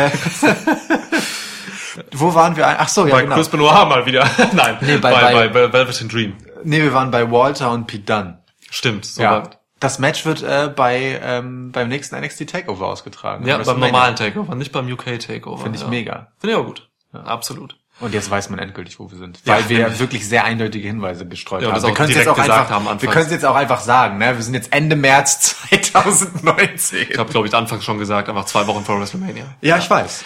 Wo 2.12 2.34
waren 2.34 2.56
wir? 2.58 2.68
Ach 2.80 2.90
so, 2.90 3.06
ja, 3.08 3.14
bei 3.16 3.22
genau. 3.24 3.36
Chris 3.36 3.50
Benoit 3.50 3.88
mal 3.88 4.06
wieder. 4.06 4.30
Nein, 4.54 4.78
Nee, 4.82 4.98
bei- 4.98 5.12
bei, 5.14 5.34
bei, 5.34 5.48
bei- 5.48 5.74
Velvet 5.74 6.12
Dream. 6.14 6.34
Nee, 6.66 6.82
wir 6.82 6.94
waren 6.94 7.12
bei 7.12 7.32
Walter 7.32 7.72
und 7.72 7.88
Pete 7.88 8.04
Dunne. 8.04 8.40
Stimmt, 8.70 9.06
so 9.06 9.22
Ja. 9.22 9.50
Das 9.80 10.00
Match 10.00 10.26
wird 10.26 10.42
äh, 10.42 10.72
bei 10.74 11.20
ähm, 11.22 11.72
beim 11.72 11.90
nächsten 11.90 12.18
NXT 12.20 12.50
Takeover 12.50 12.88
ausgetragen. 12.88 13.46
Ja, 13.46 13.58
beim 13.58 13.80
normalen 13.80 14.16
Takeover, 14.16 14.56
nicht 14.56 14.72
beim 14.72 14.92
UK 14.92 15.20
Takeover. 15.20 15.64
Finde 15.64 15.78
ich 15.78 15.84
ja. 15.84 15.90
mega. 15.90 16.32
Finde 16.40 16.54
ich 16.56 16.60
auch 16.60 16.66
gut. 16.66 16.90
Absolut. 17.14 17.78
Und 18.00 18.14
jetzt 18.14 18.30
weiß 18.30 18.50
man 18.50 18.60
endgültig, 18.60 19.00
wo 19.00 19.10
wir 19.10 19.18
sind. 19.18 19.40
Ja, 19.46 19.54
Weil 19.54 19.70
wir 19.70 19.80
nämlich. 19.80 20.00
wirklich 20.00 20.28
sehr 20.28 20.44
eindeutige 20.44 20.86
Hinweise 20.88 21.26
gestreut 21.28 21.62
Ja, 21.64 21.72
haben. 21.72 21.82
Wir 21.84 21.94
können 21.94 22.10
es 22.10 22.18
jetzt 22.18 22.28
auch 22.28 22.38
einfach, 22.38 22.70
haben 22.70 23.02
wir 23.02 23.10
können 23.10 23.26
es 23.26 23.32
jetzt 23.32 23.46
auch 23.46 23.56
einfach 23.56 23.80
sagen, 23.80 24.18
ne? 24.18 24.36
Wir 24.36 24.44
sind 24.44 24.54
jetzt 24.54 24.74
Ende 24.74 24.96
März 24.98 25.56
2019. 25.70 27.08
Ich 27.12 27.18
habe, 27.18 27.32
glaube 27.32 27.48
ich, 27.48 27.54
anfangs 27.54 27.86
schon 27.86 27.98
gesagt, 27.98 28.28
einfach 28.28 28.46
zwei 28.46 28.68
Wochen 28.68 28.84
vor 28.84 29.00
WrestleMania. 29.00 29.46
ja, 29.62 29.78
ich 29.78 29.90
weiß. 29.90 30.26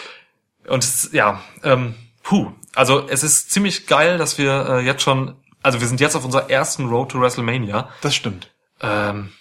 Und 0.68 1.12
ja, 1.14 1.42
ähm, 1.64 1.96
puh. 2.24 2.52
Also 2.76 3.08
es 3.08 3.24
ist 3.24 3.52
ziemlich 3.52 3.88
geil, 3.88 4.18
dass 4.18 4.38
wir 4.38 4.68
äh, 4.70 4.80
jetzt 4.86 5.02
schon, 5.04 5.36
also 5.64 5.80
wir 5.80 5.88
sind 5.88 6.00
jetzt 6.00 6.16
auf 6.16 6.26
unserer 6.26 6.50
ersten 6.50 6.88
Road 6.88 7.12
to 7.12 7.22
WrestleMania. 7.22 7.90
Das 8.02 8.16
stimmt. 8.16 8.52
Ähm, 8.82 9.34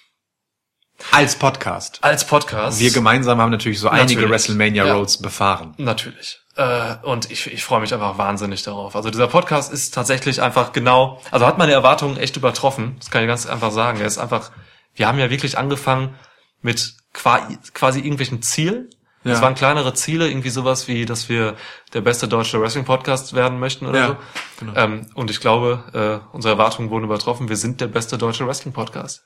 Als 1.13 1.37
Podcast. 1.37 1.99
als 2.03 2.27
Podcast. 2.27 2.81
Wir 2.81 2.91
gemeinsam 2.91 3.41
haben 3.41 3.51
natürlich 3.53 3.79
so 3.79 3.89
einige 3.89 4.15
Natürlich. 4.15 4.31
WrestleMania 4.31 4.85
Ja. 4.85 4.95
Roads 4.95 5.19
befahren. 5.23 5.75
Natürlich. 5.79 6.41
Äh, 6.57 6.97
und 7.03 7.31
ich, 7.31 7.47
ich 7.53 7.63
freue 7.65 7.81
mich 7.81 7.95
einfach 7.95 8.19
wahnsinnig 8.19 8.65
darauf. 8.65 8.97
Also 8.97 9.11
dieser 9.11 9.29
Podcast 9.29 9.73
ist 9.73 9.95
tatsächlich 9.95 10.43
einfach 10.43 10.73
genau, 10.73 11.21
also 11.31 11.47
hat 11.47 11.57
meine 11.57 11.73
Erwartungen 11.73 12.17
echt 12.17 12.37
übertroffen. 12.37 12.97
Das 12.99 13.11
kann 13.11 13.23
ich 13.23 13.29
ganz 13.29 13.47
einfach 13.47 13.71
sagen. 13.71 14.01
Er 14.01 14.07
ist 14.07 14.19
einfach, 14.19 14.51
wir 14.95 15.07
haben 15.07 15.19
ja 15.21 15.31
wirklich 15.31 15.57
angefangen 15.57 16.17
mit 16.61 16.95
quasi, 17.13 17.57
quasi 17.75 18.01
irgendwelchen 18.01 18.43
Zielen. 18.43 18.91
Ja. 19.25 19.33
Es 19.33 19.43
waren 19.43 19.55
kleinere 19.57 19.95
Ziele, 19.95 20.29
irgendwie 20.29 20.51
sowas 20.51 20.87
wie, 20.89 21.05
dass 21.05 21.29
wir 21.29 21.55
der 21.93 22.01
beste 22.03 22.29
deutsche 22.29 22.61
Wrestling-Podcast 22.61 23.35
werden 23.35 23.59
möchten 23.59 23.87
oder 23.87 23.99
Ja, 23.99 24.07
so. 24.09 24.17
genau. 24.61 24.73
Ähm, 24.77 25.07
und 25.15 25.31
ich 25.31 25.41
glaube, 25.41 26.23
äh, 26.33 26.35
unsere 26.35 26.55
Erwartungen 26.55 26.91
wurden 26.91 27.05
übertroffen. 27.05 27.49
Wir 27.49 27.57
sind 27.57 27.81
der 27.81 27.89
beste 27.89 28.17
deutsche 28.17 28.47
Wrestling-Podcast. 28.47 29.25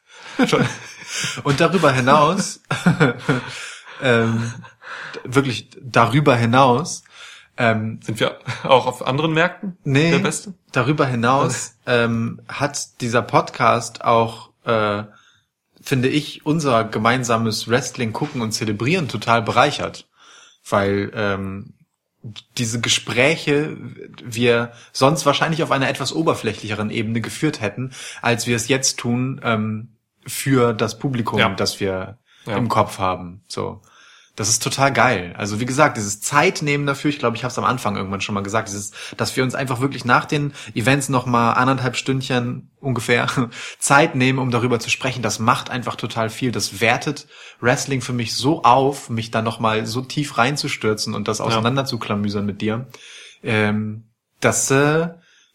Und 1.44 1.60
darüber 1.60 1.92
hinaus, 1.92 2.62
ähm, 4.02 4.52
wirklich 5.24 5.68
darüber 5.80 6.36
hinaus, 6.36 7.02
ähm, 7.58 8.00
Sind 8.02 8.18
wir 8.18 8.38
auch 8.64 8.86
auf 8.86 9.06
anderen 9.06 9.34
Märkten 9.34 9.76
nee, 9.84 10.10
der 10.12 10.18
Beste? 10.20 10.54
darüber 10.72 11.04
hinaus 11.06 11.74
ähm, 11.86 12.40
hat 12.48 13.00
dieser 13.02 13.20
Podcast 13.20 14.02
auch, 14.04 14.50
äh, 14.64 15.02
finde 15.82 16.08
ich, 16.08 16.46
unser 16.46 16.84
gemeinsames 16.84 17.68
Wrestling 17.68 18.12
gucken 18.12 18.40
und 18.40 18.52
zelebrieren 18.52 19.08
total 19.08 19.42
bereichert, 19.42 20.08
weil 20.68 21.10
ähm, 21.14 21.74
diese 22.56 22.80
Gespräche 22.80 23.76
wir 24.22 24.72
sonst 24.92 25.26
wahrscheinlich 25.26 25.62
auf 25.64 25.72
einer 25.72 25.88
etwas 25.88 26.12
oberflächlicheren 26.12 26.90
Ebene 26.90 27.20
geführt 27.20 27.60
hätten, 27.60 27.92
als 28.20 28.46
wir 28.46 28.54
es 28.54 28.68
jetzt 28.68 28.98
tun 28.98 29.40
ähm, 29.42 29.96
für 30.24 30.72
das 30.72 30.98
Publikum, 30.98 31.38
Ja. 31.38 31.48
das 31.50 31.80
wir 31.80 32.18
Ja. 32.46 32.56
im 32.56 32.68
Kopf 32.68 32.98
haben. 32.98 33.42
So. 33.48 33.82
Das 34.34 34.48
ist 34.48 34.62
total 34.62 34.92
geil. 34.94 35.34
Also 35.36 35.60
wie 35.60 35.66
gesagt, 35.66 35.98
dieses 35.98 36.22
Zeitnehmen 36.22 36.86
dafür, 36.86 37.10
ich 37.10 37.18
glaube, 37.18 37.36
ich 37.36 37.44
habe 37.44 37.52
es 37.52 37.58
am 37.58 37.66
Anfang 37.66 37.96
irgendwann 37.96 38.22
schon 38.22 38.34
mal 38.34 38.42
gesagt, 38.42 38.68
dieses, 38.68 38.92
dass 39.18 39.36
wir 39.36 39.44
uns 39.44 39.54
einfach 39.54 39.80
wirklich 39.80 40.06
nach 40.06 40.24
den 40.24 40.54
Events 40.74 41.10
noch 41.10 41.26
mal 41.26 41.52
anderthalb 41.52 41.96
Stündchen 41.96 42.70
ungefähr 42.80 43.26
Zeit 43.78 44.14
nehmen, 44.14 44.38
um 44.38 44.50
darüber 44.50 44.80
zu 44.80 44.88
sprechen, 44.88 45.22
das 45.22 45.38
macht 45.38 45.68
einfach 45.68 45.96
total 45.96 46.30
viel. 46.30 46.50
Das 46.50 46.80
wertet 46.80 47.26
Wrestling 47.60 48.00
für 48.00 48.14
mich 48.14 48.34
so 48.34 48.62
auf, 48.62 49.10
mich 49.10 49.30
da 49.30 49.42
noch 49.42 49.60
mal 49.60 49.84
so 49.84 50.00
tief 50.00 50.38
reinzustürzen 50.38 51.14
und 51.14 51.28
das 51.28 51.42
auseinanderzuklamüsern 51.42 52.46
mit 52.46 52.62
dir. 52.62 52.86
Ähm, 53.42 54.04
das 54.40 54.70
äh, 54.70 55.10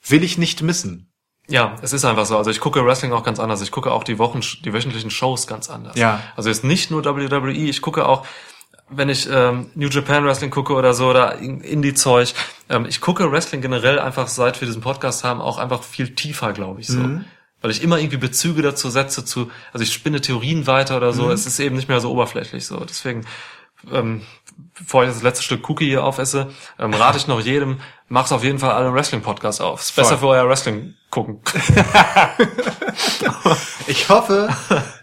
will 0.05 0.23
ich 0.23 0.37
nicht 0.37 0.61
missen. 0.61 1.11
Ja, 1.49 1.75
es 1.81 1.93
ist 1.93 2.05
einfach 2.05 2.25
so. 2.25 2.37
Also 2.37 2.51
ich 2.51 2.59
gucke 2.59 2.85
Wrestling 2.85 3.13
auch 3.13 3.23
ganz 3.23 3.39
anders. 3.39 3.61
Ich 3.61 3.71
gucke 3.71 3.91
auch 3.91 4.03
die 4.03 4.19
Wochen, 4.19 4.41
die 4.65 4.73
wöchentlichen 4.73 5.09
Shows 5.09 5.47
ganz 5.47 5.69
anders. 5.69 5.95
Ja. 5.95 6.21
Also 6.35 6.49
jetzt 6.49 6.63
nicht 6.63 6.91
nur 6.91 7.05
WWE. 7.05 7.51
Ich 7.51 7.81
gucke 7.81 8.05
auch, 8.05 8.25
wenn 8.89 9.09
ich 9.09 9.27
ähm, 9.29 9.69
New 9.75 9.89
Japan 9.89 10.25
Wrestling 10.25 10.49
gucke 10.49 10.73
oder 10.73 10.93
so 10.93 11.09
oder 11.09 11.37
In- 11.39 11.61
Indie-Zeug. 11.61 12.33
Ähm, 12.69 12.85
ich 12.87 13.01
gucke 13.01 13.31
Wrestling 13.31 13.61
generell 13.61 13.99
einfach, 13.99 14.27
seit 14.27 14.61
wir 14.61 14.65
diesen 14.65 14.81
Podcast 14.81 15.23
haben, 15.23 15.41
auch 15.41 15.57
einfach 15.57 15.83
viel 15.83 16.15
tiefer, 16.15 16.53
glaube 16.53 16.81
ich 16.81 16.87
so. 16.87 16.99
Weil 17.61 17.71
ich 17.71 17.81
immer 17.81 17.97
irgendwie 17.97 18.17
Bezüge 18.17 18.61
dazu 18.61 18.89
setze 18.89 19.25
zu, 19.25 19.49
also 19.73 19.83
ich 19.83 19.91
spinne 19.91 20.21
Theorien 20.21 20.67
weiter 20.67 20.95
oder 20.97 21.11
so. 21.11 21.31
Es 21.31 21.45
ist 21.47 21.59
eben 21.59 21.75
nicht 21.75 21.89
mehr 21.89 21.99
so 21.99 22.11
oberflächlich 22.11 22.65
so. 22.67 22.77
Deswegen, 22.85 23.25
ähm, 23.91 24.21
bevor 24.77 25.03
ich 25.03 25.09
das 25.09 25.23
letzte 25.23 25.43
Stück 25.43 25.67
Cookie 25.67 25.87
hier 25.87 26.03
aufesse, 26.03 26.51
ähm, 26.77 26.93
rate 26.93 27.17
ich 27.17 27.27
noch 27.27 27.41
jedem, 27.41 27.79
mach's 28.09 28.31
auf 28.31 28.43
jeden 28.43 28.59
Fall 28.59 28.71
alle 28.71 28.93
Wrestling-Podcasts 28.93 29.59
auf. 29.59 29.81
Ist 29.81 29.95
besser 29.95 30.17
Voll. 30.17 30.17
für 30.19 30.27
euer 30.27 30.47
Wrestling 30.47 30.93
gucken. 31.09 31.41
Ich 33.87 34.09
hoffe, 34.09 34.49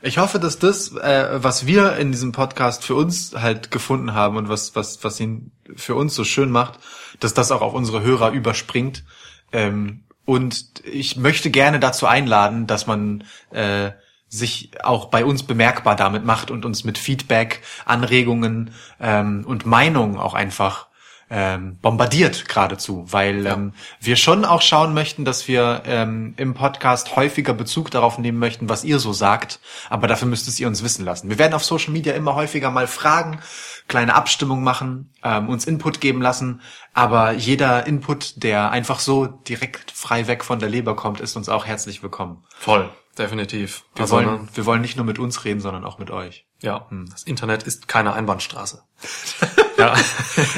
ich 0.03 0.19
hoffe, 0.19 0.39
dass 0.39 0.59
das, 0.59 0.93
äh, 0.93 1.43
was 1.43 1.67
wir 1.67 1.97
in 1.97 2.13
diesem 2.13 2.33
Podcast 2.33 2.85
für 2.85 2.95
uns 2.95 3.35
halt 3.35 3.71
gefunden 3.71 4.13
haben 4.13 4.37
und 4.37 4.51
was, 4.51 4.77
was, 4.77 5.03
was 5.03 5.19
ihn 5.21 5.53
für 5.75 5.95
uns 5.95 6.15
so 6.15 6.23
schön 6.25 6.51
macht, 6.51 6.79
dass 7.21 7.33
das 7.33 7.51
auch 7.51 7.63
auf 7.63 7.73
unsere 7.73 8.03
Hörer 8.03 8.33
überspringt. 8.33 9.05
Ähm, 9.53 10.05
und 10.27 10.83
ich 10.85 11.17
möchte 11.17 11.51
gerne 11.51 11.81
dazu 11.81 12.07
einladen, 12.07 12.67
dass 12.67 12.87
man 12.87 13.25
äh, 13.51 13.93
sich 14.29 14.73
auch 14.83 15.07
bei 15.07 15.25
uns 15.25 15.45
bemerkbar 15.45 15.97
damit 15.97 16.25
macht 16.25 16.51
und 16.51 16.67
uns 16.67 16.85
mit 16.85 16.99
Feedback, 16.99 17.63
Anregungen 17.87 18.73
ähm, 19.01 19.45
und 19.47 19.65
Meinungen 19.65 20.19
auch 20.19 20.35
einfach 20.35 20.89
ähm, 21.37 21.79
bombardiert 21.83 22.47
geradezu, 22.49 23.07
weil 23.11 23.45
ähm, 23.47 23.73
wir 23.99 24.15
schon 24.15 24.45
auch 24.45 24.63
schauen 24.63 24.95
möchten, 24.95 25.25
dass 25.25 25.49
wir 25.49 25.83
ähm, 25.85 26.35
im 26.37 26.55
Podcast 26.55 27.17
häufiger 27.17 27.55
Bezug 27.55 27.91
darauf 27.91 28.19
nehmen 28.19 28.39
möchten, 28.39 28.69
was 28.69 28.85
ihr 28.85 29.01
so 29.01 29.13
sagt, 29.13 29.59
aber 29.91 30.07
dafür 30.07 30.29
müsst 30.29 30.47
es 30.47 30.61
ihr 30.61 30.69
uns 30.69 30.85
wissen 30.85 31.05
lassen. 31.05 31.29
Wir 31.31 31.39
werden 31.41 31.55
auf 31.55 31.65
Social 31.65 31.93
Media 31.93 32.15
immer 32.15 32.37
häufiger 32.37 32.71
mal 32.71 32.87
fragen, 32.87 33.41
kleine 33.89 34.15
Abstimmung 34.15 34.63
machen, 34.63 35.13
ähm, 35.23 35.49
uns 35.49 35.67
Input 35.67 36.01
geben 36.01 36.23
lassen, 36.23 36.63
aber 36.95 37.33
jeder 37.33 37.87
Input, 37.87 38.43
der 38.43 38.71
einfach 38.71 38.99
so 38.99 39.27
direkt 39.27 39.91
frei 39.91 40.27
weg 40.27 40.43
von 40.45 40.59
der 40.59 40.69
Leber 40.71 40.97
kommt, 40.97 41.21
ist 41.21 41.37
uns 41.37 41.49
auch 41.49 41.67
herzlich 41.67 42.03
willkommen. 42.03 42.45
Voll, 42.59 42.89
definitiv. 43.19 43.85
Wir, 43.95 44.03
Also, 44.03 44.17
wollen, 44.17 44.27
ne, 44.27 44.49
wir 44.55 44.65
wollen 44.67 44.81
nicht 44.81 44.97
nur 44.97 45.05
mit 45.05 45.19
uns 45.19 45.45
reden, 45.45 45.61
sondern 45.61 45.85
auch 45.85 45.99
mit 45.99 46.11
euch. 46.11 46.47
ja, 46.63 46.87
das 47.11 47.25
Internet 47.25 47.63
ist 47.65 47.87
keine 47.89 48.15
Einbahnstraße. 48.15 48.83
ja. 49.77 49.95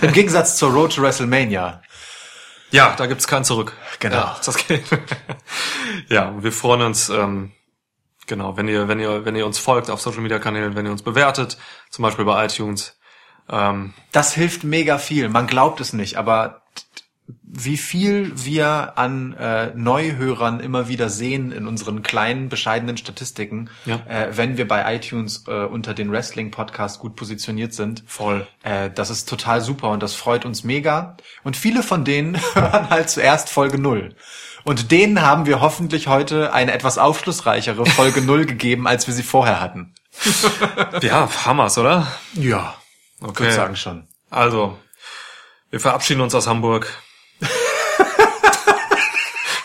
Im 0.02 0.12
Gegensatz 0.12 0.56
zur 0.56 0.70
Road 0.70 0.94
to 0.94 1.02
WrestleMania. 1.02 1.82
ja, 2.70 2.94
da 2.96 3.06
gibt's 3.06 3.26
kein 3.26 3.44
Zurück. 3.44 3.72
Genau. 3.98 4.16
Ja, 4.16 4.36
das 4.44 4.56
geht. 4.56 4.84
ja, 6.08 6.32
wir 6.40 6.52
freuen 6.52 6.82
uns, 6.82 7.08
ähm, 7.08 7.52
genau, 8.28 8.56
wenn 8.56 8.68
ihr, 8.68 8.86
wenn 8.86 9.00
ihr, 9.00 9.24
wenn 9.24 9.34
ihr 9.34 9.46
uns 9.46 9.58
folgt 9.58 9.90
auf 9.90 10.00
Social 10.00 10.20
Media 10.20 10.38
Kanälen, 10.38 10.76
wenn 10.76 10.86
ihr 10.86 10.92
uns 10.92 11.02
bewertet, 11.02 11.58
zum 11.90 12.04
Beispiel 12.04 12.24
bei 12.24 12.44
iTunes. 12.44 12.92
Ähm, 13.50 13.92
Das 14.12 14.32
hilft 14.34 14.64
mega 14.64 14.98
viel. 14.98 15.28
Man 15.28 15.46
glaubt 15.46 15.80
es 15.80 15.92
nicht, 15.92 16.16
aber 16.16 16.62
wie 17.42 17.76
viel 17.76 18.32
wir 18.34 18.92
an 18.98 19.32
äh, 19.34 19.72
Neuhörern 19.74 20.60
immer 20.60 20.88
wieder 20.88 21.08
sehen 21.08 21.50
in 21.52 21.66
unseren 21.66 22.02
kleinen, 22.02 22.48
bescheidenen 22.48 22.96
Statistiken, 22.98 23.70
Ja. 23.84 23.96
äh, 24.08 24.36
wenn 24.36 24.56
wir 24.58 24.68
bei 24.68 24.94
iTunes 24.94 25.44
äh, 25.48 25.64
unter 25.64 25.94
den 25.94 26.12
Wrestling-Podcasts 26.12 26.98
gut 26.98 27.16
positioniert 27.16 27.72
sind. 27.72 28.04
voll. 28.06 28.46
Äh, 28.62 28.90
das 28.94 29.10
ist 29.10 29.28
total 29.28 29.60
super 29.60 29.90
und 29.90 30.02
das 30.02 30.14
freut 30.14 30.44
uns 30.44 30.62
mega. 30.64 31.16
Und 31.44 31.56
viele 31.56 31.82
von 31.82 32.04
denen 32.04 32.36
hören 32.54 32.90
halt 32.90 33.10
zuerst 33.10 33.48
Folge 33.48 33.78
null. 33.78 34.14
Und 34.64 34.90
denen 34.90 35.22
haben 35.22 35.46
wir 35.46 35.60
hoffentlich 35.60 36.08
heute 36.08 36.52
eine 36.52 36.72
etwas 36.72 36.98
aufschlussreichere 36.98 37.86
Folge 37.86 38.20
0 38.22 38.46
gegeben, 38.46 38.86
als 38.86 39.06
wir 39.06 39.14
sie 39.14 39.22
vorher 39.22 39.60
hatten. 39.60 39.94
Ja, 41.02 41.28
Hammers, 41.44 41.78
oder? 41.78 42.06
Ja, 42.34 42.74
ich 43.20 43.26
Okay. 43.28 43.40
würde 43.44 43.54
sagen 43.54 43.76
schon. 43.76 44.06
Also, 44.30 44.78
wir 45.70 45.80
verabschieden 45.80 46.20
uns 46.20 46.34
aus 46.34 46.46
Hamburg. 46.46 46.86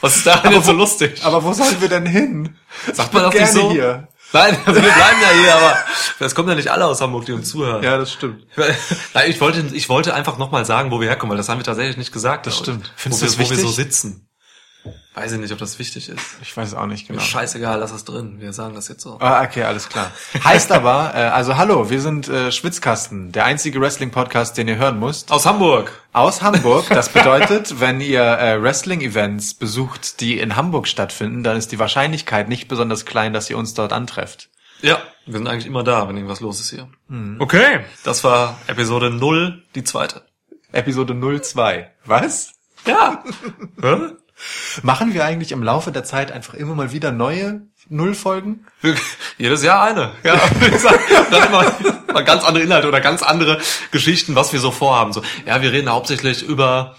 Was 0.02 0.16
ist 0.18 0.26
daran 0.26 0.52
jetzt 0.54 0.66
so 0.66 0.72
lustig? 0.72 1.24
Aber 1.24 1.44
wo 1.44 1.54
sollen 1.54 1.80
wir 1.80 1.90
denn 1.90 2.06
hin? 2.08 2.58
Sagt 2.92 3.14
man 3.14 3.26
Ich 3.26 3.32
das 3.40 3.42
nicht 3.42 3.54
gerne 3.54 3.68
so? 3.68 3.72
hier. 3.72 4.08
Nein, 4.34 4.58
wir 4.66 4.74
bleiben 4.74 5.22
ja 5.22 5.30
hier, 5.42 5.56
aber 5.56 5.78
es 6.20 6.34
kommen 6.34 6.50
ja 6.50 6.56
nicht 6.56 6.70
alle 6.70 6.86
aus 6.86 7.02
Hamburg, 7.02 7.26
die 7.26 7.34
uns 7.34 7.50
zuhören. 7.50 7.84
Ja, 7.84 7.98
das 7.98 8.12
stimmt. 8.14 8.48
Nein, 9.14 9.30
ich 9.30 9.40
wollte, 9.42 9.60
ich 9.74 9.90
wollte 9.90 10.14
einfach 10.14 10.38
nochmal 10.38 10.66
sagen, 10.66 10.90
wo 10.90 11.02
wir 11.02 11.08
herkommen, 11.10 11.32
weil 11.32 11.38
das 11.38 11.50
haben 11.50 11.60
wir 11.60 11.66
tatsächlich 11.66 11.98
nicht 11.98 12.14
gesagt. 12.14 12.48
Das 12.48 12.54
ich. 12.56 12.60
stimmt. 12.62 12.92
Findest 12.96 13.22
wo 13.24 13.28
du 13.28 13.38
wir, 13.40 13.46
wo 13.46 13.50
wir 13.52 13.58
so 13.58 13.68
sitzen. 13.70 14.28
Weiß 15.14 15.34
ich 15.34 15.40
nicht, 15.40 15.52
ob 15.52 15.60
das 15.60 15.78
wichtig 15.78 16.08
ist. 16.08 16.26
Ich 16.42 16.56
weiß 16.56 16.74
auch 16.74 16.86
nicht 16.86 17.06
genau. 17.06 17.20
Scheißegal, 17.20 17.80
lass 17.80 17.92
es 17.92 18.06
drin. 18.06 18.38
Wir 18.40 18.54
sagen 18.54 18.76
das 18.76 18.88
jetzt 18.88 19.04
so. 19.04 19.18
Ah, 19.20 19.44
okay, 19.44 19.64
alles 19.64 19.90
klar. 19.90 20.10
Heißt 20.42 20.72
aber, 20.72 21.12
äh, 21.16 21.18
also 21.18 21.58
hallo, 21.58 21.90
wir 21.90 22.00
sind 22.00 22.30
äh, 22.30 22.50
Schwitzkasten, 22.50 23.34
der 23.34 23.44
einzige 23.44 23.82
Wrestling-Podcast, 23.82 24.58
den 24.58 24.70
ihr 24.70 24.78
hören 24.78 25.02
müsst. 25.02 25.30
Aus 25.30 25.46
Hamburg. 25.46 25.92
Aus 26.14 26.42
Hamburg. 26.42 26.86
Das 26.88 27.10
bedeutet, 27.14 27.82
wenn 27.82 28.00
ihr 28.00 28.22
äh, 28.22 28.64
Wrestling-Events 28.64 29.56
besucht, 29.56 30.22
die 30.22 30.40
in 30.40 30.56
Hamburg 30.56 30.88
stattfinden, 30.88 31.44
dann 31.44 31.58
ist 31.58 31.74
die 31.74 31.80
Wahrscheinlichkeit 31.80 32.48
nicht 32.48 32.70
besonders 32.70 33.06
klein, 33.06 33.34
dass 33.34 33.50
ihr 33.50 33.58
uns 33.58 33.74
dort 33.74 33.92
antrefft. 33.92 34.48
Ja, 34.82 35.02
wir 35.26 35.38
sind 35.38 35.48
eigentlich 35.48 35.68
immer 35.68 35.84
da, 35.84 36.08
wenn 36.08 36.16
irgendwas 36.16 36.40
los 36.40 36.62
ist 36.62 36.70
hier. 36.70 36.88
Mhm. 37.10 37.36
Okay. 37.40 37.82
Das 38.06 38.24
war 38.24 38.58
Episode 38.68 39.10
0, 39.10 39.62
die 39.76 39.84
zweite. 39.84 40.22
Episode 40.72 41.14
02. 41.42 41.92
Was? 42.06 42.54
Ja. 42.88 43.24
Hä? 43.82 43.98
Machen 44.82 45.14
wir 45.14 45.26
eigentlich 45.26 45.52
im 45.52 45.64
Laufe 45.64 45.92
der 45.92 46.04
Zeit 46.04 46.32
einfach 46.32 46.54
immer 46.54 46.76
mal 46.76 46.92
wieder 46.92 47.12
neue 47.12 47.62
Nullfolgen? 47.90 48.66
Jedes 49.38 49.64
Jahr 49.64 49.84
eine. 49.84 50.12
Ja, 50.24 50.40
wie 50.60 50.70
gesagt, 50.70 51.00
dann 51.32 51.44
immer, 51.48 51.74
mal 52.14 52.24
ganz 52.24 52.44
andere 52.44 52.64
Inhalte 52.64 52.88
oder 52.88 53.02
ganz 53.02 53.22
andere 53.24 53.60
Geschichten, 53.92 54.36
was 54.36 54.54
wir 54.54 54.60
so 54.60 54.72
vorhaben. 54.72 55.14
So, 55.14 55.22
ja, 55.46 55.62
wir 55.62 55.72
reden 55.72 55.90
hauptsächlich 55.90 56.44
über 56.44 56.96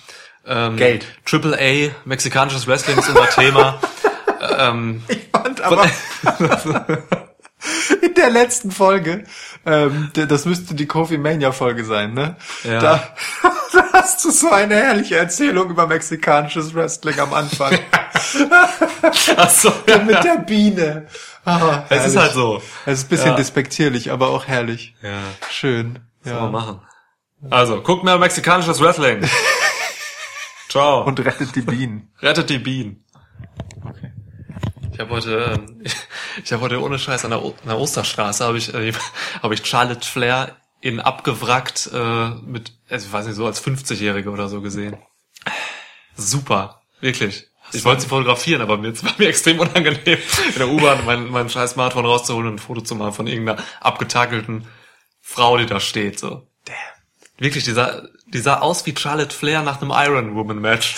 ähm, 0.47 0.76
Geld. 0.76 1.07
Triple 1.24 1.57
A, 1.59 1.95
mexikanisches 2.05 2.66
Wrestling 2.66 2.99
ist 2.99 3.09
unser 3.09 3.28
Thema. 3.30 3.80
ähm, 4.59 5.03
Und 5.45 5.61
aber 5.61 5.86
in 8.02 8.14
der 8.14 8.30
letzten 8.30 8.70
Folge, 8.70 9.24
ähm, 9.64 10.10
das 10.14 10.44
müsste 10.44 10.74
die 10.74 10.86
Kofi 10.86 11.18
Mania 11.18 11.52
Folge 11.52 11.84
sein, 11.84 12.14
ne? 12.14 12.36
Ja. 12.64 12.80
Da, 12.80 13.14
da 13.72 13.84
hast 13.92 14.24
du 14.24 14.30
so 14.30 14.50
eine 14.50 14.74
herrliche 14.76 15.16
Erzählung 15.16 15.70
über 15.70 15.86
mexikanisches 15.86 16.74
Wrestling 16.74 17.18
am 17.20 17.32
Anfang. 17.32 17.78
ach 19.36 19.50
so, 19.50 19.72
Mit 20.06 20.24
der 20.24 20.38
Biene. 20.38 21.06
Ah, 21.44 21.84
es 21.88 22.06
ist 22.06 22.16
halt 22.16 22.32
so. 22.32 22.62
Es 22.86 22.98
ist 23.00 23.06
ein 23.06 23.08
bisschen 23.08 23.30
Ja. 23.30 23.36
despektierlich, 23.36 24.10
aber 24.12 24.28
auch 24.30 24.46
herrlich. 24.46 24.94
Ja, 25.02 25.18
Schön. 25.50 25.98
Ja. 26.24 26.40
man 26.40 26.52
machen. 26.52 26.80
Also, 27.50 27.80
guckt 27.82 28.04
mehr 28.04 28.18
mexikanisches 28.18 28.80
Wrestling. 28.80 29.28
Ciao. 30.68 31.02
Und 31.04 31.18
rettet 31.20 31.54
die 31.56 31.62
Bienen. 31.62 32.12
Rettet 32.20 32.48
die 32.48 32.58
Bienen. 32.58 33.04
Ich 34.93 34.99
habe 35.01 35.11
heute, 35.11 35.55
ähm, 35.59 35.82
ich, 36.45 36.53
habe 36.53 36.62
heute 36.62 36.80
ohne 36.82 36.99
Scheiß 36.99 37.24
an 37.24 37.30
der, 37.30 37.43
O- 37.43 37.55
an 37.62 37.68
der 37.68 37.78
Osterstraße 37.78 38.45
habe 38.45 38.59
ich, 38.59 38.72
äh, 38.74 38.93
habe 39.43 39.55
ich 39.55 39.66
Charlotte 39.66 40.07
Flair 40.07 40.57
in 40.80 41.01
abgewrackt 41.01 41.90
äh, 41.93 42.28
mit, 42.45 42.72
also 42.90 43.07
ich 43.07 43.12
weiß 43.12 43.26
nicht, 43.26 43.36
so 43.36 43.47
als 43.47 43.64
50-Jährige 43.64 44.30
oder 44.30 44.49
so 44.49 44.61
gesehen. 44.61 44.97
Super, 46.16 46.82
wirklich. 47.01 47.47
Ich 47.74 47.84
wollte 47.86 48.03
sie 48.03 48.09
fotografieren, 48.09 48.61
aber 48.61 48.76
mir 48.76 48.88
es 48.88 49.03
war 49.03 49.12
mir 49.16 49.28
extrem 49.30 49.59
unangenehm, 49.61 50.18
in 50.49 50.55
der 50.59 50.68
U-Bahn 50.68 51.07
mein, 51.07 51.30
mein 51.30 51.49
scheiß 51.49 51.70
Smartphone 51.72 52.05
rauszuholen 52.05 52.49
und 52.49 52.55
ein 52.57 52.59
Foto 52.59 52.82
zu 52.82 52.95
machen 52.97 53.12
von 53.14 53.26
irgendeiner 53.26 53.62
abgetakelten 53.80 54.66
Frau, 55.22 55.57
die 55.57 55.66
da 55.66 55.80
steht. 55.80 56.18
So. 56.18 56.47
Wirklich, 57.38 57.64
die 57.64 57.72
sah, 57.72 58.03
die 58.26 58.40
sah 58.40 58.59
aus 58.59 58.84
wie 58.84 58.95
Charlotte 58.97 59.34
Flair 59.34 59.62
nach 59.62 59.80
einem 59.80 59.93
Iron 59.95 60.34
Woman 60.34 60.59
Match. 60.61 60.97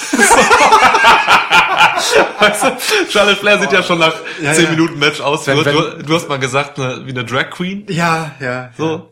Weißt 2.40 2.62
du, 2.64 2.68
Charlotte 3.11 3.36
Flair 3.36 3.61
sieht 3.61 3.72
ja 3.72 3.82
schon 3.82 3.98
nach 3.98 4.14
Ja, 4.42 4.52
10 4.52 4.64
ja. 4.64 4.70
Minuten 4.70 4.98
Match 4.98 5.20
aus. 5.20 5.46
Wenn- 5.46 5.59
du, 5.59 5.64
wenn- 5.64 5.74
du, 5.74 6.02
du 6.05 6.14
hast 6.14 6.28
mal 6.28 6.38
gesagt, 6.38 6.78
eine, 6.78 7.07
wie 7.07 7.11
eine 7.11 7.24
Drag 7.24 7.50
Queen. 7.50 7.84
Ja, 7.88 8.32
ja. 8.40 8.70
So. 8.76 9.11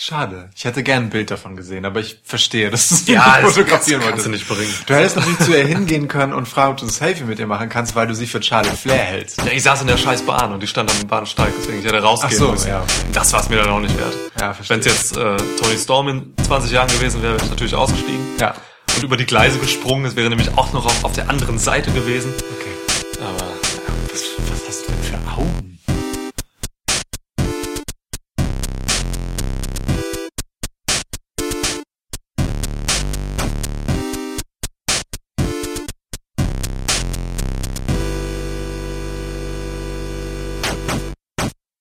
Schade. 0.00 0.48
Ich 0.54 0.64
hätte 0.64 0.84
gern 0.84 1.04
ein 1.06 1.10
Bild 1.10 1.28
davon 1.32 1.56
gesehen, 1.56 1.84
aber 1.84 1.98
ich 1.98 2.20
verstehe, 2.22 2.70
dass 2.70 2.88
du 2.88 2.94
es 2.94 3.08
Ja, 3.08 3.40
das 3.40 3.52
fotografieren 3.56 4.00
kannst 4.00 4.26
du 4.26 4.30
nicht 4.30 4.46
bringen. 4.46 4.72
Du 4.86 4.94
hättest 4.94 5.16
natürlich 5.16 5.38
zu 5.40 5.50
ihr 5.50 5.66
hingehen 5.66 6.06
können 6.06 6.32
und 6.34 6.46
fragen, 6.46 6.70
ob 6.70 6.76
du 6.76 6.86
ein 6.86 6.88
Selfie 6.88 7.24
mit 7.24 7.40
ihr 7.40 7.48
machen 7.48 7.68
kannst, 7.68 7.96
weil 7.96 8.06
du 8.06 8.14
sie 8.14 8.28
für 8.28 8.40
Charlotte 8.40 8.76
Flair 8.76 8.96
hältst. 9.02 9.38
Ja, 9.44 9.50
ich 9.50 9.64
saß 9.64 9.80
in 9.80 9.88
der 9.88 9.96
scheiß 9.96 10.22
Bahn 10.22 10.52
und 10.52 10.62
die 10.62 10.68
stand 10.68 10.88
am 10.88 11.08
Bahnsteig, 11.08 11.52
deswegen 11.58 11.80
ich 11.80 11.84
hätte 11.84 12.00
rausgehen 12.00 12.32
Ach 12.32 12.38
so, 12.38 12.52
müssen. 12.52 12.68
ja. 12.68 12.84
Das 13.12 13.32
war 13.32 13.40
es 13.40 13.48
mir 13.48 13.56
dann 13.56 13.70
auch 13.70 13.80
nicht 13.80 13.98
wert. 13.98 14.14
Ja, 14.40 14.54
verstehe. 14.54 14.76
Wenn 14.76 14.80
es 14.86 14.86
jetzt 14.86 15.16
äh, 15.16 15.36
Tony 15.60 15.76
Storm 15.76 16.08
in 16.10 16.32
20 16.46 16.70
Jahren 16.70 16.88
gewesen 16.88 17.20
wäre, 17.20 17.32
wäre 17.34 17.42
ich 17.44 17.50
natürlich 17.50 17.74
ausgestiegen. 17.74 18.20
Ja. 18.38 18.54
Und 18.98 19.04
über 19.04 19.16
die 19.16 19.26
Gleise 19.26 19.60
gesprungen, 19.60 20.06
es 20.06 20.16
wäre 20.16 20.28
nämlich 20.28 20.58
auch 20.58 20.72
noch 20.72 20.84
auf, 20.84 21.04
auf 21.04 21.12
der 21.12 21.30
anderen 21.30 21.56
Seite 21.56 21.92
gewesen. 21.92 22.32
Okay. 22.58 22.77